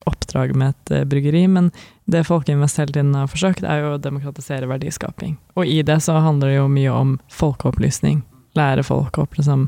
oppdrag 0.05 0.53
med 0.53 0.73
et 0.75 0.93
eh, 0.99 1.07
bryggeri, 1.09 1.47
men 1.49 1.71
det 2.05 2.27
Folkeinvest 2.27 2.77
hele 2.77 2.93
tiden 2.93 3.15
har 3.17 3.29
forsøkt, 3.31 3.65
er 3.65 3.81
jo 3.81 3.95
å 3.95 4.01
demokratisere 4.01 4.69
verdiskaping. 4.69 5.33
Og 5.57 5.65
i 5.65 5.81
det 5.85 5.97
så 6.05 6.19
handler 6.21 6.51
det 6.51 6.59
jo 6.59 6.69
mye 6.69 6.93
om 6.93 7.15
folkeopplysning. 7.33 8.21
Lære 8.57 8.85
folk 8.85 9.17
opp, 9.21 9.37
liksom 9.39 9.65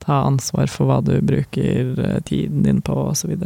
ta 0.00 0.22
ansvar 0.26 0.66
for 0.72 0.86
hva 0.90 1.00
du 1.04 1.20
bruker 1.20 1.94
eh, 1.98 2.20
tiden 2.26 2.62
din 2.66 2.80
på, 2.82 2.92
osv. 3.12 3.36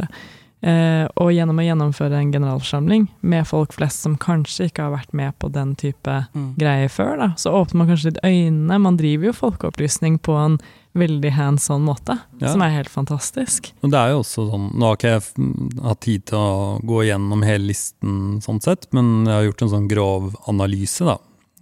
Eh, 0.65 1.05
og 1.21 1.29
gjennom 1.35 1.59
å 1.61 1.65
gjennomføre 1.67 2.17
en 2.17 2.31
generalforsamling 2.33 3.03
med 3.21 3.45
folk 3.45 3.73
flest 3.75 4.01
som 4.01 4.15
kanskje 4.17 4.69
ikke 4.71 4.87
har 4.87 4.95
vært 4.95 5.11
med 5.13 5.35
på 5.37 5.51
den 5.53 5.75
type 5.77 6.15
Mm. 6.33 6.55
greier 6.57 6.89
før, 6.89 7.17
da, 7.19 7.27
så 7.37 7.51
åpner 7.53 7.75
man 7.83 7.87
kanskje 7.91 8.13
litt 8.13 8.23
øynene. 8.23 8.79
Man 8.81 8.97
driver 8.97 9.25
jo 9.29 9.33
folkeopplysning 9.33 10.17
på 10.25 10.33
en 10.45 10.57
veldig 10.95 11.31
hands 11.35 11.69
on 11.69 11.83
måte, 11.85 12.17
Ja. 12.41 12.47
som 12.53 12.61
er 12.63 12.69
helt 12.71 12.89
fantastisk. 12.89 13.73
Men 13.83 13.91
det 13.91 13.99
er 13.99 14.09
jo 14.15 14.19
også 14.23 14.49
sånn, 14.49 14.71
Nå 14.73 14.85
har 14.87 14.95
ikke 14.95 15.13
jeg 15.19 15.83
hatt 15.83 15.99
tid 16.01 16.25
til 16.25 16.37
å 16.39 16.81
gå 16.81 17.03
gjennom 17.11 17.43
hele 17.45 17.67
listen, 17.67 18.39
sånn 18.41 18.61
sett, 18.63 18.87
men 18.93 19.25
jeg 19.27 19.33
har 19.35 19.43
gjort 19.51 19.61
en 19.61 19.69
sånn 19.75 19.89
grov 19.91 20.35
analyse. 20.47 21.05
da. 21.05 21.17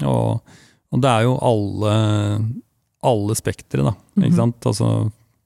Og, 0.07 0.39
og 0.93 1.01
det 1.01 1.09
er 1.09 1.23
jo 1.23 1.37
alle, 1.41 2.53
alle 3.03 3.35
spektre, 3.35 3.83
da. 3.83 3.93
Mhm. 4.15 4.25
Ikke 4.27 4.39
sant? 4.39 4.65
Altså 4.69 4.89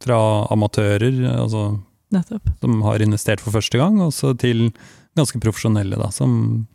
fra 0.03 0.17
amatører 0.53 1.15
altså, 1.41 1.79
Nettopp. 2.13 2.49
som 2.61 2.81
har 2.85 3.01
investert 3.01 3.41
for 3.41 3.51
første 3.55 3.77
gang, 3.81 3.99
og 4.01 4.11
så 4.13 4.35
til 4.37 4.71
ganske 5.17 5.39
profesjonelle, 5.41 5.97
da. 5.97 6.09
Som 6.13 6.67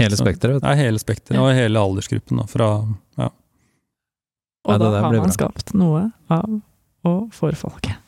Hele 0.00 0.16
spekteret. 0.16 0.62
Ja, 0.64 0.72
hele 0.74 0.96
spekteret, 0.98 1.36
og 1.38 1.50
hele 1.52 1.76
aldersgruppen. 1.78 2.38
Da, 2.40 2.46
fra, 2.48 2.68
ja. 3.20 3.26
Ja, 3.28 4.72
Og 4.72 4.78
det 4.80 4.88
da 4.94 5.00
har 5.02 5.12
man 5.12 5.26
bra. 5.26 5.34
skapt 5.34 5.74
noe 5.76 6.06
av 6.32 6.60
og 7.04 7.32
for 7.34 7.52
folket. 7.58 7.98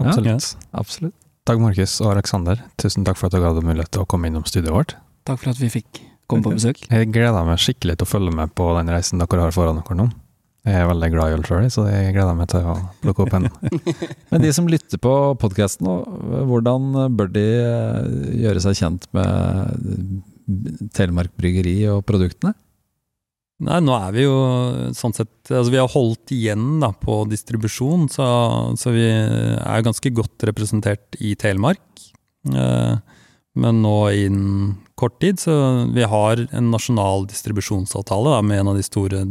Ja. 0.00 0.08
Absolutt. 0.10 0.56
Absolutt. 0.74 1.14
Dag 1.46 1.60
Markus 1.60 2.00
og 2.00 2.10
Aleksander, 2.16 2.60
tusen 2.80 3.04
takk 3.06 3.16
for 3.20 3.28
at 3.30 3.32
dere 3.36 3.52
hadde 3.52 3.62
mulighet 3.64 3.92
til 3.94 4.02
å 4.02 4.08
komme 4.10 4.26
innom 4.26 4.42
studioet 4.48 4.74
vårt. 4.74 4.94
Takk 5.28 5.38
for 5.42 5.52
at 5.52 5.60
vi 5.60 5.68
fikk 5.70 6.00
komme 6.26 6.42
på 6.42 6.52
besøk. 6.56 6.82
Jeg 6.90 7.12
gleder 7.12 7.46
meg 7.46 7.58
skikkelig 7.62 7.98
til 8.00 8.06
å 8.08 8.10
følge 8.10 8.34
med 8.34 8.52
på 8.58 8.66
den 8.78 8.88
reisen 8.92 9.20
dere 9.22 9.40
har 9.46 9.54
foran 9.54 9.78
dere 9.80 9.96
nå. 9.98 10.08
Jeg 10.68 10.76
er 10.76 10.88
veldig 10.90 11.08
glad 11.14 11.30
i 11.30 11.36
øl 11.38 11.44
sjøl, 11.48 11.68
så 11.72 11.86
jeg 11.88 12.12
gleder 12.12 12.36
meg 12.36 12.50
til 12.52 12.66
å 12.68 12.74
plukke 13.00 13.24
opp 13.24 13.36
en. 13.38 13.46
Men 14.32 14.42
de 14.42 14.50
som 14.52 14.68
lytter 14.68 15.00
på 15.00 15.12
podkasten 15.40 15.88
hvordan 16.50 16.90
bør 17.16 17.30
de 17.32 17.44
eh, 17.62 18.10
gjøre 18.42 18.64
seg 18.66 18.76
kjent 18.82 19.06
med 19.16 20.90
Telemark 20.96 21.32
Bryggeri 21.40 21.78
og 21.92 22.04
produktene? 22.08 22.52
Nei, 23.60 23.78
nå 23.84 23.92
er 23.92 24.12
vi 24.16 24.24
jo 24.24 24.36
sånn 24.96 25.12
sett 25.16 25.50
Altså, 25.52 25.68
vi 25.72 25.80
har 25.80 25.90
holdt 25.92 26.32
igjen 26.32 26.78
da 26.80 26.92
på 26.96 27.22
distribusjon, 27.28 28.06
så, 28.12 28.26
så 28.80 28.92
vi 28.94 29.06
er 29.08 29.84
ganske 29.84 30.12
godt 30.16 30.46
representert 30.48 31.18
i 31.20 31.34
Telemark. 31.40 31.82
Eh, 32.52 33.00
men 33.60 33.82
nå 33.82 33.96
innen 34.14 34.76
kort 35.00 35.16
tid, 35.24 35.40
så 35.40 35.52
vi 35.92 36.04
har 36.06 36.44
en 36.52 36.70
nasjonal 36.70 37.26
distribusjonsavtale 37.32 38.36
da, 38.36 38.44
med 38.44 38.62
en 38.62 38.72
av 38.72 38.78
de 38.78 38.84
store 38.86 39.24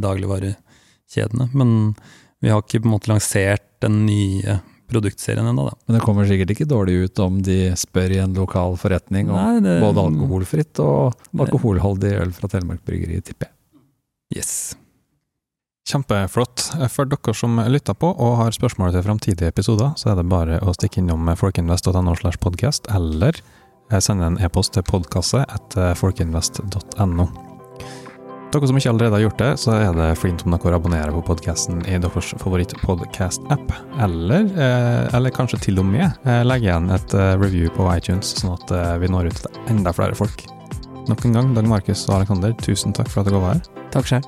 dagligvarekjedene. 1.10 1.50
Men 1.54 1.96
vi 2.42 2.50
har 2.50 2.62
ikke 2.62 2.82
på 2.82 2.88
en 2.88 2.94
måte 2.96 3.10
lansert 3.12 3.64
den 3.82 4.06
nye 4.06 4.60
produktserien 4.90 5.46
ennå, 5.46 5.68
da. 5.70 5.76
Men 5.86 5.98
det 5.98 6.04
kommer 6.06 6.26
sikkert 6.26 6.50
ikke 6.56 6.66
dårlig 6.68 7.04
ut 7.06 7.20
om 7.20 7.42
de 7.44 7.72
spør 7.78 8.12
i 8.12 8.20
en 8.24 8.34
lokal 8.34 8.76
forretning 8.78 9.30
om 9.30 9.36
Nei, 9.36 9.60
det- 9.62 9.82
både 9.82 10.06
alkoholfritt 10.08 10.80
og 10.80 11.14
alkoholholdig 11.38 12.20
øl 12.22 12.32
fra 12.32 12.48
Telemark 12.48 12.84
Bryggeri, 12.86 13.22
tipper 13.22 13.48
jeg. 13.50 13.54
Yes. 14.38 14.76
Kjempeflott. 15.88 16.90
For 16.90 17.06
dere 17.06 17.34
som 17.34 17.58
lytter 17.58 17.94
på 17.94 18.16
og 18.20 18.38
har 18.38 18.52
spørsmål 18.52 18.92
til 18.94 19.04
framtidige 19.04 19.48
episoder, 19.48 19.94
så 19.96 20.12
er 20.12 20.16
det 20.16 20.30
bare 20.30 20.60
å 20.62 20.74
stikke 20.74 21.02
innom 21.02 21.26
folkinvest.no 21.36 22.16
slash 22.16 22.38
podcast, 22.38 22.86
eller 22.94 23.34
sende 24.00 24.26
en 24.26 24.38
e-post 24.38 24.74
til 24.74 24.84
podkasse 24.84 25.46
etter 25.50 25.96
folkinvest.no. 25.96 27.49
Dere 28.50 28.66
som 28.66 28.78
ikke 28.80 28.90
allerede 28.90 29.14
har 29.14 29.22
gjort 29.28 29.42
det, 29.44 29.50
så 29.62 29.74
er 29.78 29.92
det 29.94 30.08
fint 30.18 30.42
om 30.42 30.56
dere 30.56 30.78
abonnerer 30.80 31.14
på 31.14 31.22
podkasten 31.28 31.84
i 31.86 32.00
deres 32.02 32.32
favoritt-podkast-app, 32.42 33.74
eller, 34.02 34.48
eh, 34.58 35.06
eller 35.14 35.34
kanskje 35.36 35.60
til 35.68 35.78
og 35.84 35.86
med 35.86 36.08
eh, 36.26 36.42
legge 36.48 36.66
igjen 36.72 36.90
et 36.96 37.14
eh, 37.14 37.36
review 37.38 37.70
på 37.78 37.86
iTunes, 37.94 38.34
sånn 38.42 38.56
at 38.56 38.74
eh, 38.74 38.96
vi 39.04 39.12
når 39.14 39.30
ut 39.30 39.44
til 39.44 39.62
enda 39.76 39.94
flere 39.94 40.18
folk. 40.18 40.48
Nok 41.12 41.26
en 41.30 41.38
gang, 41.38 41.54
Dag 41.54 41.70
Markus 41.70 42.08
og 42.10 42.18
Aleksander, 42.18 42.58
tusen 42.66 42.94
takk 42.98 43.14
for 43.14 43.22
at 43.22 43.30
dere 43.30 43.44
var 43.46 43.60
her. 43.60 43.86
Takk 43.94 44.10
sjøl. 44.10 44.26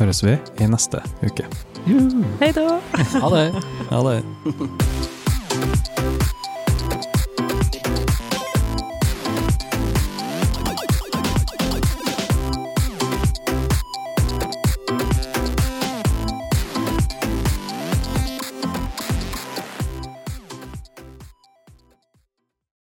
Høres 0.00 0.24
vi 0.24 0.38
i 0.56 0.72
neste 0.72 1.04
uke. 1.20 1.44
Hei 2.40 2.52
da! 2.56 2.80
Ha 3.20 3.28
det. 3.36 3.46
Ha 3.92 4.04
det 4.08 4.20